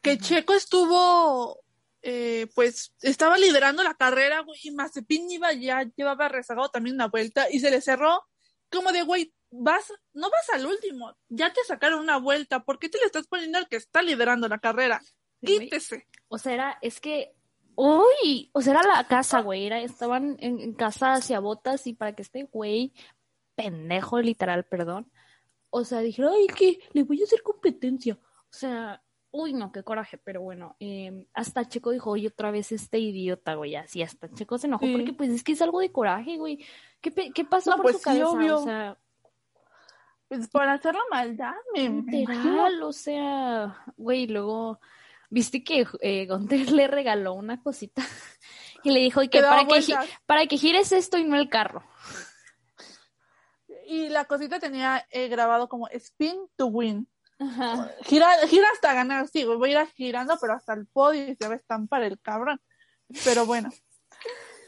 que 0.00 0.18
Checo 0.18 0.54
estuvo, 0.54 1.62
eh, 2.02 2.46
pues, 2.54 2.94
estaba 3.02 3.36
liderando 3.36 3.82
la 3.82 3.94
carrera, 3.94 4.40
güey, 4.40 4.58
y 4.62 4.70
Mazepin 4.70 5.30
iba 5.30 5.52
ya, 5.52 5.82
llevaba 5.94 6.28
rezagado 6.28 6.70
también 6.70 6.96
una 6.96 7.08
vuelta 7.08 7.50
y 7.50 7.60
se 7.60 7.70
le 7.70 7.80
cerró 7.80 8.26
como 8.70 8.92
de, 8.92 9.02
güey, 9.02 9.34
vas, 9.50 9.92
no 10.14 10.30
vas 10.30 10.50
al 10.54 10.66
último, 10.66 11.14
ya 11.28 11.52
te 11.52 11.62
sacaron 11.64 12.00
una 12.00 12.16
vuelta, 12.16 12.64
¿por 12.64 12.78
qué 12.78 12.88
te 12.88 12.98
le 12.98 13.04
estás 13.04 13.26
poniendo 13.26 13.58
al 13.58 13.68
que 13.68 13.76
está 13.76 14.02
liderando 14.02 14.48
la 14.48 14.58
carrera? 14.58 15.02
Quítese. 15.44 16.08
O 16.28 16.38
sea, 16.38 16.54
era, 16.54 16.78
es 16.80 17.00
que 17.00 17.34
Uy, 17.74 18.50
o 18.52 18.60
sea, 18.60 18.74
era 18.74 18.82
la 18.82 19.04
casa, 19.08 19.40
güey. 19.40 19.66
Era, 19.66 19.80
estaban 19.80 20.36
en, 20.40 20.60
en 20.60 20.74
casa 20.74 21.14
hacia 21.14 21.40
botas 21.40 21.86
y 21.86 21.94
para 21.94 22.14
que 22.14 22.22
este 22.22 22.44
güey, 22.44 22.92
pendejo, 23.54 24.20
literal, 24.20 24.64
perdón. 24.64 25.10
O 25.70 25.84
sea, 25.84 26.00
dijeron, 26.00 26.32
ay, 26.36 26.46
que 26.48 26.80
le 26.92 27.02
voy 27.02 27.20
a 27.20 27.24
hacer 27.24 27.42
competencia. 27.42 28.14
O 28.14 28.54
sea, 28.54 29.02
uy, 29.30 29.54
no, 29.54 29.72
qué 29.72 29.82
coraje, 29.82 30.18
pero 30.18 30.42
bueno. 30.42 30.76
eh, 30.80 31.26
hasta 31.32 31.66
Checo 31.66 31.90
dijo, 31.92 32.10
oye, 32.10 32.28
otra 32.28 32.50
vez 32.50 32.72
este 32.72 32.98
idiota, 32.98 33.54
güey. 33.54 33.74
Así, 33.76 34.02
hasta 34.02 34.30
Checo 34.32 34.58
se 34.58 34.66
enojó 34.66 34.84
Sí. 34.84 34.92
porque, 34.92 35.12
pues, 35.14 35.30
es 35.30 35.42
que 35.42 35.52
es 35.52 35.62
algo 35.62 35.80
de 35.80 35.90
coraje, 35.90 36.36
güey. 36.36 36.58
¿Qué, 37.00 37.10
qué 37.32 37.44
pasó 37.44 37.70
No, 37.70 37.76
por 37.76 37.84
pues 37.86 37.96
su 37.96 38.02
cabeza? 38.02 38.28
obvio. 38.28 38.58
O 38.58 38.64
sea, 38.64 38.98
Pues 40.28 40.48
para 40.48 40.74
hacer 40.74 40.94
la 40.94 41.00
maldad, 41.10 41.54
me. 41.74 41.88
Literal, 41.88 42.82
o 42.82 42.92
sea, 42.92 43.82
güey, 43.96 44.26
luego, 44.26 44.78
viste 45.32 45.64
que 45.64 45.86
eh, 46.02 46.26
Gunter 46.26 46.70
le 46.70 46.86
regaló 46.86 47.32
una 47.32 47.60
cosita 47.60 48.02
y 48.84 48.90
le 48.90 49.00
dijo 49.00 49.22
y 49.22 49.28
que 49.28 49.40
para 49.40 49.66
que, 49.66 49.82
para 50.26 50.46
que 50.46 50.58
gires 50.58 50.92
esto 50.92 51.18
y 51.18 51.24
no 51.24 51.36
el 51.36 51.48
carro. 51.48 51.82
Y 53.86 54.08
la 54.10 54.26
cosita 54.26 54.60
tenía 54.60 55.06
eh, 55.10 55.28
grabado 55.28 55.68
como 55.68 55.88
spin 55.88 56.36
to 56.56 56.66
win. 56.66 57.08
Ajá. 57.38 57.90
Gira, 58.04 58.28
gira 58.46 58.68
hasta 58.72 58.92
ganar, 58.94 59.26
sí, 59.28 59.44
voy 59.44 59.74
a 59.74 59.82
ir 59.82 59.88
girando, 59.94 60.38
pero 60.40 60.52
hasta 60.52 60.74
el 60.74 60.86
podio 60.86 61.28
y 61.28 61.34
se 61.34 61.48
va 61.48 61.54
a 61.54 61.56
estampar 61.56 62.02
el 62.02 62.20
cabrón. 62.20 62.60
Pero 63.24 63.44
bueno, 63.46 63.70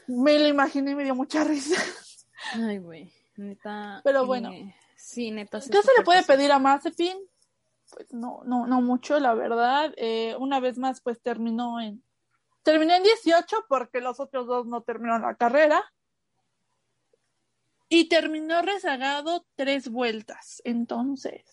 me 0.07 0.37
lo 0.39 0.47
imaginé 0.47 0.91
y 0.91 0.95
me 0.95 1.03
dio 1.03 1.15
mucha 1.15 1.43
risa. 1.43 1.81
Ay, 2.53 2.79
güey, 2.79 3.11
neta. 3.37 4.01
Pero 4.03 4.23
eh, 4.23 4.25
bueno. 4.25 4.51
sí, 4.97 5.31
neta. 5.31 5.59
¿Qué 5.59 5.81
se 5.81 5.93
le 5.97 6.03
puede 6.03 6.23
pedir 6.23 6.51
a 6.51 6.59
Mazepin? 6.59 7.17
Pues 7.91 8.13
no, 8.13 8.41
no, 8.45 8.67
no 8.67 8.81
mucho, 8.81 9.19
la 9.19 9.33
verdad. 9.33 9.93
Eh, 9.97 10.35
una 10.39 10.59
vez 10.59 10.77
más, 10.77 11.01
pues 11.01 11.21
terminó 11.21 11.79
en 11.79 12.03
terminó 12.63 12.95
en 12.95 13.03
18 13.03 13.65
porque 13.69 14.01
los 14.01 14.19
otros 14.19 14.47
dos 14.47 14.65
no 14.65 14.81
terminaron 14.81 15.21
la 15.21 15.35
carrera. 15.35 15.83
Y 17.87 18.09
terminó 18.09 18.61
rezagado 18.63 19.45
tres 19.55 19.89
vueltas. 19.89 20.61
Entonces. 20.65 21.43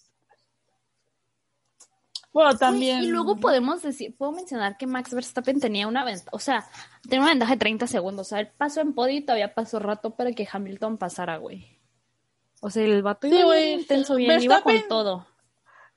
Bueno, 2.33 2.57
también. 2.57 3.03
Y 3.03 3.09
luego 3.09 3.37
podemos 3.37 3.83
decir, 3.83 4.17
puedo 4.17 4.33
mencionar 4.33 4.79
que 4.79 4.87
Max 4.87 5.13
Verstappen 5.13 5.61
tenía 5.61 5.87
una 5.87 6.03
ventaja, 6.03 6.31
o 6.33 6.39
sea, 6.39 6.67
tenía 7.03 7.21
una 7.21 7.33
ventaja 7.33 7.53
de 7.53 7.59
30 7.59 7.87
segundos. 7.87 8.29
O 8.29 8.31
sea, 8.31 8.41
él 8.41 8.51
pasó 8.57 8.81
en 8.81 8.95
podio 8.95 9.19
y 9.19 9.21
todavía 9.21 9.55
pasó 9.55 9.79
rato 9.79 10.17
para 10.17 10.33
que 10.33 10.49
Hamilton 10.51 10.97
pasara, 10.97 11.37
güey. 11.37 11.79
O 12.63 12.71
sea, 12.71 12.85
el 12.85 13.03
vato 13.03 13.29
Sí, 13.29 13.35
iba 13.35 13.45
güey. 13.45 13.67
bien 13.67 13.81
intenso, 13.81 14.15
bien, 14.15 14.43
iba 14.43 14.63
con 14.63 14.89
todo. 14.89 15.27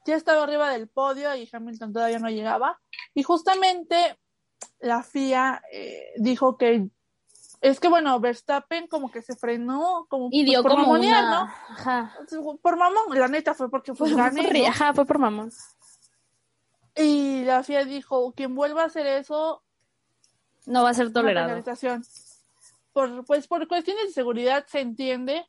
Ya 0.06 0.16
estaba 0.16 0.44
arriba 0.44 0.70
del 0.70 0.88
podio 0.88 1.36
y 1.36 1.50
Hamilton 1.52 1.94
todavía 1.94 2.20
no 2.20 2.30
llegaba. 2.30 2.80
Y 3.14 3.24
justamente 3.24 4.18
la 4.80 5.04
FIA 5.04 5.62
eh, 5.72 6.14
dijo 6.18 6.58
que 6.58 6.88
es 7.62 7.80
que 7.80 7.88
bueno, 7.88 8.20
Verstappen 8.20 8.88
como 8.88 9.10
que 9.10 9.22
se 9.24 9.36
frenó, 9.36 10.06
como 10.08 10.28
Y 10.32 10.44
pues, 10.44 10.52
dio 10.52 10.62
por 10.62 10.72
como 10.72 10.84
mamonear, 10.84 11.24
una... 11.24 11.32
¿no? 11.46 11.52
Ajá. 11.70 12.16
Por 12.62 12.78
mamón, 12.78 13.18
la 13.18 13.28
neta 13.28 13.54
fue 13.56 13.70
porque 13.72 13.96
Fue, 13.96 14.14
gané, 14.14 14.44
fue- 14.44 14.60
¿no? 14.62 14.68
ajá, 14.68 14.94
fue 14.94 15.06
por 15.06 15.18
mamón. 15.18 15.52
Y 16.96 17.44
la 17.44 17.64
FIA 17.64 17.86
dijo, 17.86 18.34
quien 18.34 18.56
vuelva 18.56 18.84
a 18.84 18.86
hacer 18.86 19.06
eso, 19.08 19.64
No 20.66 20.84
va 20.84 20.92
a 20.92 20.94
ser 20.94 21.12
tolerado. 21.12 21.62
Por, 22.94 23.26
pues 23.26 23.48
por 23.48 23.68
cuestiones 23.68 24.06
de 24.08 24.14
seguridad 24.14 24.66
se 24.68 24.80
entiende, 24.80 25.46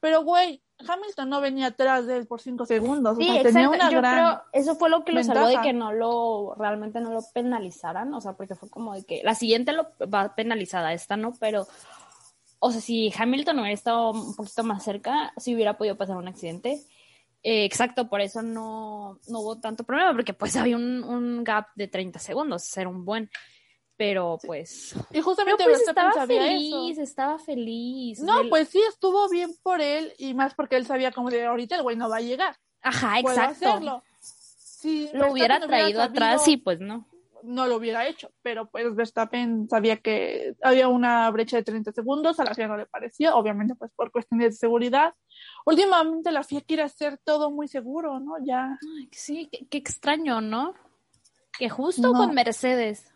pero 0.00 0.22
güey, 0.22 0.62
Hamilton 0.86 1.28
no 1.28 1.40
venía 1.40 1.66
atrás 1.66 2.06
de 2.06 2.16
él 2.16 2.26
por 2.26 2.40
cinco 2.40 2.66
segundos, 2.66 3.16
Sí, 3.18 3.28
o 3.28 3.32
sea, 3.34 3.42
tenía 3.42 3.68
una 3.68 3.90
Yo 3.90 3.98
gran... 3.98 4.14
creo 4.14 4.42
eso 4.52 4.74
fue 4.76 4.90
lo 4.90 5.04
que 5.04 5.12
lo 5.12 5.22
salvó 5.22 5.46
de 5.46 5.60
que 5.60 5.72
no 5.72 5.92
lo 5.92 6.54
realmente 6.56 7.00
no 7.00 7.10
lo 7.10 7.22
penalizaran, 7.32 8.12
o 8.14 8.20
sea, 8.20 8.34
porque 8.34 8.54
fue 8.54 8.68
como 8.70 8.94
de 8.94 9.04
que 9.04 9.22
la 9.24 9.34
siguiente 9.34 9.72
lo 9.72 9.88
va 10.12 10.34
penalizada, 10.34 10.92
esta 10.92 11.16
no, 11.16 11.34
pero 11.38 11.66
o 12.58 12.70
sea, 12.70 12.80
si 12.80 13.12
Hamilton 13.16 13.58
hubiera 13.60 13.74
estado 13.74 14.10
un 14.10 14.34
poquito 14.34 14.62
más 14.64 14.84
cerca, 14.84 15.32
sí 15.38 15.54
hubiera 15.54 15.78
podido 15.78 15.96
pasar 15.96 16.16
un 16.16 16.28
accidente. 16.28 16.84
Eh, 17.42 17.64
exacto, 17.64 18.10
por 18.10 18.20
eso 18.20 18.42
no, 18.42 19.18
no 19.28 19.40
hubo 19.40 19.58
tanto 19.58 19.84
problema, 19.84 20.12
porque 20.12 20.34
pues 20.34 20.56
había 20.56 20.76
un, 20.76 21.02
un 21.02 21.42
gap 21.42 21.68
de 21.74 21.88
30 21.88 22.18
segundos, 22.18 22.76
era 22.76 22.90
un 22.90 23.06
buen, 23.06 23.30
pero 24.00 24.38
pues... 24.46 24.94
Y 24.94 24.98
Pero 25.10 25.24
justamente 25.24 25.62
pues 25.62 25.76
Verstappen 25.76 26.06
estaba 26.08 26.26
sabía 26.26 26.42
feliz, 26.42 26.92
eso. 26.92 27.02
estaba 27.02 27.38
feliz. 27.38 28.20
No, 28.22 28.48
pues 28.48 28.70
sí, 28.70 28.80
estuvo 28.88 29.28
bien 29.28 29.54
por 29.62 29.82
él 29.82 30.14
y 30.16 30.32
más 30.32 30.54
porque 30.54 30.76
él 30.76 30.86
sabía 30.86 31.12
como 31.12 31.28
de 31.28 31.44
ahorita 31.44 31.76
el 31.76 31.82
güey 31.82 31.96
no 31.96 32.08
va 32.08 32.16
a 32.16 32.20
llegar. 32.22 32.56
Ajá, 32.80 33.18
Puedo 33.20 33.36
exacto. 33.36 33.68
hacerlo. 33.68 34.02
Si 34.22 35.10
Lo 35.12 35.30
hubiera 35.30 35.60
traído 35.60 36.00
atrás 36.00 36.48
y 36.48 36.56
pues 36.56 36.80
no. 36.80 37.06
No 37.42 37.66
lo 37.66 37.76
hubiera 37.76 38.08
hecho, 38.08 38.30
pero 38.40 38.70
pues 38.70 38.94
Verstappen 38.94 39.68
sabía 39.68 39.98
que 39.98 40.54
había 40.62 40.88
una 40.88 41.30
brecha 41.30 41.58
de 41.58 41.62
30 41.64 41.92
segundos, 41.92 42.40
a 42.40 42.44
la 42.44 42.54
FIA 42.54 42.68
no 42.68 42.78
le 42.78 42.86
pareció, 42.86 43.36
obviamente 43.36 43.74
pues 43.74 43.90
por 43.94 44.10
cuestiones 44.10 44.52
de 44.54 44.56
seguridad. 44.56 45.12
Últimamente 45.66 46.32
la 46.32 46.42
FIA 46.42 46.62
quiere 46.62 46.84
hacer 46.84 47.18
todo 47.22 47.50
muy 47.50 47.68
seguro, 47.68 48.18
¿no? 48.18 48.36
Ya. 48.46 48.78
Ay, 48.98 49.10
sí, 49.12 49.46
qué, 49.52 49.66
qué 49.68 49.76
extraño, 49.76 50.40
¿no? 50.40 50.72
Que 51.58 51.68
justo 51.68 52.00
No. 52.00 52.12
con 52.14 52.34
Mercedes. 52.34 53.09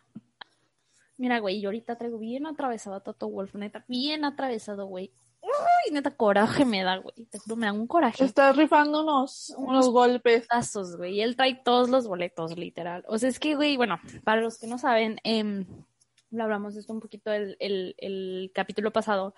Mira, 1.17 1.39
güey, 1.39 1.61
yo 1.61 1.69
ahorita 1.69 1.97
traigo 1.97 2.19
bien 2.19 2.45
atravesado 2.45 2.95
a 2.95 2.99
Toto 3.01 3.29
Wolf, 3.29 3.55
neta, 3.55 3.85
bien 3.87 4.25
atravesado, 4.25 4.85
güey. 4.85 5.11
Uy, 5.41 5.93
neta, 5.93 6.11
coraje 6.11 6.65
me 6.65 6.83
da, 6.83 6.97
güey. 6.97 7.25
Te 7.29 7.37
juro, 7.37 7.55
me 7.55 7.67
da 7.67 7.73
un 7.73 7.87
coraje. 7.87 8.23
Está 8.23 8.51
rifando 8.51 9.03
unos, 9.03 9.53
unos 9.57 9.89
golpes. 9.89 10.47
Tazos, 10.47 10.97
güey. 10.97 11.15
Y 11.15 11.21
él 11.21 11.35
trae 11.35 11.61
todos 11.63 11.89
los 11.89 12.07
boletos, 12.07 12.57
literal. 12.57 13.03
O 13.07 13.19
sea, 13.19 13.29
es 13.29 13.39
que, 13.39 13.55
güey, 13.55 13.77
bueno, 13.77 13.99
para 14.23 14.41
los 14.41 14.57
que 14.57 14.65
no 14.65 14.79
saben, 14.79 15.19
lo 16.31 16.43
hablamos 16.43 16.73
de 16.73 16.81
esto 16.81 16.93
un 16.93 16.99
poquito 16.99 17.31
el, 17.31 17.55
el, 17.59 17.95
el 17.99 18.51
capítulo 18.53 18.91
pasado. 18.91 19.35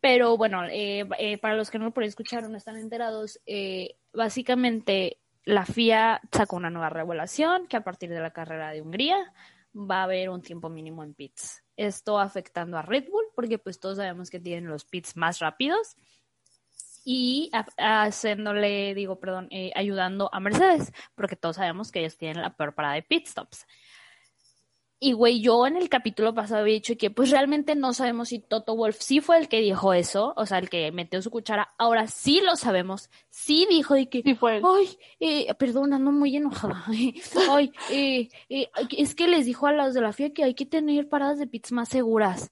Pero 0.00 0.36
bueno, 0.36 0.64
eh, 0.64 1.06
eh, 1.18 1.38
para 1.38 1.56
los 1.56 1.70
que 1.70 1.78
no 1.78 1.86
lo 1.86 1.90
por 1.92 2.02
ahí 2.02 2.08
escucharon, 2.08 2.50
no 2.50 2.58
están 2.58 2.76
enterados, 2.76 3.40
eh, 3.46 3.96
básicamente 4.12 5.18
la 5.44 5.64
FIA 5.64 6.20
sacó 6.32 6.56
una 6.56 6.70
nueva 6.70 6.90
regulación 6.90 7.66
que 7.68 7.76
a 7.76 7.84
partir 7.84 8.10
de 8.10 8.20
la 8.20 8.32
carrera 8.32 8.70
de 8.70 8.82
Hungría 8.82 9.32
va 9.74 10.00
a 10.00 10.04
haber 10.04 10.30
un 10.30 10.42
tiempo 10.42 10.68
mínimo 10.68 11.02
en 11.04 11.14
pits. 11.14 11.62
Esto 11.76 12.18
afectando 12.18 12.76
a 12.76 12.82
Red 12.82 13.08
Bull, 13.10 13.24
porque 13.34 13.58
pues 13.58 13.78
todos 13.78 13.98
sabemos 13.98 14.30
que 14.30 14.40
tienen 14.40 14.68
los 14.68 14.84
pits 14.84 15.16
más 15.16 15.38
rápidos 15.38 15.96
y 17.04 17.50
haciéndole, 17.78 18.94
digo, 18.94 19.18
perdón, 19.18 19.48
eh, 19.50 19.72
ayudando 19.74 20.28
a 20.32 20.40
Mercedes, 20.40 20.92
porque 21.14 21.36
todos 21.36 21.56
sabemos 21.56 21.90
que 21.90 22.00
ellos 22.00 22.18
tienen 22.18 22.42
la 22.42 22.54
peor 22.54 22.74
parada 22.74 22.94
de 22.94 23.02
pit 23.02 23.26
stops. 23.26 23.66
Y 25.00 25.12
güey, 25.12 25.40
yo 25.40 25.64
en 25.66 25.76
el 25.76 25.88
capítulo 25.88 26.34
pasado 26.34 26.62
había 26.62 26.74
dicho 26.74 26.96
que 26.98 27.10
pues 27.10 27.30
realmente 27.30 27.76
no 27.76 27.92
sabemos 27.92 28.30
si 28.30 28.40
Toto 28.40 28.74
Wolf 28.74 28.96
sí 28.98 29.20
fue 29.20 29.38
el 29.38 29.48
que 29.48 29.60
dijo 29.60 29.92
eso, 29.92 30.34
o 30.36 30.44
sea, 30.44 30.58
el 30.58 30.68
que 30.68 30.90
metió 30.90 31.22
su 31.22 31.30
cuchara. 31.30 31.72
Ahora 31.78 32.08
sí 32.08 32.40
lo 32.40 32.56
sabemos. 32.56 33.08
Sí 33.30 33.64
dijo 33.70 33.94
de 33.94 34.08
que, 34.08 34.22
Sí 34.22 34.34
fue 34.34 34.56
él. 34.56 34.64
ay, 34.66 34.98
eh, 35.20 35.54
perdón, 35.54 35.92
ando 35.92 36.10
muy 36.10 36.36
enojada. 36.36 36.84
ay, 37.50 37.72
eh, 37.90 38.28
eh, 38.48 38.70
es 38.96 39.14
que 39.14 39.28
les 39.28 39.46
dijo 39.46 39.68
a 39.68 39.72
los 39.72 39.94
de 39.94 40.00
la 40.00 40.12
FIA 40.12 40.34
que 40.34 40.42
hay 40.42 40.54
que 40.54 40.66
tener 40.66 41.08
paradas 41.08 41.38
de 41.38 41.46
pits 41.46 41.70
más 41.70 41.88
seguras. 41.88 42.50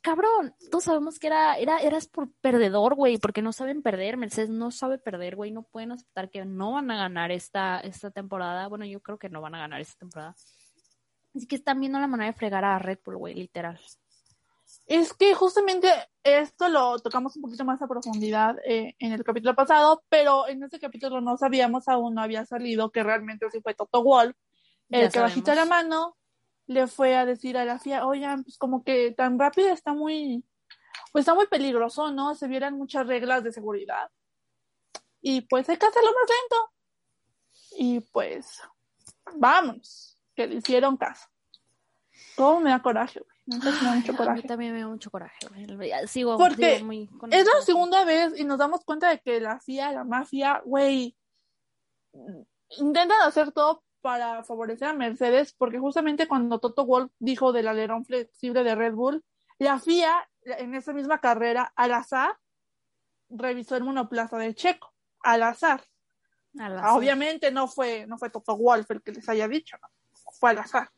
Cabrón, 0.00 0.54
todos 0.70 0.84
sabemos 0.84 1.18
que 1.18 1.28
era, 1.28 1.56
era, 1.56 1.78
eras 1.78 2.08
por 2.08 2.30
perdedor, 2.42 2.94
güey, 2.94 3.16
porque 3.16 3.42
no 3.42 3.52
saben 3.52 3.80
perder. 3.80 4.16
Mercedes 4.16 4.50
no 4.50 4.70
sabe 4.72 4.98
perder, 4.98 5.36
güey. 5.36 5.52
No 5.52 5.62
pueden 5.62 5.92
aceptar 5.92 6.30
que 6.30 6.44
no 6.44 6.72
van 6.72 6.90
a 6.90 6.96
ganar 6.96 7.30
esta, 7.30 7.78
esta 7.80 8.10
temporada. 8.10 8.66
Bueno, 8.66 8.84
yo 8.84 9.00
creo 9.00 9.18
que 9.18 9.30
no 9.30 9.40
van 9.40 9.54
a 9.54 9.60
ganar 9.60 9.80
esta 9.80 10.00
temporada. 10.00 10.34
Así 11.34 11.46
que 11.46 11.56
están 11.56 11.80
viendo 11.80 11.98
la 11.98 12.06
manera 12.06 12.30
de 12.30 12.38
fregar 12.38 12.64
a 12.64 12.78
Red 12.78 12.98
Bull, 13.04 13.16
güey, 13.16 13.34
literal. 13.34 13.80
Es 14.86 15.14
que 15.14 15.34
justamente 15.34 15.88
esto 16.22 16.68
lo 16.68 16.98
tocamos 16.98 17.36
un 17.36 17.42
poquito 17.42 17.64
más 17.64 17.80
a 17.80 17.88
profundidad 17.88 18.56
eh, 18.64 18.94
en 18.98 19.12
el 19.12 19.24
capítulo 19.24 19.54
pasado, 19.54 20.04
pero 20.08 20.46
en 20.46 20.62
este 20.62 20.78
capítulo 20.78 21.20
no 21.20 21.36
sabíamos 21.36 21.88
aún, 21.88 22.14
no 22.14 22.22
había 22.22 22.44
salido 22.44 22.90
que 22.90 23.02
realmente 23.02 23.50
sí 23.50 23.60
fue 23.60 23.74
Toto 23.74 24.02
Wolf, 24.02 24.36
el 24.90 25.10
que 25.10 25.20
bajita 25.20 25.54
la 25.54 25.64
mano 25.64 26.16
le 26.66 26.86
fue 26.86 27.16
a 27.16 27.26
decir 27.26 27.56
a 27.56 27.64
la 27.64 27.78
FIA, 27.78 28.06
oigan, 28.06 28.44
pues 28.44 28.56
como 28.56 28.84
que 28.84 29.12
tan 29.12 29.38
rápido 29.38 29.68
está 29.68 29.92
muy, 29.92 30.44
pues 31.12 31.22
está 31.22 31.34
muy 31.34 31.46
peligroso, 31.46 32.10
¿no? 32.10 32.34
Se 32.34 32.48
vieran 32.48 32.76
muchas 32.76 33.06
reglas 33.06 33.44
de 33.44 33.52
seguridad. 33.52 34.10
Y 35.20 35.42
pues 35.42 35.68
hay 35.68 35.76
que 35.76 35.86
hacerlo 35.86 36.10
más 36.10 36.30
lento. 36.30 36.72
Y 37.76 38.00
pues, 38.00 38.60
vámonos, 39.36 40.13
que 40.34 40.46
le 40.46 40.56
hicieron 40.56 40.96
caso. 40.96 41.28
¿Cómo 42.36 42.60
me 42.60 42.70
da 42.70 42.82
coraje, 42.82 43.20
güey? 43.20 43.34
Neta, 43.46 43.72
sí 43.72 43.84
me 43.84 43.90
da 43.90 43.94
mucho 43.96 44.22
A 44.22 44.34
mí 44.34 44.42
también 44.42 44.72
me 44.72 44.80
da 44.80 44.88
mucho 44.88 45.10
coraje, 45.10 45.46
güey. 45.48 45.90
Sigo, 46.06 46.38
Porque 46.38 46.76
sigo 46.76 46.86
muy 46.86 47.06
con 47.08 47.32
Es 47.32 47.44
la 47.46 47.60
segunda 47.62 48.04
vez 48.04 48.38
y 48.38 48.44
nos 48.44 48.58
damos 48.58 48.84
cuenta 48.84 49.10
de 49.10 49.20
que 49.20 49.40
la 49.40 49.60
FIA, 49.60 49.92
la 49.92 50.04
mafia, 50.04 50.62
güey, 50.64 51.16
intentan 52.78 53.20
hacer 53.22 53.52
todo 53.52 53.82
para 54.00 54.44
favorecer 54.44 54.88
a 54.88 54.92
Mercedes, 54.92 55.54
porque 55.54 55.78
justamente 55.78 56.28
cuando 56.28 56.58
Toto 56.58 56.84
Wolf 56.84 57.10
dijo 57.18 57.52
del 57.52 57.68
alerón 57.68 58.04
flexible 58.04 58.62
de 58.62 58.74
Red 58.74 58.94
Bull, 58.94 59.24
la 59.58 59.78
FIA 59.78 60.28
en 60.44 60.74
esa 60.74 60.92
misma 60.92 61.20
carrera, 61.20 61.72
al 61.74 61.94
azar, 61.94 62.36
revisó 63.30 63.76
el 63.76 63.84
monoplaza 63.84 64.36
de 64.38 64.54
Checo, 64.54 64.92
al 65.20 65.42
azar. 65.42 65.84
Al 66.58 66.76
Ah, 66.76 66.80
azar. 66.80 66.98
Obviamente 66.98 67.50
no 67.50 67.66
fue, 67.66 68.06
no 68.06 68.18
fue 68.18 68.30
Toto 68.30 68.56
Wolf 68.56 68.90
el 68.90 69.02
que 69.02 69.12
les 69.12 69.28
haya 69.28 69.48
dicho, 69.48 69.76
¿no? 69.80 69.88
Fue 70.38 70.50
al 70.50 70.58
azar. 70.58 70.90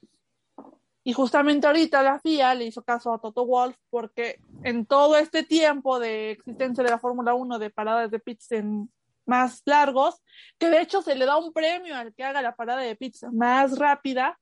Y 1.05 1.12
justamente 1.12 1.66
ahorita 1.68 2.03
la 2.03 2.18
FIA 2.18 2.55
le 2.55 2.64
hizo 2.66 2.82
caso 2.82 3.12
a 3.14 3.20
Toto 3.20 3.47
Wolf 3.47 3.76
porque 3.91 4.41
en 4.64 4.87
todo 4.87 5.16
este 5.16 5.45
tiempo 5.45 6.01
de 6.01 6.32
existencia 6.32 6.82
de 6.82 6.91
la 6.91 6.99
Fórmula 6.99 7.34
1 7.34 7.59
de 7.61 7.70
paradas 7.70 8.11
de 8.11 8.18
pits 8.18 8.51
en 8.53 8.91
más 9.24 9.62
largos, 9.66 10.20
que 10.59 10.68
de 10.68 10.80
hecho 10.80 11.03
se 11.03 11.14
le 11.14 11.24
da 11.26 11.37
un 11.37 11.53
premio 11.53 11.95
al 11.97 12.12
que 12.14 12.24
haga 12.24 12.43
la 12.43 12.57
parada 12.57 12.80
de 12.82 12.97
pits 12.97 13.24
más 13.32 13.78
rápida, 13.78 14.39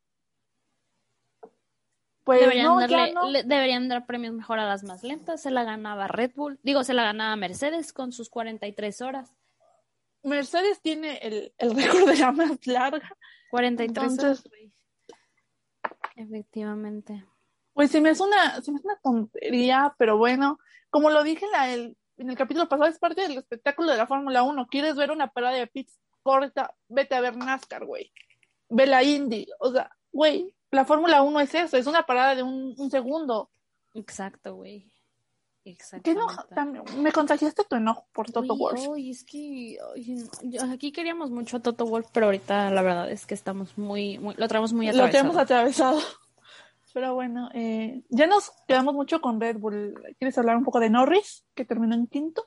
pues 2.24 2.40
deberían, 2.40 2.66
no, 2.66 2.80
darle- 2.80 3.08
ya 3.08 3.12
no. 3.12 3.30
le- 3.30 3.42
deberían 3.42 3.88
dar 3.88 4.06
premios 4.06 4.32
mejor 4.34 4.58
a 4.58 4.66
las 4.66 4.82
más 4.84 5.02
lentas. 5.02 5.42
Se 5.42 5.50
la 5.50 5.64
ganaba 5.64 6.08
Red 6.08 6.32
Bull. 6.34 6.58
Digo, 6.62 6.82
se 6.82 6.94
la 6.94 7.04
ganaba 7.04 7.36
Mercedes 7.36 7.92
con 7.92 8.12
sus 8.12 8.30
43 8.30 9.02
horas. 9.02 9.30
Mercedes 10.22 10.80
tiene 10.80 11.18
el, 11.18 11.52
el 11.58 11.74
récord 11.76 12.08
de 12.08 12.16
la 12.16 12.32
más 12.32 12.66
larga. 12.66 13.14
43 13.50 13.88
Entonces- 13.88 14.40
horas. 14.46 14.53
Efectivamente. 16.16 17.24
Pues 17.72 17.90
se 17.90 18.00
me 18.00 18.10
hace 18.10 18.22
una, 18.22 18.60
se 18.62 18.70
me 18.70 18.78
hace 18.78 18.86
una 18.86 19.00
tontería, 19.02 19.94
pero 19.98 20.16
bueno, 20.16 20.58
como 20.90 21.10
lo 21.10 21.22
dije 21.24 21.44
en, 21.44 21.50
la- 21.52 21.72
el, 21.72 21.96
en 22.18 22.30
el 22.30 22.36
capítulo 22.36 22.68
pasado, 22.68 22.88
es 22.88 22.98
parte 22.98 23.22
del 23.22 23.38
espectáculo 23.38 23.90
de 23.90 23.98
la 23.98 24.06
Fórmula 24.06 24.42
1. 24.42 24.66
¿Quieres 24.68 24.94
ver 24.96 25.10
una 25.10 25.28
parada 25.28 25.56
de 25.56 25.66
pits 25.66 25.98
corta? 26.22 26.74
Vete 26.88 27.14
a 27.16 27.20
ver 27.20 27.36
NASCAR, 27.36 27.84
güey. 27.84 28.12
Ve 28.68 28.86
la 28.86 29.02
Indy. 29.02 29.46
O 29.58 29.72
sea, 29.72 29.90
güey, 30.12 30.54
la 30.70 30.84
Fórmula 30.84 31.22
1 31.22 31.40
es 31.40 31.54
eso, 31.54 31.76
es 31.76 31.86
una 31.86 32.04
parada 32.06 32.34
de 32.36 32.42
un, 32.44 32.74
un 32.78 32.90
segundo. 32.90 33.50
Exacto, 33.94 34.54
güey. 34.54 34.92
También- 36.54 36.84
Me 37.02 37.10
contagiaste 37.12 37.64
tu 37.64 37.76
enojo 37.76 38.06
por 38.12 38.30
Toto 38.30 38.52
Uy, 38.54 38.58
Wolff. 38.58 38.88
uy, 38.88 39.10
es 39.10 39.24
que 39.24 39.78
aquí 40.70 40.92
queríamos 40.92 41.30
mucho 41.30 41.56
a 41.56 41.60
Toto 41.60 41.86
Wolf, 41.86 42.08
pero 42.12 42.26
ahorita 42.26 42.70
la 42.70 42.82
verdad 42.82 43.10
es 43.10 43.24
que 43.26 43.34
estamos 43.34 43.78
muy, 43.78 44.18
muy 44.18 44.34
lo 44.36 44.46
traemos 44.48 44.72
muy 44.72 44.86
Lo 44.86 44.92
atravesado. 44.92 45.18
tenemos 45.22 45.36
atravesado. 45.42 45.98
Pero 46.94 47.12
bueno, 47.12 47.50
eh, 47.54 48.02
ya 48.08 48.28
nos 48.28 48.52
quedamos 48.68 48.94
mucho 48.94 49.20
con 49.20 49.40
Red 49.40 49.56
Bull. 49.58 49.94
¿Quieres 50.16 50.38
hablar 50.38 50.56
un 50.56 50.62
poco 50.62 50.78
de 50.78 50.90
Norris, 50.90 51.44
que 51.52 51.64
terminó 51.64 51.96
en 51.96 52.06
quinto? 52.06 52.46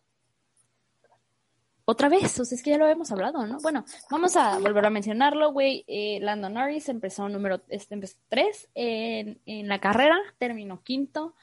Otra 1.84 2.08
vez, 2.08 2.40
o 2.40 2.46
sea, 2.46 2.56
es 2.56 2.64
que 2.64 2.70
ya 2.70 2.78
lo 2.78 2.86
habíamos 2.86 3.12
hablado, 3.12 3.46
¿no? 3.46 3.58
Bueno, 3.62 3.84
vamos 4.10 4.38
a 4.38 4.58
volver 4.60 4.86
a 4.86 4.90
mencionarlo, 4.90 5.52
güey. 5.52 5.84
Eh, 5.88 6.20
Lando 6.22 6.50
Norris 6.50 6.88
empezó 6.88 7.28
número 7.28 7.62
este, 7.68 7.96
empezó 7.96 8.18
tres 8.30 8.70
en, 8.74 9.42
en 9.46 9.68
la 9.68 9.80
carrera, 9.80 10.18
terminó 10.38 10.82
quinto. 10.82 11.36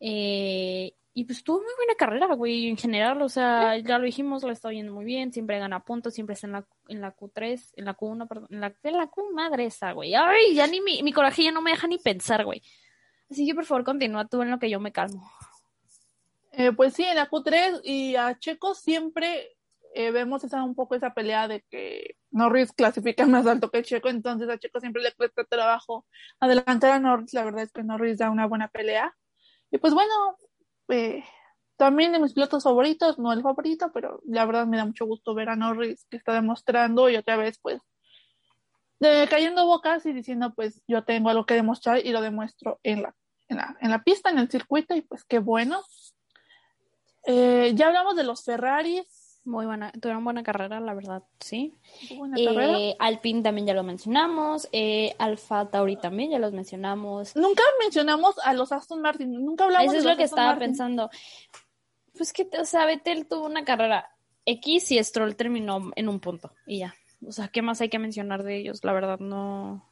eh, 0.00 0.94
y 1.12 1.24
pues 1.24 1.42
tuvo 1.42 1.58
muy 1.58 1.72
buena 1.76 1.94
carrera, 1.96 2.34
güey, 2.34 2.68
en 2.68 2.76
general, 2.76 3.20
o 3.22 3.28
sea, 3.28 3.76
ya 3.78 3.98
lo 3.98 4.04
dijimos, 4.04 4.44
lo 4.44 4.52
está 4.52 4.70
yendo 4.70 4.92
muy 4.92 5.04
bien, 5.04 5.32
siempre 5.32 5.58
gana 5.58 5.82
puntos, 5.82 6.14
siempre 6.14 6.34
está 6.34 6.46
en 6.46 6.52
la, 6.52 6.66
en 6.88 7.00
la 7.00 7.14
Q3, 7.14 7.72
en 7.76 7.84
la 7.84 7.96
Q1, 7.96 8.28
perdón, 8.28 8.46
en 8.50 8.60
la, 8.60 8.74
en 8.82 8.96
la 8.96 9.06
Q 9.08 9.32
madre 9.34 9.66
esa, 9.66 9.92
güey. 9.92 10.14
Ay, 10.14 10.54
ya 10.54 10.66
ni 10.68 10.80
mi, 10.80 11.02
mi 11.02 11.12
coraje 11.12 11.42
ya 11.42 11.50
no 11.50 11.62
me 11.62 11.72
deja 11.72 11.88
ni 11.88 11.98
pensar, 11.98 12.44
güey. 12.44 12.62
Así 13.28 13.46
que 13.46 13.54
por 13.54 13.64
favor 13.64 13.84
continúa 13.84 14.26
tú 14.26 14.42
en 14.42 14.50
lo 14.50 14.58
que 14.58 14.70
yo 14.70 14.78
me 14.78 14.92
calmo. 14.92 15.28
Eh, 16.52 16.72
pues 16.72 16.94
sí, 16.94 17.04
en 17.04 17.16
la 17.16 17.28
Q3 17.28 17.80
y 17.84 18.14
a 18.14 18.38
Checo 18.38 18.74
siempre 18.74 19.56
eh, 19.94 20.12
vemos 20.12 20.44
esa 20.44 20.62
un 20.62 20.76
poco 20.76 20.94
esa 20.94 21.12
pelea 21.12 21.48
de 21.48 21.62
que 21.68 22.16
Norris 22.30 22.72
clasifica 22.72 23.26
más 23.26 23.46
alto 23.46 23.70
que 23.70 23.82
Checo, 23.82 24.08
entonces 24.08 24.48
a 24.48 24.58
Checo 24.58 24.78
siempre 24.78 25.02
le 25.02 25.12
cuesta 25.12 25.42
trabajo 25.44 26.06
adelantar 26.38 26.92
a 26.92 27.00
Norris, 27.00 27.34
la 27.34 27.44
verdad 27.44 27.62
es 27.62 27.72
que 27.72 27.82
Norris 27.82 28.18
da 28.18 28.30
una 28.30 28.46
buena 28.46 28.68
pelea. 28.68 29.16
Y 29.72 29.78
pues 29.78 29.94
bueno, 29.94 30.36
eh, 30.90 31.24
también 31.76 32.12
de 32.12 32.18
mis 32.18 32.34
pilotos 32.34 32.64
favoritos, 32.64 33.18
no 33.18 33.32
el 33.32 33.42
favorito, 33.42 33.90
pero 33.92 34.20
la 34.26 34.44
verdad 34.44 34.66
me 34.66 34.76
da 34.76 34.84
mucho 34.84 35.06
gusto 35.06 35.34
ver 35.34 35.48
a 35.48 35.56
Norris 35.56 36.06
que 36.10 36.16
está 36.16 36.34
demostrando 36.34 37.08
y 37.08 37.16
otra 37.16 37.36
vez 37.36 37.58
pues 37.60 37.80
cayendo 39.30 39.64
bocas 39.64 40.04
y 40.04 40.12
diciendo 40.12 40.52
pues 40.54 40.82
yo 40.86 41.04
tengo 41.04 41.30
algo 41.30 41.46
que 41.46 41.54
demostrar 41.54 42.04
y 42.04 42.12
lo 42.12 42.20
demuestro 42.20 42.78
en 42.82 43.02
la, 43.02 43.14
en 43.48 43.56
la, 43.56 43.76
en 43.80 43.90
la 43.90 44.02
pista, 44.02 44.28
en 44.28 44.38
el 44.38 44.50
circuito 44.50 44.94
y 44.94 45.00
pues 45.00 45.24
qué 45.24 45.38
bueno. 45.38 45.82
Eh, 47.24 47.72
ya 47.74 47.88
hablamos 47.88 48.16
de 48.16 48.24
los 48.24 48.44
Ferraris. 48.44 49.19
Muy 49.44 49.64
buena, 49.64 49.90
tuvieron 49.92 50.22
buena 50.22 50.42
carrera, 50.42 50.80
la 50.80 50.92
verdad, 50.94 51.22
sí. 51.40 51.74
Buena 52.16 52.36
carrera. 52.36 52.78
Eh, 52.78 52.96
Alpine 52.98 53.42
también 53.42 53.66
ya 53.66 53.74
lo 53.74 53.82
mencionamos. 53.82 54.68
Eh, 54.72 55.14
Alfa 55.18 55.70
Tauri 55.70 55.96
también 55.96 56.30
ya 56.30 56.38
los 56.38 56.52
mencionamos. 56.52 57.34
Nunca 57.36 57.62
mencionamos 57.80 58.36
a 58.44 58.52
los 58.52 58.70
Aston 58.70 59.00
Martin. 59.00 59.32
Nunca 59.44 59.64
hablamos 59.64 59.86
Eso 59.86 59.92
de 59.94 59.98
es 59.98 60.04
los 60.04 60.12
lo 60.12 60.16
que 60.18 60.24
Aston 60.24 60.38
estaba 60.38 60.52
Martin. 60.52 60.68
pensando. 60.68 61.10
Pues 62.16 62.32
que, 62.34 62.48
o 62.60 62.64
sea, 62.66 62.84
Vettel 62.84 63.26
tuvo 63.26 63.46
una 63.46 63.64
carrera 63.64 64.10
X 64.44 64.90
y 64.92 65.02
Stroll 65.02 65.36
terminó 65.36 65.90
en 65.96 66.08
un 66.08 66.20
punto 66.20 66.52
y 66.66 66.80
ya. 66.80 66.94
O 67.26 67.32
sea, 67.32 67.48
¿qué 67.48 67.62
más 67.62 67.80
hay 67.80 67.88
que 67.88 67.98
mencionar 67.98 68.42
de 68.42 68.56
ellos? 68.58 68.84
La 68.84 68.92
verdad, 68.92 69.18
no. 69.20 69.86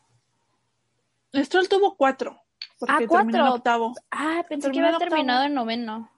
Stroll 1.35 1.69
tuvo 1.69 1.97
cuatro. 1.97 2.41
Porque 2.79 2.93
Ah, 2.95 2.99
terminó 2.99 3.21
en 3.21 3.31
cuatro. 3.31 3.55
octavo. 3.55 3.93
Ah, 4.11 4.45
pensé 4.49 4.69
que 4.69 4.73
Terminó 4.73 4.89
en 4.89 4.95
había 4.95 5.09
terminado 5.09 5.45
en 5.45 5.55
noveno. 5.55 6.11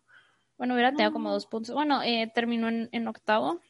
Bueno, 0.61 0.75
hubiera 0.75 0.91
tenido 0.93 1.11
como 1.11 1.33
dos 1.33 1.47
puntos. 1.47 1.75
Bueno, 1.75 2.03
eh, 2.03 2.31
terminó 2.35 2.69
en, 2.69 2.91
en 2.93 3.09
octavo, 3.09 3.61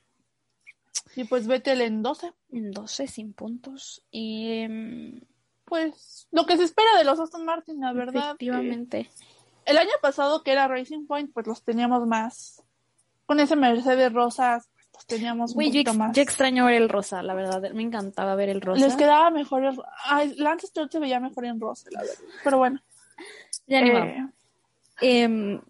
Y 1.14 1.22
pues 1.22 1.46
Vettel 1.46 1.82
en 1.82 2.02
12. 2.02 2.32
en 2.50 2.72
12, 2.72 3.06
sin 3.06 3.32
puntos. 3.32 4.02
Y, 4.10 4.62
em, 4.62 5.20
Pues 5.64 6.26
lo 6.32 6.46
que 6.46 6.56
se 6.56 6.64
espera 6.64 6.96
de 6.98 7.04
los 7.04 7.20
Aston 7.20 7.44
Martin, 7.44 7.80
la 7.80 7.92
verdad. 7.92 8.30
efectivamente. 8.30 8.98
eh, 9.00 9.10
el 9.66 9.78
año 9.78 9.92
pasado, 10.02 10.42
que 10.42 10.50
era 10.50 10.66
Racing 10.66 11.06
Point, 11.06 11.32
pues 11.32 11.46
los 11.46 11.62
teníamos 11.62 12.04
más. 12.08 12.62
Con 13.24 13.38
ese 13.38 13.54
Mercedes 13.54 14.12
Rosas, 14.12 14.68
pues 14.72 14.88
los 14.92 15.06
teníamos 15.06 15.52
un 15.52 15.54
Güey, 15.54 15.70
yo, 15.70 15.80
ex- 15.82 15.96
más. 15.96 16.16
yo 16.16 16.22
extraño 16.22 16.64
ver 16.66 16.74
el 16.74 16.88
rosa, 16.88 17.22
la 17.22 17.34
verdad. 17.34 17.70
Me 17.72 17.82
encantaba 17.84 18.34
ver 18.34 18.48
el 18.48 18.60
rosa. 18.60 18.84
Les 18.84 18.96
quedaba 18.96 19.30
mejor 19.30 19.64
el. 19.64 19.80
Ay, 20.06 20.34
Lance 20.38 20.66
Stroll 20.66 20.90
se 20.90 20.98
veía 20.98 21.20
mejor 21.20 21.44
en 21.44 21.60
rosa, 21.60 21.88
la 21.92 22.00
verdad. 22.00 22.16
Pero 22.42 22.58
bueno. 22.58 22.82
Ya 23.68 23.80
ni 23.80 23.90
eh, 23.90 24.26
Em, 25.02 25.60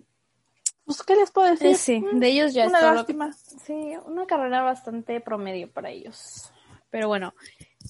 pues, 0.97 1.03
¿qué 1.07 1.14
les 1.16 1.30
puedo 1.30 1.49
decir? 1.49 1.68
eh, 1.68 1.74
sí, 1.74 2.05
de 2.12 2.28
ellos 2.28 2.53
ya 2.55 2.66
Una 2.66 2.78
es 2.78 2.80
todo 2.80 2.91
lo- 2.91 2.97
lástima. 2.97 3.32
Sí, 3.32 3.93
una 4.07 4.26
carrera 4.26 4.62
bastante 4.62 5.20
promedio 5.20 5.70
para 5.70 5.91
ellos. 5.91 6.51
Pero 6.91 7.07
bueno, 7.09 7.34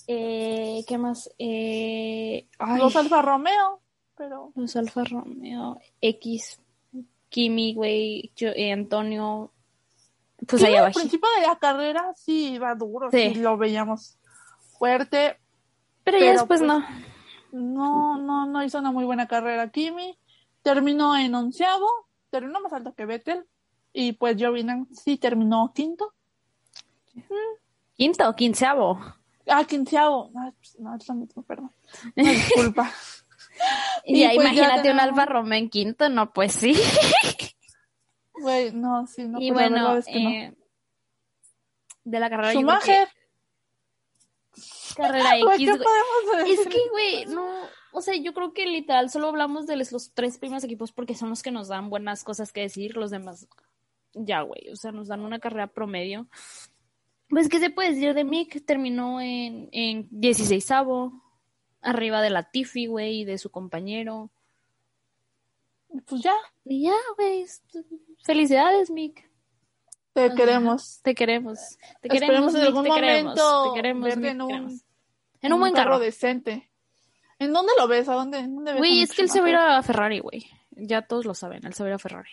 eh, 0.07 0.85
¿qué 0.87 0.99
más? 0.99 1.31
Eh, 1.39 2.47
ay, 2.59 2.79
Los 2.79 2.95
Alfa 2.97 3.23
Romeo, 3.23 3.81
pero. 4.17 4.53
los 4.55 4.77
Alfa 4.77 5.05
Romeo, 5.05 5.79
X, 6.01 6.61
Kimi, 7.31 7.75
güey, 7.75 8.31
eh, 8.41 8.73
Antonio, 8.73 9.53
pues 10.47 10.61
Sí, 10.61 10.67
ahí 10.69 10.75
al 10.75 10.81
abajo. 10.85 10.99
principio 11.01 11.29
de 11.41 11.47
la 11.47 11.57
carrera 11.59 12.13
sí 12.15 12.55
iba 12.55 12.75
duro, 12.75 13.11
Sí. 13.11 13.31
sí, 13.31 13.35
lo 13.37 13.57
veíamos 13.57 14.19
fuerte. 14.79 15.39
Pero 16.05 16.19
ya 16.19 16.25
pero, 16.25 16.33
después 16.41 16.61
pues, 16.61 16.69
no. 16.69 16.85
No, 17.53 18.17
no, 18.19 18.47
no 18.47 18.63
hizo 18.63 18.79
una 18.79 18.93
muy 18.93 19.05
buena 19.05 19.27
carrera 19.27 19.71
Kimi. 19.71 20.17
Terminó 20.63 21.17
en 21.17 21.35
onceavo, 21.35 21.89
terminó 22.31 22.61
más 22.61 22.73
alto 22.73 22.95
que 22.95 23.07
Vettel. 23.07 23.47
Y 23.93 24.13
pues 24.13 24.37
Giovinazzi 24.37 24.95
sí 24.95 25.17
terminó 25.19 25.73
quinto. 25.75 26.15
Quinto 27.97 28.35
quinceavo. 28.37 29.01
Ah, 29.47 29.65
quinceavo. 29.65 30.31
Ah, 30.37 30.53
pues, 30.57 30.79
no, 30.79 30.95
es 30.97 31.09
lo 31.09 31.15
mismo, 31.15 31.43
perdón. 31.43 31.73
Disculpa. 32.17 32.91
Y 34.05 34.21
ya 34.21 34.31
pues, 34.35 34.37
ya 34.37 34.53
imagínate 34.53 34.91
un 34.91 35.01
Alfa 35.01 35.27
Romeo 35.27 35.59
en 35.59 35.69
quinto, 35.69 36.09
no, 36.09 36.33
pues 36.33 36.53
sí. 36.53 36.75
Güey, 38.33 38.73
no, 38.73 39.07
sí, 39.07 39.29
no, 39.29 39.39
y 39.39 39.53
pues, 39.53 39.69
bueno, 39.69 39.85
verdad 39.89 39.99
es 39.99 40.07
que 40.07 40.19
no. 40.23 40.31
eh, 40.31 40.55
de 42.05 42.21
la 42.21 42.31
carrera 42.31 42.53
creo 42.53 42.61
que- 42.61 42.67
Schumacher. 42.67 43.09
carrera 44.97 45.37
X, 45.57 45.59
¿qué 45.59 45.67
podemos 45.67 46.39
decir? 46.39 46.61
Es 46.61 46.67
que, 46.69 46.89
güey, 46.91 47.27
no, 47.27 47.47
o 47.93 48.01
sea, 48.03 48.15
yo 48.17 48.33
creo 48.35 48.53
que 48.53 48.67
literal 48.67 49.11
solo 49.11 49.29
hablamos 49.29 49.67
de 49.67 49.77
los, 49.77 50.13
tres 50.15 50.39
primeros 50.39 50.65
equipos 50.65 50.93
porque 50.93 51.15
son 51.15 51.31
los 51.31 51.43
que 51.43 51.51
nos 51.51 51.69
dan 51.69 51.91
buenas 51.91 52.25
cosas 52.25 52.53
que 52.53 52.61
decir, 52.63 52.97
los 52.97 53.11
demás, 53.11 53.47
ya, 54.15 54.43
güey, 54.43 54.69
o 54.71 54.77
sea, 54.77 54.93
nos 54.93 55.09
dan 55.09 55.21
una 55.21 55.39
carrera 55.41 55.67
promedio. 55.69 56.29
Pues, 57.29 57.49
¿qué 57.49 57.59
se 57.61 57.71
puede 57.71 57.91
decir 57.91 58.13
de 58.15 58.25
Mick? 58.25 58.65
Terminó 58.67 59.21
en, 59.21 59.69
en 59.73 60.09
16 60.11 60.69
arriba 61.81 62.21
de 62.23 62.31
la 62.31 62.51
Tiffy, 62.51 62.87
güey, 62.87 63.21
y 63.21 63.25
de 63.25 63.39
su 63.39 63.51
compañero. 63.51 64.31
Pues 66.07 66.23
ya, 66.23 66.35
Y 66.65 66.85
ya, 66.85 66.95
güey, 67.17 67.43
es- 67.43 67.63
felicidades, 68.25 68.91
Mick. 68.91 69.29
te 70.13 70.35
queremos. 70.35 71.01
Te 71.03 71.15
queremos. 71.15 71.59
Te 72.01 72.09
Esperemos 72.09 72.21
queremos, 72.21 72.55
en 72.55 72.61
Mick, 72.61 72.67
algún 72.69 72.85
te 72.85 72.91
queremos. 72.91 73.37
momento 73.37 73.73
Te 73.73 73.77
queremos, 73.81 74.05
verte 74.05 74.21
Mick, 74.21 74.31
en 74.31 74.37
te 74.39 74.43
un- 74.43 74.49
queremos. 74.49 74.85
En 75.43 75.53
un 75.53 75.61
buen 75.61 75.73
carro 75.73 75.91
carro. 75.93 75.99
decente. 76.05 76.70
¿En 77.41 77.53
dónde 77.53 77.73
lo 77.77 77.89
ves? 77.89 78.09
¿A 78.09 78.15
dónde? 78.15 78.39
¿En 78.39 78.55
dónde 78.55 78.73
ves 78.73 78.79
a 78.79 78.81
Güey, 78.81 79.03
es 79.03 79.13
que 79.13 79.23
él 79.23 79.31
se 79.31 79.41
va 79.41 79.47
a 79.47 79.51
ir 79.51 79.57
a 79.57 79.83
Ferrari, 79.83 80.21
güey. 80.21 80.47
Ya 80.71 81.03
todos 81.03 81.25
lo 81.27 81.35
saben, 81.35 81.67
él 81.67 81.75
se 81.75 81.83
va 81.83 81.89
a 81.89 81.91
ir 81.91 81.95
a 81.95 81.99
Ferrari. 81.99 82.31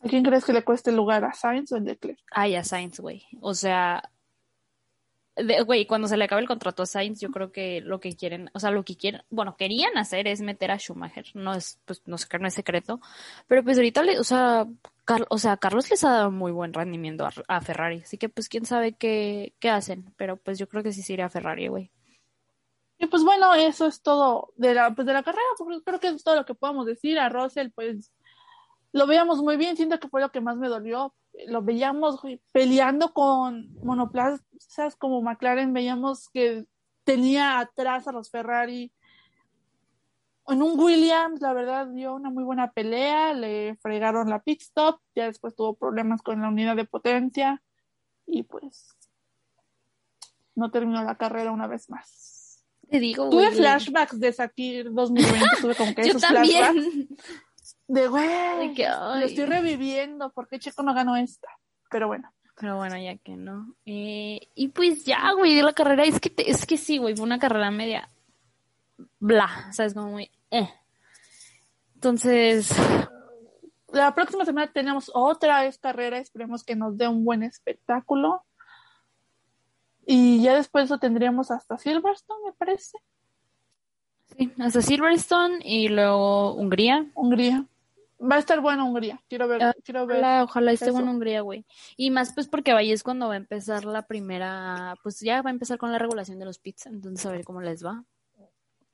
¿A 0.00 0.08
quién 0.08 0.22
crees 0.24 0.44
que 0.44 0.52
le 0.52 0.64
cueste 0.64 0.90
el 0.90 0.96
lugar? 0.96 1.24
¿A 1.24 1.32
Sainz 1.32 1.72
o 1.72 1.76
a 1.76 1.80
Leclerc? 1.80 2.18
Ah, 2.30 2.46
ya 2.48 2.62
Sainz, 2.64 3.00
güey. 3.00 3.24
O 3.40 3.54
sea, 3.54 4.10
de- 5.36 5.62
güey, 5.62 5.86
cuando 5.86 6.08
se 6.08 6.16
le 6.16 6.24
acabe 6.24 6.42
el 6.42 6.46
contrato 6.48 6.82
a 6.82 6.86
Sainz, 6.86 7.20
yo 7.20 7.30
creo 7.30 7.52
que 7.52 7.80
lo 7.80 8.00
que 8.00 8.14
quieren, 8.14 8.50
o 8.52 8.60
sea, 8.60 8.70
lo 8.70 8.84
que 8.84 8.96
quieren, 8.96 9.22
bueno, 9.30 9.56
querían 9.56 9.96
hacer 9.96 10.28
es 10.28 10.42
meter 10.42 10.70
a 10.70 10.78
Schumacher. 10.78 11.26
No 11.34 11.54
es, 11.54 11.78
pues, 11.86 12.02
no 12.06 12.18
sé, 12.18 12.26
no 12.38 12.46
es 12.46 12.54
secreto. 12.54 13.00
Pero 13.46 13.64
pues 13.64 13.78
ahorita, 13.78 14.02
le, 14.02 14.18
o 14.18 14.24
sea, 14.24 14.66
Car- 15.06 15.26
o 15.30 15.38
sea, 15.38 15.56
Carlos 15.56 15.90
les 15.90 16.04
ha 16.04 16.10
dado 16.10 16.30
muy 16.30 16.52
buen 16.52 16.72
rendimiento 16.74 17.24
a, 17.26 17.32
a 17.48 17.60
Ferrari. 17.62 18.00
Así 18.02 18.18
que, 18.18 18.28
pues, 18.28 18.48
quién 18.48 18.66
sabe 18.66 18.92
qué, 18.94 19.54
qué 19.58 19.70
hacen. 19.70 20.12
Pero 20.16 20.36
pues 20.36 20.58
yo 20.58 20.68
creo 20.68 20.82
que 20.82 20.92
sí 20.92 21.02
se 21.02 21.14
irá 21.14 21.26
a 21.26 21.30
Ferrari, 21.30 21.68
güey. 21.68 21.90
Y 23.04 23.06
pues 23.06 23.22
bueno, 23.22 23.52
eso 23.52 23.86
es 23.86 24.00
todo 24.00 24.54
de 24.56 24.72
la, 24.72 24.94
pues 24.94 25.06
de 25.06 25.12
la 25.12 25.22
carrera, 25.22 25.44
creo 25.84 26.00
que 26.00 26.08
es 26.08 26.24
todo 26.24 26.36
lo 26.36 26.46
que 26.46 26.54
podemos 26.54 26.86
decir. 26.86 27.18
A 27.18 27.28
Russell, 27.28 27.68
pues 27.74 28.10
lo 28.92 29.06
veíamos 29.06 29.42
muy 29.42 29.58
bien, 29.58 29.76
siento 29.76 30.00
que 30.00 30.08
fue 30.08 30.22
lo 30.22 30.32
que 30.32 30.40
más 30.40 30.56
me 30.56 30.68
dolió. 30.68 31.14
Lo 31.48 31.60
veíamos 31.60 32.22
peleando 32.50 33.12
con 33.12 33.74
monoplazas 33.84 34.96
como 34.96 35.20
McLaren, 35.20 35.74
veíamos 35.74 36.30
que 36.30 36.64
tenía 37.04 37.58
atrás 37.58 38.08
a 38.08 38.12
los 38.12 38.30
Ferrari. 38.30 38.90
En 40.48 40.62
un 40.62 40.80
Williams, 40.80 41.42
la 41.42 41.52
verdad, 41.52 41.86
dio 41.88 42.14
una 42.14 42.30
muy 42.30 42.44
buena 42.44 42.72
pelea, 42.72 43.34
le 43.34 43.76
fregaron 43.82 44.30
la 44.30 44.42
pit 44.42 44.62
stop, 44.62 44.98
ya 45.14 45.26
después 45.26 45.54
tuvo 45.54 45.74
problemas 45.74 46.22
con 46.22 46.40
la 46.40 46.48
unidad 46.48 46.74
de 46.74 46.86
potencia 46.86 47.62
y 48.26 48.44
pues 48.44 48.96
no 50.54 50.70
terminó 50.70 51.04
la 51.04 51.18
carrera 51.18 51.52
una 51.52 51.66
vez 51.66 51.90
más. 51.90 52.33
Te 52.90 53.00
digo, 53.00 53.28
Tuve 53.30 53.46
güey. 53.46 53.56
flashbacks 53.56 54.18
de 54.20 54.32
Sakir 54.32 54.92
2020, 54.92 55.46
tuve 55.60 55.74
como 55.74 55.94
que 55.94 56.02
Yo 56.06 56.08
esos 56.10 56.24
flashbacks 56.24 56.84
de 57.86 58.08
güey, 58.08 58.74
que, 58.74 58.88
lo 58.88 59.14
estoy 59.16 59.44
reviviendo, 59.46 60.30
¿por 60.32 60.48
qué 60.48 60.58
Checo 60.58 60.82
no 60.82 60.94
ganó 60.94 61.16
esta? 61.16 61.48
Pero 61.90 62.06
bueno, 62.08 62.32
Pero 62.58 62.76
bueno, 62.76 62.96
ya 62.98 63.16
que 63.16 63.36
no. 63.36 63.74
Eh, 63.86 64.40
y 64.54 64.68
pues 64.68 65.04
ya, 65.04 65.32
güey, 65.32 65.54
de 65.54 65.62
la 65.62 65.72
carrera, 65.72 66.04
es 66.04 66.18
que, 66.20 66.30
te- 66.30 66.50
es 66.50 66.66
que 66.66 66.76
sí, 66.76 66.98
güey, 66.98 67.14
fue 67.16 67.24
una 67.26 67.38
carrera 67.38 67.70
media 67.70 68.10
bla, 69.18 69.68
¿sabes? 69.72 69.94
Como 69.94 70.08
muy, 70.08 70.30
eh. 70.50 70.68
Entonces, 71.94 72.70
la 73.92 74.14
próxima 74.14 74.44
semana 74.44 74.70
tenemos 74.72 75.10
otra 75.14 75.62
vez 75.62 75.78
carrera, 75.78 76.18
esperemos 76.18 76.64
que 76.64 76.76
nos 76.76 76.96
dé 76.98 77.08
un 77.08 77.24
buen 77.24 77.42
espectáculo. 77.42 78.44
Y 80.06 80.42
ya 80.42 80.54
después 80.54 80.90
lo 80.90 80.98
tendríamos 80.98 81.50
hasta 81.50 81.78
Silverstone, 81.78 82.44
me 82.46 82.52
parece, 82.52 82.98
sí, 84.36 84.52
hasta 84.58 84.82
Silverstone 84.82 85.58
y 85.64 85.88
luego 85.88 86.54
Hungría. 86.54 87.10
Hungría. 87.14 87.66
Va 88.20 88.36
a 88.36 88.38
estar 88.38 88.60
bueno 88.60 88.86
Hungría, 88.86 89.20
quiero 89.28 89.48
ver, 89.48 89.62
Ah, 89.62 89.74
quiero 89.84 90.06
ver. 90.06 90.18
Ojalá, 90.18 90.44
ojalá 90.44 90.72
esté 90.72 90.90
bueno 90.90 91.10
Hungría, 91.10 91.40
güey. 91.42 91.66
Y 91.96 92.10
más 92.10 92.32
pues 92.32 92.48
porque 92.48 92.72
ahí 92.72 92.92
es 92.92 93.02
cuando 93.02 93.28
va 93.28 93.34
a 93.34 93.38
empezar 93.38 93.84
la 93.84 94.06
primera, 94.06 94.94
pues 95.02 95.20
ya 95.20 95.42
va 95.42 95.50
a 95.50 95.52
empezar 95.52 95.78
con 95.78 95.90
la 95.92 95.98
regulación 95.98 96.38
de 96.38 96.44
los 96.44 96.58
pits, 96.58 96.86
entonces 96.86 97.26
a 97.26 97.32
ver 97.32 97.44
cómo 97.44 97.60
les 97.60 97.84
va. 97.84 98.04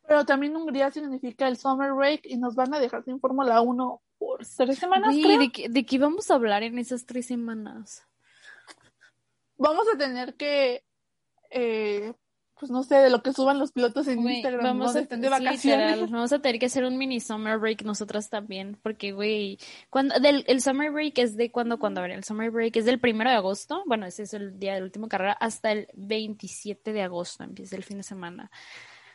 Pero 0.08 0.24
también 0.24 0.56
Hungría 0.56 0.90
significa 0.90 1.46
el 1.46 1.56
Summer 1.56 1.92
Break 1.92 2.22
y 2.24 2.36
nos 2.36 2.56
van 2.56 2.74
a 2.74 2.80
dejar 2.80 3.04
sin 3.04 3.20
Fórmula 3.20 3.60
1 3.60 4.02
por 4.18 4.44
tres 4.56 4.78
semanas, 4.78 5.12
Güey, 5.14 5.22
creo. 5.22 5.38
¿de 5.38 5.52
qué, 5.52 5.68
¿de 5.68 5.86
qué 5.86 5.98
vamos 5.98 6.30
a 6.30 6.34
hablar 6.34 6.62
en 6.64 6.78
esas 6.78 7.06
tres 7.06 7.26
semanas? 7.26 8.04
Vamos 9.56 9.86
a 9.94 9.98
tener 9.98 10.34
que, 10.34 10.82
eh, 11.50 12.12
pues 12.60 12.70
no 12.70 12.82
sé, 12.82 12.96
de 12.96 13.08
lo 13.08 13.22
que 13.22 13.32
suban 13.32 13.58
los 13.58 13.72
pilotos 13.72 14.06
en 14.06 14.20
Instagram 14.20 14.62
vamos 14.62 14.94
a, 14.94 15.00
estén 15.00 15.22
de 15.22 15.30
vacaciones. 15.30 15.92
literal, 15.92 16.06
vamos 16.10 16.30
a 16.30 16.40
tener 16.40 16.60
que 16.60 16.66
hacer 16.66 16.84
un 16.84 16.98
mini 16.98 17.18
summer 17.18 17.58
break 17.58 17.84
nosotras 17.84 18.28
también, 18.28 18.78
porque 18.82 19.12
güey, 19.12 19.58
cuando 19.88 20.20
del 20.20 20.44
el 20.46 20.60
summer 20.60 20.90
break 20.92 21.18
es 21.18 21.36
de 21.38 21.50
cuando 21.50 21.78
cuando 21.78 22.04
el 22.04 22.22
summer 22.22 22.50
break 22.50 22.76
es 22.76 22.84
del 22.84 23.00
primero 23.00 23.30
de 23.30 23.36
agosto, 23.36 23.82
bueno, 23.86 24.04
ese 24.04 24.24
es 24.24 24.34
el 24.34 24.58
día 24.58 24.74
de 24.74 24.80
la 24.80 24.84
última 24.84 25.08
carrera 25.08 25.32
hasta 25.32 25.72
el 25.72 25.88
27 25.94 26.92
de 26.92 27.02
agosto 27.02 27.44
empieza 27.44 27.76
el 27.76 27.82
fin 27.82 27.96
de 27.96 28.02
semana. 28.02 28.50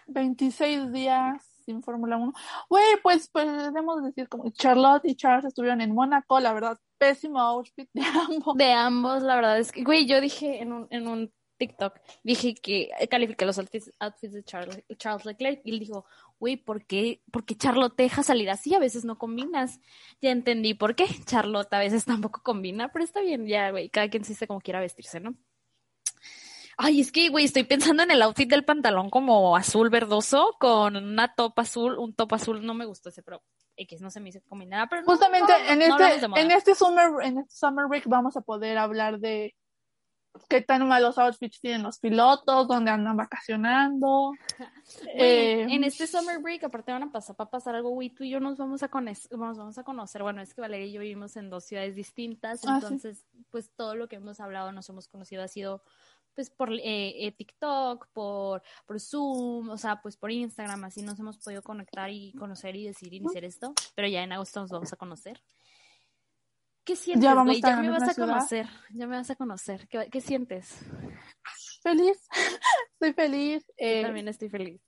26 0.07 0.91
días 0.91 1.43
sin 1.65 1.83
Fórmula 1.83 2.17
1. 2.17 2.33
Güey, 2.69 2.83
pues 3.03 3.27
podemos 3.27 4.03
decir 4.03 4.27
como 4.27 4.49
Charlotte 4.51 5.05
y 5.05 5.15
Charles 5.15 5.45
estuvieron 5.45 5.81
en 5.81 5.93
Mónaco, 5.93 6.39
la 6.39 6.53
verdad, 6.53 6.79
pésimo 6.97 7.39
outfit 7.39 7.89
de 7.93 8.01
ambos. 8.03 8.57
De 8.57 8.71
ambos, 8.71 9.21
la 9.21 9.35
verdad 9.35 9.59
es 9.59 9.71
que 9.71 9.83
güey, 9.83 10.07
yo 10.07 10.19
dije 10.19 10.63
en 10.63 10.73
un 10.73 10.87
en 10.89 11.07
un 11.07 11.31
TikTok, 11.57 11.99
dije 12.23 12.55
que 12.55 12.89
califiqué 13.09 13.45
los 13.45 13.57
outfits, 13.57 13.91
outfits 13.99 14.33
de 14.33 14.43
Charles, 14.43 14.83
Charles 14.97 15.25
Leclerc 15.25 15.61
y 15.63 15.71
él 15.71 15.79
dijo, 15.79 16.05
güey, 16.39 16.57
¿por 16.57 16.85
qué, 16.85 17.21
¿por 17.31 17.45
qué 17.45 17.55
Charlotte 17.55 17.95
te 17.95 18.03
deja 18.03 18.23
salir 18.23 18.49
así? 18.49 18.75
A 18.75 18.79
veces 18.79 19.05
no 19.05 19.17
combinas. 19.17 19.79
Ya 20.21 20.31
entendí 20.31 20.73
por 20.73 20.95
qué. 20.95 21.05
Charlotte 21.25 21.73
a 21.73 21.79
veces 21.79 22.05
tampoco 22.05 22.41
combina, 22.43 22.91
pero 22.91 23.05
está 23.05 23.21
bien, 23.21 23.47
ya, 23.47 23.71
güey, 23.71 23.89
cada 23.89 24.09
quien 24.09 24.23
se 24.23 24.47
como 24.47 24.61
quiera 24.61 24.79
vestirse, 24.79 25.19
¿no? 25.19 25.35
Ay, 26.77 26.99
es 26.99 27.11
que, 27.11 27.29
güey, 27.29 27.45
estoy 27.45 27.63
pensando 27.63 28.03
en 28.03 28.11
el 28.11 28.21
outfit 28.21 28.49
del 28.49 28.65
pantalón 28.65 29.09
como 29.09 29.55
azul 29.55 29.89
verdoso 29.89 30.57
con 30.59 30.97
una 30.97 31.33
top 31.33 31.57
azul, 31.59 31.97
un 31.97 32.13
top 32.13 32.33
azul, 32.33 32.65
no 32.65 32.73
me 32.73 32.85
gustó 32.85 33.09
ese, 33.09 33.23
pero 33.23 33.41
X 33.77 34.01
no 34.01 34.09
se 34.09 34.19
me 34.19 34.29
hizo 34.29 34.41
combinar, 34.47 34.89
pero 34.89 35.01
no, 35.01 35.07
Justamente 35.07 35.53
no, 35.53 35.71
en 35.71 35.89
no 35.89 35.97
de 35.97 36.15
este, 36.15 36.25
en 36.41 36.51
este 36.51 36.75
summer, 36.75 37.11
en 37.23 37.39
este 37.39 37.55
summer 37.55 37.87
break 37.87 38.07
vamos 38.07 38.35
a 38.35 38.41
poder 38.41 38.77
hablar 38.77 39.19
de 39.19 39.55
qué 40.49 40.61
tan 40.61 40.87
malos 40.87 41.17
outfits 41.17 41.59
tienen 41.59 41.83
los 41.83 41.99
pilotos, 41.99 42.67
dónde 42.67 42.91
andan 42.91 43.17
vacacionando. 43.17 44.31
Güey, 45.03 45.15
Eh, 45.17 45.61
en 45.63 45.83
este 45.83 46.05
summer 46.07 46.39
break, 46.39 46.63
aparte 46.63 46.91
van 46.91 47.03
a 47.03 47.11
pasar, 47.11 47.35
va 47.39 47.45
a 47.45 47.49
pasar 47.49 47.75
algo, 47.75 47.89
güey, 47.89 48.09
tú 48.11 48.23
y 48.23 48.29
yo 48.29 48.39
nos 48.39 48.57
vamos 48.57 48.83
a 48.83 48.87
conocer, 48.87 49.35
vamos, 49.37 49.57
vamos 49.57 49.77
a 49.77 49.83
conocer, 49.83 50.21
bueno, 50.21 50.41
es 50.41 50.53
que 50.53 50.61
Valeria 50.61 50.85
y 50.85 50.91
yo 50.91 51.01
vivimos 51.01 51.35
en 51.37 51.49
dos 51.49 51.65
ciudades 51.65 51.95
distintas, 51.95 52.61
Ah, 52.65 52.79
sí. 52.79 52.85
entonces, 52.85 53.25
pues 53.49 53.71
todo 53.75 53.95
lo 53.95 54.07
que 54.07 54.17
hemos 54.17 54.39
hablado, 54.39 54.71
nos 54.71 54.87
hemos 54.89 55.07
conocido 55.07 55.41
ha 55.43 55.47
sido, 55.47 55.83
pues, 56.35 56.49
por 56.49 56.71
eh, 56.73 57.25
eh, 57.25 57.31
TikTok, 57.31 58.07
por, 58.13 58.61
por 58.85 58.99
Zoom, 58.99 59.69
o 59.69 59.77
sea, 59.77 60.01
pues 60.01 60.17
por 60.17 60.29
Instagram, 60.31 60.83
así 60.83 61.01
nos 61.01 61.19
hemos 61.19 61.37
podido 61.39 61.63
conectar 61.63 62.09
y 62.11 62.33
conocer 62.33 62.75
y 62.75 62.85
decidir 62.85 63.15
iniciar 63.15 63.43
esto, 63.45 63.73
pero 63.95 64.07
ya 64.07 64.21
en 64.23 64.33
agosto 64.33 64.59
nos 64.61 64.69
vamos 64.69 64.93
a 64.93 64.97
conocer. 64.97 65.41
¿Qué 66.85 66.95
sientes, 66.95 67.23
Ya 67.23 67.33
vamos 67.33 67.53
güey? 67.53 67.61
Ya 67.61 67.75
me 67.77 67.89
vas 67.89 68.03
a 68.03 68.13
ciudad. 68.13 68.27
conocer, 68.29 68.67
ya 68.93 69.07
me 69.07 69.15
vas 69.17 69.29
a 69.29 69.35
conocer. 69.35 69.87
¿Qué, 69.87 70.07
qué 70.11 70.21
sientes? 70.21 70.79
feliz, 71.81 72.27
estoy 72.93 73.13
feliz. 73.13 73.65
Yo 73.67 73.73
Eh, 73.77 74.01
también 74.03 74.27
estoy 74.27 74.49
feliz. 74.49 74.81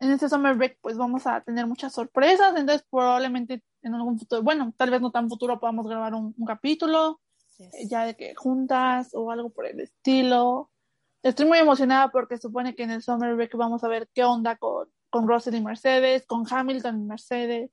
en 0.00 0.10
este 0.12 0.28
summer 0.28 0.54
break 0.56 0.78
pues 0.80 0.96
vamos 0.96 1.26
a 1.26 1.40
tener 1.42 1.66
muchas 1.66 1.92
sorpresas, 1.92 2.56
entonces 2.56 2.86
probablemente 2.90 3.62
en 3.82 3.94
algún 3.94 4.18
futuro, 4.18 4.42
bueno, 4.42 4.72
tal 4.76 4.90
vez 4.90 5.00
no 5.00 5.10
tan 5.10 5.28
futuro 5.28 5.58
podamos 5.60 5.86
grabar 5.86 6.14
un, 6.14 6.34
un 6.36 6.46
capítulo, 6.46 7.20
eh, 7.58 7.86
ya 7.88 8.04
de 8.04 8.14
que 8.16 8.34
juntas 8.34 9.10
o 9.14 9.30
algo 9.30 9.50
por 9.50 9.66
el 9.66 9.80
estilo. 9.80 10.70
Estoy 11.22 11.46
muy 11.46 11.58
emocionada 11.58 12.10
porque 12.10 12.38
supone 12.38 12.74
que 12.74 12.82
en 12.84 12.90
el 12.92 13.02
summer 13.02 13.34
break 13.36 13.54
vamos 13.56 13.84
a 13.84 13.88
ver 13.88 14.08
qué 14.14 14.24
onda 14.24 14.56
con, 14.56 14.88
con 15.10 15.28
Russell 15.28 15.54
y 15.54 15.60
Mercedes, 15.62 16.24
con 16.26 16.44
Hamilton 16.50 17.00
y 17.00 17.04
Mercedes. 17.04 17.70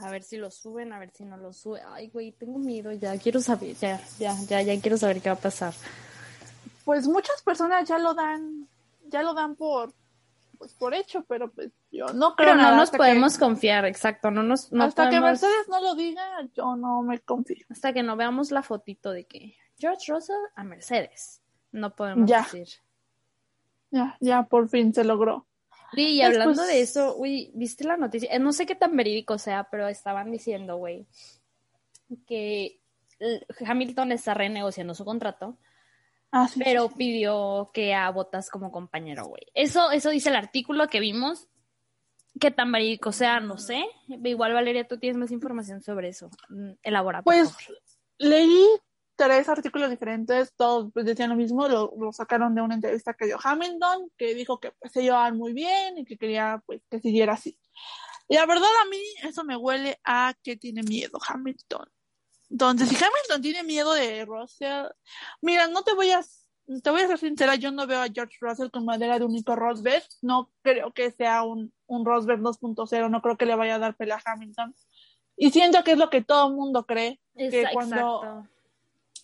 A 0.00 0.10
ver 0.10 0.22
si 0.22 0.36
lo 0.36 0.50
suben, 0.50 0.92
a 0.92 0.98
ver 0.98 1.10
si 1.10 1.24
no 1.24 1.36
lo 1.36 1.52
suben. 1.52 1.82
Ay, 1.88 2.08
güey, 2.08 2.32
tengo 2.32 2.58
miedo 2.58 2.92
ya. 2.92 3.16
Quiero 3.18 3.40
saber, 3.40 3.74
ya, 3.76 4.00
ya, 4.18 4.34
ya, 4.48 4.62
ya 4.62 4.80
quiero 4.80 4.96
saber 4.96 5.20
qué 5.20 5.28
va 5.28 5.34
a 5.36 5.40
pasar. 5.40 5.74
Pues 6.84 7.06
muchas 7.08 7.42
personas 7.42 7.88
ya 7.88 7.98
lo 7.98 8.14
dan, 8.14 8.68
ya 9.08 9.22
lo 9.22 9.34
dan 9.34 9.56
por, 9.56 9.92
pues 10.56 10.72
por 10.74 10.94
hecho, 10.94 11.24
pero 11.28 11.50
pues 11.50 11.70
yo 11.90 12.06
no 12.14 12.34
creo 12.36 12.48
Pero 12.48 12.54
no 12.56 12.62
nada 12.62 12.76
nos 12.76 12.90
que- 12.90 12.96
podemos 12.96 13.36
confiar, 13.38 13.84
exacto. 13.86 14.30
No 14.30 14.42
nos, 14.42 14.72
no 14.72 14.84
hasta 14.84 15.10
que 15.10 15.20
Mercedes 15.20 15.68
no 15.68 15.80
lo 15.80 15.94
diga, 15.94 16.22
yo 16.54 16.76
no 16.76 17.02
me 17.02 17.18
confío. 17.20 17.66
hasta 17.68 17.92
que 17.92 18.02
no 18.02 18.16
veamos 18.16 18.50
la 18.52 18.62
fotito 18.62 19.10
de 19.10 19.26
que 19.26 19.56
George 19.78 20.12
Russell 20.12 20.36
a 20.54 20.64
Mercedes. 20.64 21.40
No 21.72 21.94
podemos 21.94 22.28
Ya. 22.30 22.42
decir. 22.42 22.68
Ya, 23.90 24.16
ya 24.20 24.42
por 24.44 24.68
fin 24.68 24.94
se 24.94 25.02
logró. 25.04 25.46
Sí, 25.94 26.02
y 26.02 26.18
Después- 26.18 26.38
hablando 26.40 26.62
de 26.66 26.80
eso, 26.80 27.14
güey, 27.14 27.50
¿viste 27.54 27.84
la 27.84 27.96
noticia? 27.96 28.28
Eh, 28.32 28.38
No 28.38 28.52
sé 28.52 28.66
qué 28.66 28.74
tan 28.74 28.96
verídico 28.96 29.38
sea, 29.38 29.68
pero 29.70 29.88
estaban 29.88 30.30
diciendo, 30.30 30.76
güey, 30.76 31.06
que 32.26 32.80
Hamilton 33.66 34.12
está 34.12 34.34
renegociando 34.34 34.94
su 34.94 35.04
contrato, 35.04 35.58
Ah, 36.30 36.46
sí, 36.46 36.60
pero 36.62 36.84
sí, 36.84 36.88
sí. 36.90 36.94
pidió 36.98 37.70
que 37.72 37.94
a 37.94 38.10
Botas 38.10 38.50
como 38.50 38.70
compañero, 38.70 39.26
güey. 39.26 39.42
Eso, 39.54 39.90
eso 39.90 40.10
dice 40.10 40.28
el 40.28 40.36
artículo 40.36 40.86
que 40.88 41.00
vimos. 41.00 41.48
Qué 42.38 42.50
tan 42.50 42.70
verídico 42.70 43.10
sea, 43.10 43.40
no 43.40 43.56
sé. 43.58 43.82
Igual, 44.08 44.52
Valeria, 44.52 44.86
tú 44.86 44.98
tienes 44.98 45.16
más 45.18 45.32
información 45.32 45.82
sobre 45.82 46.08
eso. 46.10 46.30
Mm, 46.50 46.72
Elabora, 46.82 47.22
por 47.22 47.32
Pues 47.34 47.50
favor. 47.50 47.78
leí 48.18 48.66
tres 49.18 49.48
artículos 49.48 49.90
diferentes, 49.90 50.54
todos 50.56 50.92
pues, 50.94 51.04
decían 51.04 51.30
lo 51.30 51.36
mismo, 51.36 51.66
lo, 51.66 51.92
lo 51.98 52.12
sacaron 52.12 52.54
de 52.54 52.62
una 52.62 52.76
entrevista 52.76 53.14
que 53.14 53.26
dio 53.26 53.36
Hamilton, 53.42 54.10
que 54.16 54.32
dijo 54.32 54.60
que 54.60 54.70
pues, 54.78 54.92
se 54.92 55.02
llevaban 55.02 55.36
muy 55.36 55.52
bien 55.52 55.98
y 55.98 56.04
que 56.04 56.16
quería 56.16 56.62
pues 56.64 56.80
que 56.88 57.00
siguiera 57.00 57.32
así. 57.32 57.58
Y 58.28 58.36
la 58.36 58.46
verdad 58.46 58.70
a 58.80 58.88
mí 58.88 59.02
eso 59.24 59.42
me 59.42 59.56
huele 59.56 59.98
a 60.04 60.34
que 60.44 60.56
tiene 60.56 60.84
miedo 60.84 61.18
Hamilton. 61.26 61.90
Entonces, 62.48 62.88
si 62.88 62.94
Hamilton 62.94 63.42
tiene 63.42 63.64
miedo 63.64 63.92
de 63.92 64.24
Russell, 64.24 64.86
mira, 65.42 65.66
no 65.66 65.82
te 65.82 65.94
voy 65.94 66.12
a, 66.12 66.20
te 66.82 66.90
voy 66.90 67.02
a 67.02 67.08
ser 67.08 67.18
sincera, 67.18 67.56
yo 67.56 67.72
no 67.72 67.88
veo 67.88 68.00
a 68.00 68.08
George 68.08 68.36
Russell 68.40 68.70
con 68.70 68.84
madera 68.84 69.18
de 69.18 69.24
único 69.24 69.56
Rosberg, 69.56 70.04
no 70.22 70.48
creo 70.62 70.92
que 70.92 71.10
sea 71.10 71.42
un, 71.42 71.72
un 71.86 72.06
Rosberg 72.06 72.40
2.0, 72.40 73.10
no 73.10 73.20
creo 73.20 73.36
que 73.36 73.46
le 73.46 73.56
vaya 73.56 73.74
a 73.74 73.78
dar 73.80 73.96
pelea 73.96 74.22
a 74.24 74.32
Hamilton. 74.32 74.76
Y 75.36 75.50
siento 75.50 75.82
que 75.82 75.92
es 75.92 75.98
lo 75.98 76.08
que 76.08 76.22
todo 76.22 76.48
el 76.48 76.54
mundo 76.54 76.86
cree, 76.86 77.20
que 77.36 77.64
cuando-. 77.72 78.46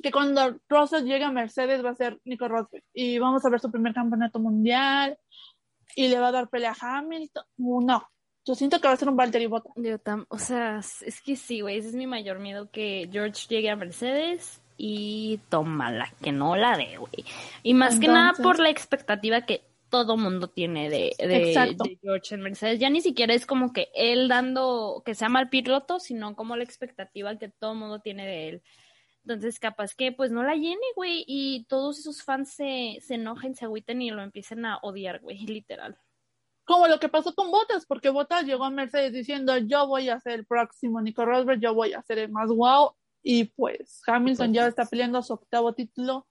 Que 0.03 0.11
cuando 0.11 0.59
Russell 0.69 1.05
llegue 1.05 1.25
a 1.25 1.31
Mercedes 1.31 1.85
va 1.85 1.91
a 1.91 1.95
ser 1.95 2.19
Nico 2.25 2.49
Rosberg 2.49 2.85
y 2.93 3.19
vamos 3.19 3.45
a 3.45 3.51
ver 3.51 3.61
su 3.61 3.71
primer 3.71 3.95
campeonato 3.95 4.39
mundial 4.39 5.19
y 5.97 6.09
le 6.09 6.19
va 6.19 6.29
a 6.29 6.33
dar 6.33 6.49
pelea 6.49 6.75
a 6.79 6.99
Hamilton. 6.99 7.45
No, 7.57 8.09
yo 8.45 8.55
siento 8.55 8.81
que 8.81 8.89
va 8.89 8.95
a 8.95 8.97
ser 8.97 9.09
un 9.09 9.17
Valtteri 9.17 9.47
Bottas. 9.47 9.75
O 10.29 10.39
sea, 10.39 10.79
es 10.79 11.21
que 11.23 11.37
sí, 11.37 11.61
güey, 11.61 11.79
ese 11.79 11.89
es 11.89 11.95
mi 11.95 12.07
mayor 12.07 12.39
miedo 12.39 12.71
que 12.71 13.09
George 13.11 13.47
llegue 13.49 13.71
a 13.71 13.77
Mercedes 13.77 14.61
y 14.77 15.41
tómala, 15.49 16.13
que 16.23 16.33
no 16.33 16.57
la 16.57 16.77
dé, 16.77 16.97
güey. 16.99 17.25
Y 17.63 17.75
más 17.75 17.99
que 17.99 18.09
nada 18.09 18.33
por 18.43 18.59
la 18.59 18.71
expectativa 18.71 19.43
que 19.43 19.63
todo 19.89 20.17
mundo 20.17 20.49
tiene 20.49 20.91
de, 20.91 21.15
de, 21.19 21.27
de 21.27 21.99
George 22.03 22.35
en 22.35 22.41
Mercedes. 22.43 22.81
Ya 22.81 22.91
ni 22.91 23.01
siquiera 23.01 23.33
es 23.33 23.47
como 23.47 23.73
que 23.73 23.91
él 23.95 24.29
dando 24.29 25.03
que 25.07 25.15
sea 25.15 25.29
mal 25.29 25.49
piloto, 25.49 26.01
sino 26.01 26.35
como 26.35 26.57
la 26.57 26.65
expectativa 26.65 27.39
que 27.39 27.49
todo 27.49 27.75
mundo 27.75 28.01
tiene 28.01 28.27
de 28.27 28.49
él. 28.49 28.63
Entonces, 29.27 29.59
capaz 29.59 29.95
que 29.95 30.13
pues 30.13 30.31
no 30.31 30.43
la 30.43 30.55
llene, 30.55 30.85
güey, 30.97 31.25
y 31.27 31.65
todos 31.65 31.99
esos 31.99 32.23
fans 32.23 32.51
se, 32.51 32.99
se 33.01 33.15
enojen, 33.15 33.55
se 33.55 33.65
agüiten 33.65 34.03
y 34.03 34.11
lo 34.11 34.23
empiecen 34.23 34.65
a 34.67 34.79
odiar, 34.83 35.21
güey, 35.21 35.39
literal. 35.47 35.99
Como 36.67 36.89
lo 36.89 36.99
que 36.99 37.09
pasó 37.09 37.35
con 37.35 37.51
Bottas, 37.51 37.85
porque 37.87 38.09
Bottas 38.11 38.45
llegó 38.45 38.65
a 38.65 38.71
Mercedes 38.71 39.13
diciendo 39.13 39.57
yo 39.59 39.87
voy 39.87 40.09
a 40.09 40.21
ser 40.21 40.33
el 40.35 40.47
próximo 40.47 41.01
Nico 41.01 41.25
Rosberg, 41.25 41.61
yo 41.61 41.75
voy 41.75 41.93
a 41.93 42.03
ser 42.03 42.19
el 42.19 42.31
más 42.31 42.49
wow, 42.49 42.93
y 43.23 43.45
pues 43.45 44.03
Hamilton 44.07 44.49
Pues- 44.49 44.55
ya 44.57 44.67
está 44.67 44.85
peleando 44.87 45.23
su 45.23 45.33
octavo 45.35 45.73
título. 45.75 46.27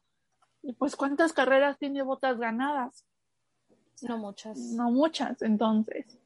Y 0.62 0.74
pues 0.74 0.96
cuántas 0.96 1.34
carreras 1.34 1.78
tiene 1.78 2.04
Bottas 2.04 2.38
ganadas, 2.40 3.06
No 4.02 4.18
muchas. 4.18 4.58
no 4.58 4.92
muchas, 4.92 5.42
entonces. 5.42 6.18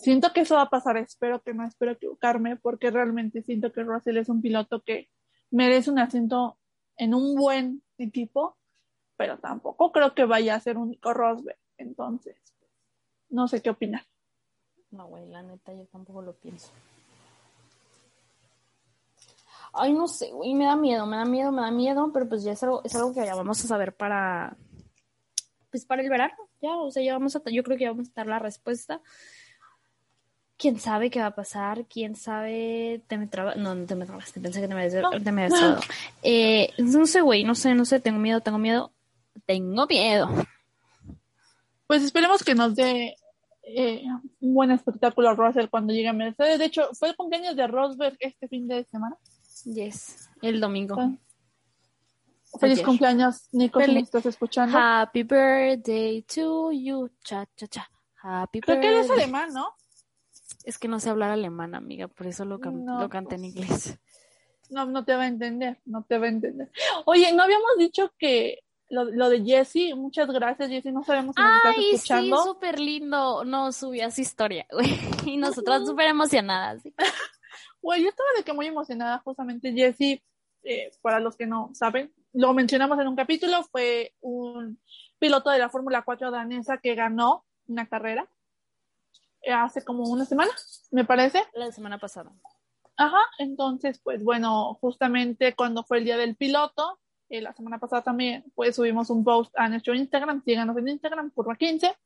Siento 0.00 0.32
que 0.32 0.40
eso 0.40 0.54
va 0.54 0.62
a 0.62 0.70
pasar, 0.70 0.96
espero 0.96 1.42
que 1.42 1.52
no, 1.52 1.66
espero 1.66 1.92
equivocarme, 1.92 2.56
porque 2.56 2.90
realmente 2.90 3.42
siento 3.42 3.70
que 3.72 3.82
Russell 3.82 4.16
es 4.16 4.28
un 4.30 4.40
piloto 4.40 4.80
que 4.82 5.10
merece 5.52 5.90
un 5.90 5.98
asiento 5.98 6.58
en 6.96 7.14
un 7.14 7.36
buen 7.36 7.82
equipo, 7.98 8.56
pero 9.16 9.38
tampoco 9.38 9.92
creo 9.92 10.14
que 10.14 10.24
vaya 10.24 10.56
a 10.56 10.60
ser 10.60 10.76
un 10.76 10.90
Nico 10.90 11.12
Rosberg, 11.12 11.58
entonces, 11.76 12.36
no 13.28 13.46
sé 13.46 13.62
qué 13.62 13.70
opinar. 13.70 14.02
No, 14.90 15.06
güey, 15.06 15.26
la 15.28 15.42
neta, 15.42 15.72
yo 15.72 15.86
tampoco 15.86 16.20
lo 16.22 16.34
pienso. 16.34 16.70
Ay, 19.72 19.92
no 19.94 20.06
sé, 20.06 20.30
güey, 20.32 20.52
me 20.54 20.66
da 20.66 20.76
miedo, 20.76 21.06
me 21.06 21.16
da 21.16 21.24
miedo, 21.24 21.50
me 21.50 21.62
da 21.62 21.70
miedo, 21.70 22.10
pero 22.12 22.28
pues 22.28 22.42
ya 22.42 22.52
es 22.52 22.62
algo, 22.62 22.82
es 22.84 22.94
algo 22.94 23.14
que 23.14 23.24
ya 23.24 23.34
vamos 23.34 23.64
a 23.64 23.68
saber 23.68 23.94
para, 23.94 24.56
pues 25.70 25.86
para 25.86 26.02
el 26.02 26.10
verano, 26.10 26.34
ya, 26.60 26.76
o 26.76 26.90
sea, 26.90 27.02
ya 27.02 27.14
vamos 27.14 27.34
a, 27.36 27.42
yo 27.50 27.62
creo 27.62 27.78
que 27.78 27.84
ya 27.84 27.90
vamos 27.90 28.08
a 28.08 28.12
dar 28.14 28.26
la 28.26 28.38
respuesta. 28.38 29.00
¿Quién 30.56 30.78
sabe 30.78 31.10
qué 31.10 31.20
va 31.20 31.26
a 31.26 31.34
pasar? 31.34 31.86
¿Quién 31.86 32.14
sabe? 32.14 33.02
Te 33.08 33.18
me 33.18 33.28
no, 33.56 33.74
no 33.74 33.86
te 33.86 33.94
me 33.96 34.06
trabaste, 34.06 34.40
pensé 34.40 34.60
que 34.60 34.68
te 34.68 34.74
me 34.74 34.88
te 34.88 35.32
me 35.32 35.44
habías. 35.46 35.80
Eh, 36.22 36.70
no 36.78 37.06
sé, 37.06 37.20
güey, 37.20 37.42
no 37.44 37.54
sé, 37.54 37.74
no 37.74 37.84
sé, 37.84 37.98
tengo 38.00 38.18
miedo, 38.20 38.40
tengo 38.40 38.58
miedo, 38.58 38.92
tengo 39.44 39.86
miedo. 39.86 40.28
Pues 41.88 42.04
esperemos 42.04 42.44
que 42.44 42.54
nos 42.54 42.74
dé 42.76 43.16
eh, 43.64 44.02
un 44.40 44.54
buen 44.54 44.70
espectáculo 44.70 45.34
Russell 45.34 45.68
cuando 45.68 45.92
llegue 45.92 46.08
a 46.08 46.12
Mercedes. 46.12 46.58
De 46.58 46.66
hecho, 46.66 46.88
fue 46.94 47.08
el 47.10 47.16
cumpleaños 47.16 47.56
de 47.56 47.66
Rosberg 47.66 48.16
este 48.20 48.46
fin 48.48 48.68
de 48.68 48.84
semana. 48.84 49.16
Yes, 49.64 50.28
el 50.42 50.60
domingo. 50.60 50.96
Feliz 52.60 52.78
Ayer. 52.78 52.86
cumpleaños, 52.86 53.48
Nico, 53.52 53.80
si 53.80 53.86
Feliz- 53.86 53.94
me 53.94 54.00
estás 54.02 54.26
escuchando. 54.26 54.78
Happy 54.78 55.22
birthday 55.22 56.22
to 56.22 56.70
you, 56.70 57.08
cha 57.24 57.46
cha 57.56 57.66
cha. 57.66 57.90
Happy 58.22 58.60
Creo 58.60 58.80
que 58.80 58.88
él 58.88 58.94
es 58.98 59.08
birthday. 59.08 59.24
alemán, 59.24 59.52
¿no? 59.52 59.74
Es 60.64 60.78
que 60.78 60.88
no 60.88 61.00
sé 61.00 61.10
hablar 61.10 61.30
alemán, 61.30 61.74
amiga, 61.74 62.08
por 62.08 62.26
eso 62.26 62.44
lo, 62.44 62.60
can- 62.60 62.84
No, 62.84 63.00
lo 63.00 63.08
canté 63.08 63.34
en 63.36 63.42
pues. 63.42 63.54
inglés. 63.54 63.98
No, 64.70 64.86
no 64.86 65.04
te 65.04 65.14
va 65.14 65.22
a 65.24 65.26
entender, 65.26 65.78
no 65.84 66.02
te 66.04 66.18
va 66.18 66.26
a 66.26 66.30
entender. 66.30 66.70
Oye, 67.04 67.32
no 67.32 67.42
habíamos 67.42 67.76
dicho 67.78 68.12
que 68.18 68.60
lo, 68.88 69.04
lo 69.04 69.28
de 69.28 69.42
Jesse, 69.44 69.94
muchas 69.96 70.28
gracias 70.30 70.68
Jesse, 70.70 70.86
no 70.92 71.02
sabemos 71.04 71.34
si 71.36 71.42
estás 71.42 71.60
Ay, 71.76 71.82
sí, 71.82 71.90
escuchando. 71.94 72.44
súper 72.44 72.78
lindo. 72.80 73.44
No, 73.44 73.72
subía 73.72 74.10
su 74.10 74.20
historia, 74.20 74.66
güey. 74.70 74.86
Y 75.34 75.36
nosotras 75.36 75.86
súper 75.86 76.08
emocionadas. 76.08 76.82
¿sí? 76.82 76.94
Yo 77.82 78.08
estaba 78.08 78.28
de 78.36 78.44
que 78.44 78.52
muy 78.52 78.66
emocionada, 78.66 79.18
justamente 79.24 79.72
Jesse, 79.72 80.22
eh, 80.62 80.90
para 81.02 81.20
los 81.20 81.36
que 81.36 81.46
no 81.46 81.70
saben, 81.74 82.12
lo 82.32 82.54
mencionamos 82.54 82.98
en 83.00 83.08
un 83.08 83.16
capítulo, 83.16 83.62
fue 83.64 84.14
un 84.20 84.78
piloto 85.18 85.50
de 85.50 85.58
la 85.58 85.68
Fórmula 85.68 86.02
4 86.02 86.30
danesa 86.30 86.78
que 86.78 86.94
ganó 86.94 87.44
una 87.66 87.86
carrera 87.88 88.28
hace 89.50 89.84
como 89.84 90.04
una 90.04 90.24
semana, 90.24 90.50
me 90.90 91.04
parece. 91.04 91.42
La 91.54 91.72
semana 91.72 91.98
pasada. 91.98 92.32
Ajá, 92.96 93.20
entonces, 93.38 94.00
pues 94.02 94.22
bueno, 94.22 94.74
justamente 94.80 95.54
cuando 95.54 95.82
fue 95.82 95.98
el 95.98 96.04
día 96.04 96.16
del 96.16 96.36
piloto, 96.36 96.98
eh, 97.28 97.40
la 97.40 97.54
semana 97.54 97.78
pasada 97.78 98.02
también, 98.02 98.44
pues 98.54 98.76
subimos 98.76 99.08
un 99.10 99.24
post 99.24 99.52
a 99.56 99.68
nuestro 99.68 99.94
Instagram, 99.94 100.42
síganos 100.44 100.76
en 100.76 100.88
Instagram, 100.88 101.30
curva 101.30 101.56
15, 101.56 101.96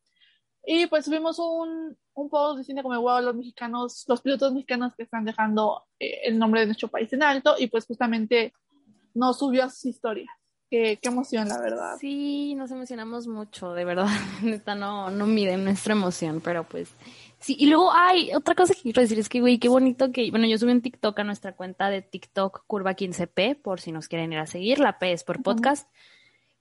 y 0.65 0.87
pues 0.87 1.05
subimos 1.05 1.39
un, 1.39 1.97
un 2.15 2.31
post 2.31 2.59
diciendo 2.59 2.83
como, 2.83 3.01
wow, 3.01 3.21
los 3.21 3.35
mexicanos, 3.35 4.05
los 4.07 4.21
pilotos 4.21 4.53
mexicanos 4.53 4.95
que 4.97 5.03
están 5.03 5.25
dejando 5.25 5.85
eh, 5.99 6.21
el 6.25 6.39
nombre 6.39 6.61
de 6.61 6.67
nuestro 6.67 6.89
país 6.89 7.13
en 7.13 7.23
alto, 7.25 7.57
y 7.59 7.67
pues 7.67 7.87
justamente 7.87 8.55
nos 9.15 9.39
subió 9.39 9.65
a 9.65 9.71
sus 9.71 9.87
historias. 9.87 10.29
Qué, 10.71 10.99
qué 11.01 11.09
emoción, 11.09 11.49
la 11.49 11.61
verdad. 11.61 11.97
Sí, 12.01 12.55
nos 12.57 12.71
emocionamos 12.71 13.27
mucho, 13.29 13.73
de 13.73 13.85
verdad. 13.85 14.07
Neta, 14.43 14.75
no, 14.75 15.11
no 15.11 15.27
miden 15.27 15.65
nuestra 15.65 15.93
emoción, 15.93 16.41
pero 16.41 16.65
pues 16.65 16.91
sí. 17.39 17.57
Y 17.59 17.67
luego, 17.67 17.91
ay, 17.93 18.31
otra 18.35 18.55
cosa 18.55 18.75
que 18.75 18.83
quiero 18.83 19.03
decir 19.03 19.19
es 19.19 19.29
que, 19.29 19.41
güey, 19.41 19.59
qué 19.59 19.69
bonito 19.69 20.13
que, 20.13 20.31
bueno, 20.31 20.47
yo 20.47 20.59
subí 20.59 20.73
un 20.73 20.83
TikTok 20.83 21.19
a 21.19 21.25
nuestra 21.25 21.55
cuenta 21.55 21.91
de 21.91 22.03
TikTok 22.03 22.65
Curva 22.67 22.95
15P, 22.95 23.61
por 23.61 23.81
si 23.81 23.93
nos 23.93 24.09
quieren 24.09 24.33
ir 24.33 24.39
a 24.39 24.47
seguir, 24.47 24.79
la 24.79 24.99
P 24.99 25.13
es 25.13 25.25
por 25.25 25.43
podcast, 25.43 25.89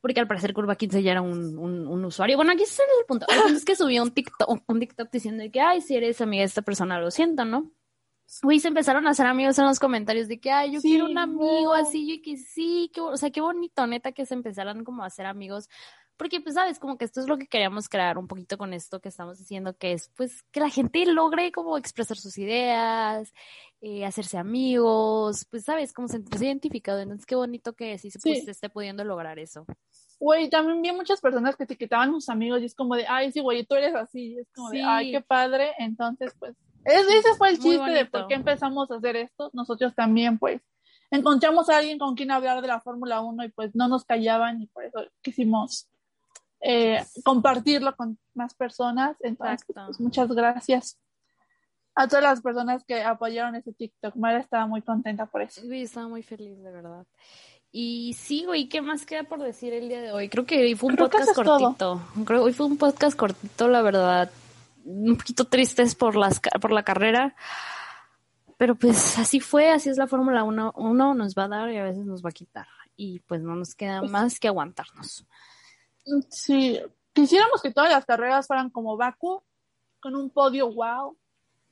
porque 0.02 0.20
al 0.20 0.28
parecer 0.28 0.54
Curva 0.54 0.76
15 0.76 1.02
ya 1.04 1.12
era 1.14 1.22
un, 1.22 1.58
un, 1.58 1.88
un 1.88 2.06
usuario. 2.06 2.38
Bueno, 2.38 2.52
aquí 2.52 2.64
es 2.64 2.78
el 2.80 2.86
punto. 3.08 3.26
El 3.30 3.42
punto 3.42 3.58
es 3.58 3.66
que 3.66 3.76
subí 3.76 4.00
un 4.00 4.12
TikTok, 4.12 4.64
un 4.68 4.80
TikTok 4.80 5.10
diciendo 5.12 5.44
que, 5.52 5.60
ay, 5.62 5.82
si 5.82 5.96
eres 5.96 6.22
amiga 6.22 6.42
de 6.42 6.46
esta 6.48 6.62
persona, 6.62 7.00
lo 7.00 7.10
siento, 7.12 7.46
¿no? 7.46 7.72
Güey, 8.42 8.60
se 8.60 8.68
empezaron 8.70 9.06
a 9.08 9.12
hacer 9.12 9.28
amigos 9.28 9.58
en 9.60 9.66
los 9.66 9.80
comentarios 9.80 10.28
de 10.28 10.40
que, 10.40 10.52
ay, 10.52 10.74
yo 10.74 10.82
Sí, 10.82 10.90
quiero 10.90 11.06
un 11.06 11.18
amigo 11.18 11.74
no. 11.74 11.74
así, 11.74 12.08
yo 12.18 12.22
que 12.24 12.38
sí, 12.38 12.90
que, 12.94 13.00
o 13.02 13.16
sea, 13.18 13.30
qué 13.30 13.40
bonito, 13.40 13.86
neta, 13.86 14.12
que 14.14 14.26
se 14.26 14.34
empezaran 14.34 14.84
como 14.84 15.04
a 15.04 15.08
hacer 15.08 15.28
amigos, 15.28 15.70
porque 16.18 16.42
pues, 16.42 16.56
sabes, 16.56 16.80
como 16.80 16.98
que 16.98 17.06
esto 17.06 17.20
es 17.22 17.28
lo 17.28 17.38
que 17.38 17.48
queríamos 17.48 17.90
crear 17.90 18.18
un 18.18 18.28
poquito 18.28 18.58
con 18.58 18.74
esto 18.74 19.00
que 19.00 19.10
estamos 19.10 19.38
diciendo, 19.38 19.76
que 19.78 19.94
es, 19.94 20.10
pues, 20.16 20.44
que 20.52 20.60
la 20.60 20.70
gente 20.70 21.06
logre 21.06 21.52
como 21.52 21.78
expresar 21.78 22.18
sus 22.18 22.38
ideas, 22.38 23.32
eh, 23.82 24.06
hacerse 24.06 24.38
amigos, 24.38 25.46
pues, 25.50 25.64
sabes, 25.66 25.94
como 25.94 26.08
sentirse 26.08 26.46
identificado, 26.46 27.00
entonces 27.00 27.26
qué 27.26 27.36
bonito 27.36 27.74
que 27.74 27.98
sí 27.98 28.10
se, 28.12 28.20
Sí. 28.20 28.42
se 28.42 28.52
esté 28.52 28.70
pudiendo 28.70 29.04
lograr 29.04 29.40
eso. 29.40 29.66
Güey, 30.20 30.50
también 30.50 30.82
vi 30.82 30.92
muchas 30.94 31.20
personas 31.22 31.56
que 31.56 31.64
etiquetaban 31.66 32.10
a 32.10 32.14
sus 32.14 32.30
amigos 32.30 32.62
y 32.62 32.66
es 32.66 32.76
como 32.76 32.96
de, 32.96 33.06
ay, 33.08 33.32
sí, 33.32 33.42
güey, 33.42 33.66
tú 33.66 33.76
eres 33.76 33.94
así. 33.96 34.34
Y 34.34 34.40
es 34.40 34.48
como 34.56 34.70
de, 34.70 34.82
ay, 34.82 35.12
qué 35.12 35.22
padre. 35.22 35.74
Entonces, 35.78 36.34
pues, 36.40 36.56
es- 36.86 37.08
ese 37.08 37.36
fue 37.38 37.50
el 37.50 37.60
chiste 37.60 37.92
de 37.92 38.06
por 38.06 38.28
qué 38.28 38.36
empezamos 38.36 38.90
a 38.92 38.96
hacer 38.96 39.18
esto. 39.18 39.50
Nosotros 39.54 39.94
también, 39.94 40.40
pues, 40.40 40.62
encontramos 41.12 41.70
a 41.70 41.78
alguien 41.78 42.00
con 42.00 42.16
quien 42.16 42.32
hablar 42.32 42.62
de 42.62 42.68
la 42.70 42.80
Fórmula 42.82 43.22
1 43.22 43.44
y 43.44 43.50
pues 43.50 43.76
no 43.76 43.88
nos 43.88 44.06
callaban 44.06 44.62
y 44.62 44.68
por 44.68 44.86
eso 44.86 45.00
quisimos 45.22 45.88
eh, 46.68 47.06
compartirlo 47.24 47.96
con 47.96 48.18
más 48.34 48.56
personas. 48.56 49.16
Entonces, 49.22 49.66
pues, 49.72 50.00
muchas 50.00 50.30
gracias 50.30 51.00
a 51.94 52.08
todas 52.08 52.24
las 52.24 52.42
personas 52.42 52.84
que 52.86 53.04
apoyaron 53.04 53.56
ese 53.56 53.72
TikTok. 53.72 54.16
Mara 54.16 54.40
estaba 54.40 54.66
muy 54.66 54.82
contenta 54.82 55.28
por 55.28 55.44
eso. 55.44 55.62
Güey, 55.64 55.84
estaba 55.84 56.08
muy 56.08 56.24
feliz, 56.24 56.58
de 56.62 56.72
verdad. 56.72 57.06
Y 57.72 58.14
sí, 58.14 58.46
güey, 58.46 58.68
¿qué 58.68 58.82
más 58.82 59.06
queda 59.06 59.24
por 59.24 59.44
decir 59.44 59.74
el 59.74 59.90
día 59.90 60.02
de 60.02 60.12
hoy? 60.12 60.28
Creo 60.30 60.46
que 60.46 60.58
hoy 60.64 60.76
fue 60.76 60.90
un 60.90 60.96
Creo 60.96 61.10
podcast 61.10 61.36
todo. 61.36 61.60
cortito. 61.60 62.02
Creo 62.26 62.40
que 62.40 62.46
hoy 62.46 62.54
fue 62.54 62.66
un 62.66 62.78
podcast 62.78 63.16
cortito, 63.18 63.68
la 63.68 63.82
verdad. 63.82 64.32
Un 64.86 65.18
poquito 65.18 65.46
tristes 65.46 65.94
por 65.94 66.16
las 66.16 66.40
por 66.62 66.72
la 66.72 66.84
carrera. 66.84 67.36
Pero 68.58 68.76
pues 68.76 69.20
así 69.20 69.40
fue, 69.40 69.70
así 69.70 69.90
es 69.90 69.98
la 69.98 70.08
Fórmula 70.08 70.44
1. 70.44 70.74
Uno 70.78 71.14
nos 71.14 71.36
va 71.36 71.44
a 71.44 71.48
dar 71.50 71.70
y 71.72 71.78
a 71.78 71.84
veces 71.84 72.06
nos 72.06 72.24
va 72.24 72.30
a 72.30 72.34
quitar. 72.34 72.68
Y 72.96 73.20
pues 73.20 73.42
no 73.42 73.56
nos 73.56 73.76
queda 73.76 74.00
Pues 74.00 74.12
más 74.12 74.40
que 74.40 74.48
aguantarnos. 74.48 75.26
Sí, 76.30 76.80
quisiéramos 77.14 77.62
que 77.62 77.72
todas 77.72 77.92
las 77.92 78.06
carreras 78.06 78.48
fueran 78.48 78.70
como 78.70 78.98
Baku, 78.98 79.42
con 80.00 80.16
un 80.16 80.30
podio 80.30 80.72
wow, 80.74 81.18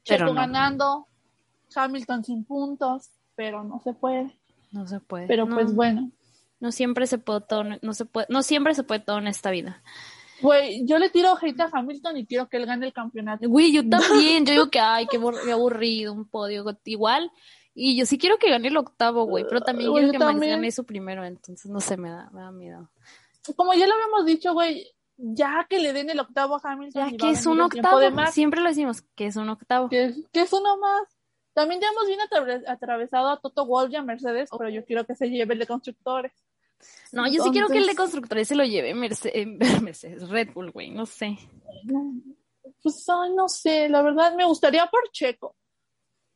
Checo 0.04 0.26
no. 0.26 0.34
ganando, 0.34 1.08
Hamilton 1.76 2.24
sin 2.24 2.44
puntos, 2.44 3.10
pero 3.36 3.64
no 3.64 3.80
se 3.84 3.94
puede. 3.94 4.36
No 4.72 4.88
se 4.88 5.00
puede. 5.00 5.28
Pero 5.28 5.46
no, 5.46 5.56
pues 5.56 5.74
bueno, 5.76 6.10
no 6.60 6.72
siempre 6.72 7.06
se 7.08 7.18
puede 7.20 7.42
todo, 7.42 7.64
no 7.82 7.94
se 7.94 8.06
puede, 8.06 8.28
no 8.30 8.42
siempre 8.42 8.74
se 8.74 8.84
puede 8.84 9.02
todo 9.02 9.20
en 9.20 9.28
esta 9.28 9.52
vida. 9.52 9.84
güey, 10.42 10.86
yo 10.86 10.98
le 10.98 11.10
tiro 11.10 11.38
hate 11.40 11.60
a 11.62 11.70
Hamilton 11.72 12.18
y 12.18 12.26
quiero 12.26 12.50
que 12.50 12.58
él 12.58 12.66
gane 12.66 12.88
el 12.88 12.94
campeonato. 12.94 13.48
Güey, 13.48 13.72
yo 13.72 13.82
también, 13.90 14.46
yo 14.46 14.54
digo 14.54 14.70
que 14.70 14.80
ay, 14.80 15.06
qué, 15.08 15.20
abur- 15.20 15.40
qué 15.46 15.52
aburrido, 15.52 16.12
un 16.14 16.26
podio 16.26 16.66
igual. 16.86 17.32
Y 17.76 17.98
yo 17.98 18.06
sí 18.06 18.18
quiero 18.20 18.38
que 18.38 18.50
gane 18.52 18.68
el 18.68 18.78
octavo, 18.78 19.26
güey, 19.26 19.46
pero 19.48 19.62
también 19.62 19.92
quiero 19.92 20.12
que 20.12 20.20
Max 20.20 20.32
también. 20.32 20.52
gane 20.58 20.72
su 20.72 20.86
primero, 20.86 21.24
entonces 21.26 21.72
no 21.72 21.80
sé, 21.80 21.98
me 21.98 22.10
da, 22.10 22.30
me 22.32 22.42
da 22.42 22.52
miedo. 22.52 22.90
Como 23.56 23.74
ya 23.74 23.88
lo 23.88 23.94
habíamos 23.94 24.26
dicho, 24.26 24.54
güey, 24.54 24.88
ya 25.18 25.66
que 25.70 25.80
le 25.80 25.94
den 25.94 26.10
el 26.10 26.20
octavo 26.20 26.56
a 26.56 26.62
Hamilton. 26.64 27.12
Ya 27.12 27.18
que 27.18 27.30
es 27.32 27.46
un 27.46 27.60
octavo, 27.62 28.00
de 28.00 28.12
Max, 28.12 28.34
siempre 28.34 28.62
lo 28.62 28.70
decimos, 28.70 29.02
que 29.16 29.28
es 29.28 29.36
un 29.36 29.50
octavo. 29.50 29.90
que, 29.90 30.06
es, 30.06 30.16
que 30.32 30.42
es 30.42 30.54
uno 30.54 30.78
más. 30.78 31.02
También 31.54 31.80
ya 31.82 31.88
hemos 31.90 32.08
bien 32.08 32.20
atraves- 32.20 32.64
atravesado 32.68 33.30
a 33.30 33.40
Toto 33.40 33.66
Wolff 33.66 33.92
y 33.92 33.96
a 33.96 34.02
Mercedes, 34.02 34.50
pero 34.58 34.70
yo 34.70 34.84
quiero 34.86 35.06
que 35.06 35.16
se 35.16 35.30
lleve 35.30 35.54
el 35.54 35.60
de 35.60 35.68
constructores. 35.68 36.32
No, 37.12 37.28
yo 37.28 37.44
sí 37.44 37.52
quiero 37.52 37.68
que 37.70 37.78
el 37.78 37.86
de 37.86 37.96
constructores 37.96 38.48
se 38.48 38.56
lo 38.56 38.64
lleve 38.66 38.94
Mercedes, 38.94 39.48
Mercedes 39.84 40.28
Red 40.30 40.50
Bull, 40.54 40.72
güey, 40.72 40.90
no 40.90 41.06
sé. 41.06 41.38
Pues 42.82 43.08
ay, 43.08 43.34
no 43.34 43.48
sé, 43.48 43.88
la 43.88 44.02
verdad 44.02 44.36
me 44.36 44.46
gustaría 44.46 44.88
por 44.88 45.10
Checo, 45.12 45.56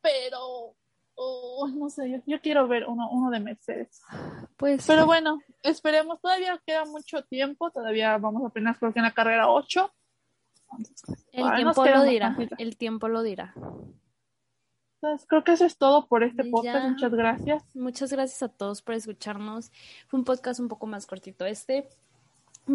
pero 0.00 0.74
oh, 1.18 1.68
no 1.74 1.90
sé, 1.90 2.10
yo, 2.10 2.18
yo 2.26 2.40
quiero 2.40 2.68
ver 2.68 2.86
uno, 2.86 3.10
uno 3.10 3.30
de 3.30 3.40
Mercedes. 3.40 4.00
Pues, 4.56 4.86
Pero 4.86 5.04
bueno, 5.04 5.40
esperemos, 5.62 6.20
todavía 6.20 6.60
queda 6.64 6.84
mucho 6.84 7.24
tiempo, 7.24 7.70
todavía 7.70 8.16
vamos 8.18 8.44
apenas 8.46 8.78
creo 8.78 8.92
que 8.92 9.00
en 9.00 9.04
la 9.04 9.12
carrera 9.14 9.50
8. 9.50 9.92
el 11.32 11.44
Ay, 11.44 11.56
tiempo 11.56 11.84
lo 11.84 12.02
dirá. 12.04 12.36
El 12.58 12.76
tiempo 12.76 13.08
lo 13.08 13.22
dirá. 13.22 13.54
Entonces, 15.00 15.26
creo 15.28 15.44
que 15.44 15.52
eso 15.52 15.64
es 15.64 15.76
todo 15.76 16.06
por 16.06 16.24
este 16.24 16.44
podcast. 16.44 16.84
ya. 16.84 16.88
Muchas 16.88 17.14
gracias. 17.14 17.76
Muchas 17.76 18.12
gracias 18.12 18.42
a 18.42 18.48
todos 18.48 18.82
por 18.82 18.94
escucharnos. 18.94 19.70
Fue 20.08 20.18
un 20.18 20.24
podcast 20.24 20.60
un 20.60 20.68
poco 20.68 20.86
más 20.86 21.06
cortito 21.06 21.46
este. 21.46 21.88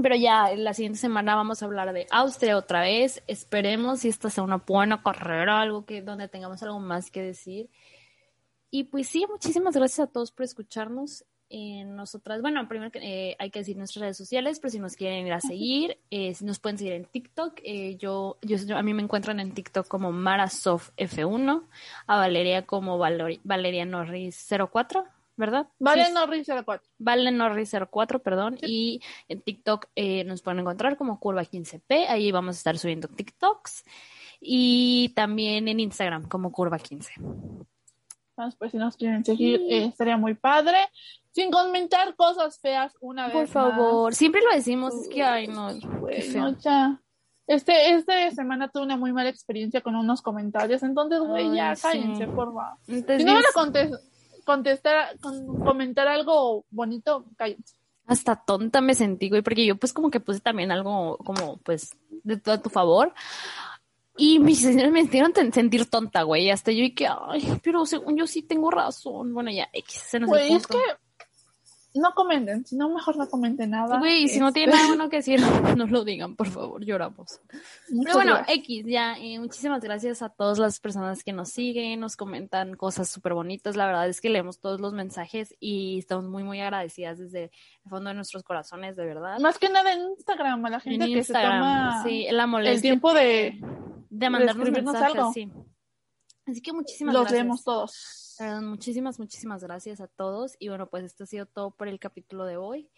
Pero 0.01 0.15
ya 0.15 0.55
la 0.55 0.73
siguiente 0.73 0.99
semana 0.99 1.35
vamos 1.35 1.61
a 1.61 1.65
hablar 1.65 1.93
de 1.93 2.07
Austria 2.11 2.57
otra 2.57 2.81
vez. 2.81 3.21
Esperemos 3.27 3.99
si 3.99 4.09
esta 4.09 4.29
sea 4.29 4.43
una 4.43 4.57
buena 4.57 5.03
carrera, 5.03 5.61
algo 5.61 5.85
que 5.85 6.01
donde 6.01 6.27
tengamos 6.27 6.63
algo 6.63 6.79
más 6.79 7.11
que 7.11 7.21
decir. 7.21 7.69
Y 8.75 8.85
pues 8.85 9.07
sí, 9.07 9.23
muchísimas 9.29 9.75
gracias 9.75 10.07
a 10.07 10.11
todos 10.11 10.31
por 10.31 10.45
escucharnos. 10.45 11.23
Eh, 11.47 11.83
nosotras, 11.85 12.41
bueno, 12.41 12.67
primero 12.67 12.89
que 12.91 12.97
eh, 13.03 13.35
hay 13.37 13.51
que 13.51 13.59
decir 13.59 13.77
nuestras 13.77 14.01
redes 14.01 14.17
sociales, 14.17 14.59
pero 14.59 14.71
si 14.71 14.79
nos 14.79 14.95
quieren 14.95 15.27
ir 15.27 15.33
a 15.33 15.41
seguir, 15.41 15.99
eh, 16.09 16.33
nos 16.41 16.57
pueden 16.57 16.79
seguir 16.79 16.93
en 16.93 17.05
TikTok. 17.05 17.59
eh, 17.63 17.97
yo, 17.97 18.39
yo, 18.41 18.57
yo- 18.57 18.75
a 18.75 18.81
mí 18.81 18.95
me 18.95 19.03
encuentran 19.03 19.39
en 19.39 19.53
TikTok 19.53 19.87
como 19.87 20.11
MaraSoftF1, 20.11 21.67
a 22.07 22.17
Valeria 22.17 22.65
como 22.65 22.97
Valeria 22.97 23.85
Norris 23.85 24.43
04, 24.71 25.05
¿verdad? 25.37 25.67
Vale, 25.77 26.05
Sí, 26.05 26.11
Norris 26.13 26.47
04. 26.47 26.89
Vale 26.97 27.31
Norris 27.31 27.75
04, 27.91 28.23
perdón. 28.23 28.57
Y 28.63 29.01
en 29.27 29.41
TikTok 29.41 29.85
eh, 29.95 30.23
nos 30.23 30.41
pueden 30.41 30.61
encontrar 30.61 30.97
como 30.97 31.19
Curva15P. 31.19 32.07
Ahí 32.09 32.31
vamos 32.31 32.55
a 32.55 32.57
estar 32.57 32.79
subiendo 32.79 33.07
TikToks. 33.07 33.83
Y 34.41 35.09
también 35.15 35.67
en 35.67 35.79
Instagram 35.79 36.27
como 36.27 36.51
Curva15. 36.51 37.63
Entonces, 38.35 38.57
pues 38.57 38.71
si 38.71 38.77
nos 38.77 38.97
quieren 38.97 39.23
seguir, 39.23 39.61
eh, 39.69 39.85
estaría 39.85 40.17
muy 40.17 40.33
padre. 40.33 40.77
Sin 41.31 41.51
comentar 41.51 42.15
cosas 42.15 42.59
feas 42.59 42.93
una 42.99 43.25
vez 43.27 43.33
Por 43.33 43.41
más. 43.43 43.51
favor. 43.51 44.15
Siempre 44.15 44.41
lo 44.41 44.55
decimos. 44.55 44.93
Es 44.95 45.07
que, 45.09 45.23
ay, 45.23 45.47
no. 45.47 45.69
feo. 46.31 46.55
ya. 46.59 46.99
Este, 47.45 47.93
esta 47.95 48.31
semana 48.31 48.69
tuve 48.69 48.83
una 48.83 48.97
muy 48.97 49.11
mala 49.11 49.29
experiencia 49.29 49.81
con 49.81 49.95
unos 49.95 50.21
comentarios, 50.21 50.81
entonces, 50.81 51.19
güey, 51.19 51.53
ya 51.55 51.75
sí. 51.75 51.81
cállense, 51.81 52.25
por 52.27 52.47
favor. 52.53 52.77
Entonces, 52.87 53.17
Si 53.17 53.23
no 53.25 53.33
van 53.33 53.43
a 53.43 53.47
dices, 53.47 53.53
contes- 53.55 54.43
contestar, 54.45 55.19
con- 55.19 55.59
comentar 55.59 56.07
algo 56.07 56.63
bonito, 56.71 57.25
cállense. 57.35 57.75
hasta 58.07 58.35
tonta 58.37 58.79
me 58.81 58.95
sentí, 58.95 59.29
güey, 59.29 59.41
porque 59.41 59.65
yo 59.65 59.75
pues 59.75 59.91
como 59.93 60.09
que 60.09 60.19
puse 60.21 60.39
también 60.39 60.71
algo 60.71 61.17
como 61.17 61.57
pues 61.57 61.91
de 62.23 62.37
todo 62.37 62.55
a 62.55 62.61
tu 62.61 62.69
favor. 62.69 63.13
Y 64.17 64.39
mis 64.39 64.61
señores 64.61 64.91
me 64.91 65.01
hicieron 65.01 65.33
sentir 65.51 65.89
tonta, 65.89 66.23
güey. 66.23 66.51
Hasta 66.51 66.71
yo 66.71 66.83
y 66.83 66.93
que, 66.93 67.07
ay, 67.07 67.59
pero 67.63 67.85
según 67.85 68.17
yo 68.17 68.27
sí 68.27 68.43
tengo 68.43 68.69
razón. 68.69 69.33
Bueno, 69.33 69.49
ya, 69.51 69.69
X, 69.73 70.03
se 70.07 70.19
nos 70.19 70.29
Güey, 70.29 70.53
es 70.53 70.67
que 70.67 70.77
no 71.99 72.13
comenten, 72.13 72.65
si 72.65 72.75
no, 72.75 72.89
mejor 72.89 73.17
no 73.17 73.29
comenten 73.29 73.71
nada. 73.71 73.99
Güey, 73.99 74.27
si 74.27 74.39
no 74.39 74.47
Este, 74.47 74.59
tienen 74.61 74.75
nada 74.75 74.87
bueno 74.87 75.09
que 75.09 75.17
decir, 75.17 75.39
no 75.77 75.85
lo 75.85 76.03
digan, 76.03 76.35
por 76.35 76.47
favor, 76.47 76.83
lloramos. 76.83 77.39
muchas 77.89 78.13
Pero 78.13 78.15
bueno, 78.15 78.33
gracias. 78.35 78.57
X, 78.57 78.85
ya, 78.87 79.15
eh, 79.17 79.39
muchísimas 79.39 79.81
gracias 79.81 80.21
a 80.21 80.29
todas 80.29 80.57
las 80.59 80.79
personas 80.79 81.23
que 81.23 81.33
nos 81.33 81.49
siguen, 81.49 81.99
nos 81.99 82.15
comentan 82.15 82.75
cosas 82.75 83.09
súper 83.09 83.33
bonitas. 83.33 83.75
La 83.75 83.85
verdad 83.85 84.07
es 84.09 84.21
que 84.21 84.29
leemos 84.29 84.59
todos 84.59 84.79
los 84.81 84.93
mensajes 84.93 85.55
y 85.59 85.99
estamos 85.99 86.25
muy, 86.25 86.43
muy 86.43 86.59
agradecidas 86.61 87.19
desde 87.19 87.43
el 87.83 87.89
fondo 87.89 88.09
de 88.09 88.15
nuestros 88.15 88.43
corazones, 88.43 88.95
de 88.95 89.05
verdad. 89.05 89.39
Más 89.39 89.59
que 89.59 89.69
nada 89.69 89.93
en 89.93 90.01
Instagram, 90.01 90.65
a 90.65 90.69
la 90.69 90.77
En 90.77 90.81
gente 90.81 91.05
que 91.05 91.11
se 91.11 91.17
Instagram, 91.33 91.59
toma 91.59 92.03
sí, 92.03 92.27
la 92.31 92.43
el 92.43 92.49
molestia 92.49 92.81
tiempo 92.81 93.13
de 93.13 93.59
de 94.09 94.29
mandarnos 94.29 94.69
mensajes, 94.71 95.15
algo. 95.15 95.33
sí. 95.33 95.49
Así 96.45 96.61
que 96.61 96.73
muchísimas 96.73 97.13
los 97.13 97.23
gracias. 97.23 97.39
leemos 97.41 97.63
todos. 97.63 98.22
Muchísimas, 98.61 99.19
muchísimas 99.19 99.63
gracias 99.63 100.01
a 100.01 100.07
todos. 100.07 100.55
Y 100.59 100.69
bueno, 100.69 100.87
pues 100.89 101.03
esto 101.03 101.23
ha 101.23 101.27
sido 101.27 101.45
todo 101.45 101.71
por 101.71 101.87
el 101.87 101.99
capítulo 101.99 102.45
de 102.45 102.57
hoy. 102.57 102.89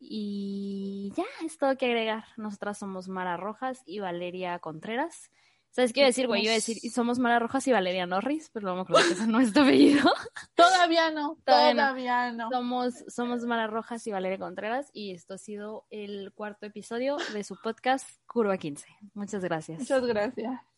Y 0.00 1.12
ya, 1.16 1.24
es 1.44 1.58
todo 1.58 1.76
que 1.76 1.86
agregar. 1.86 2.24
Nosotras 2.36 2.78
somos 2.78 3.08
Mara 3.08 3.36
Rojas 3.36 3.82
y 3.84 3.98
Valeria 3.98 4.58
Contreras. 4.60 5.30
¿Sabes 5.70 5.92
qué 5.92 6.00
iba 6.00 6.06
a 6.06 6.08
decir, 6.08 6.26
güey? 6.26 6.42
Iba 6.42 6.52
a 6.52 6.54
decir, 6.54 6.78
y 6.82 6.90
somos 6.90 7.18
Mara 7.18 7.38
Rojas 7.38 7.66
y 7.68 7.72
Valeria 7.72 8.06
Norris, 8.06 8.50
pero 8.52 8.74
me 8.74 8.80
acuerdo 8.80 9.06
que 9.06 9.14
ese 9.14 9.26
no 9.26 9.38
es 9.38 9.52
tu 9.52 9.60
apellido. 9.60 10.10
Todavía 10.54 11.10
no, 11.10 11.36
Todavía 11.44 12.32
no. 12.32 12.44
no. 12.44 12.50
Somos, 12.50 13.04
somos 13.08 13.44
Mara 13.44 13.66
Rojas 13.66 14.06
y 14.06 14.12
Valeria 14.12 14.38
Contreras 14.38 14.88
y 14.92 15.12
esto 15.12 15.34
ha 15.34 15.38
sido 15.38 15.86
el 15.90 16.32
cuarto 16.32 16.66
episodio 16.66 17.16
de 17.32 17.44
su 17.44 17.56
podcast 17.60 18.08
Curva 18.26 18.56
15. 18.56 18.86
Muchas 19.14 19.44
gracias. 19.44 19.78
Muchas 19.78 20.04
gracias. 20.06 20.77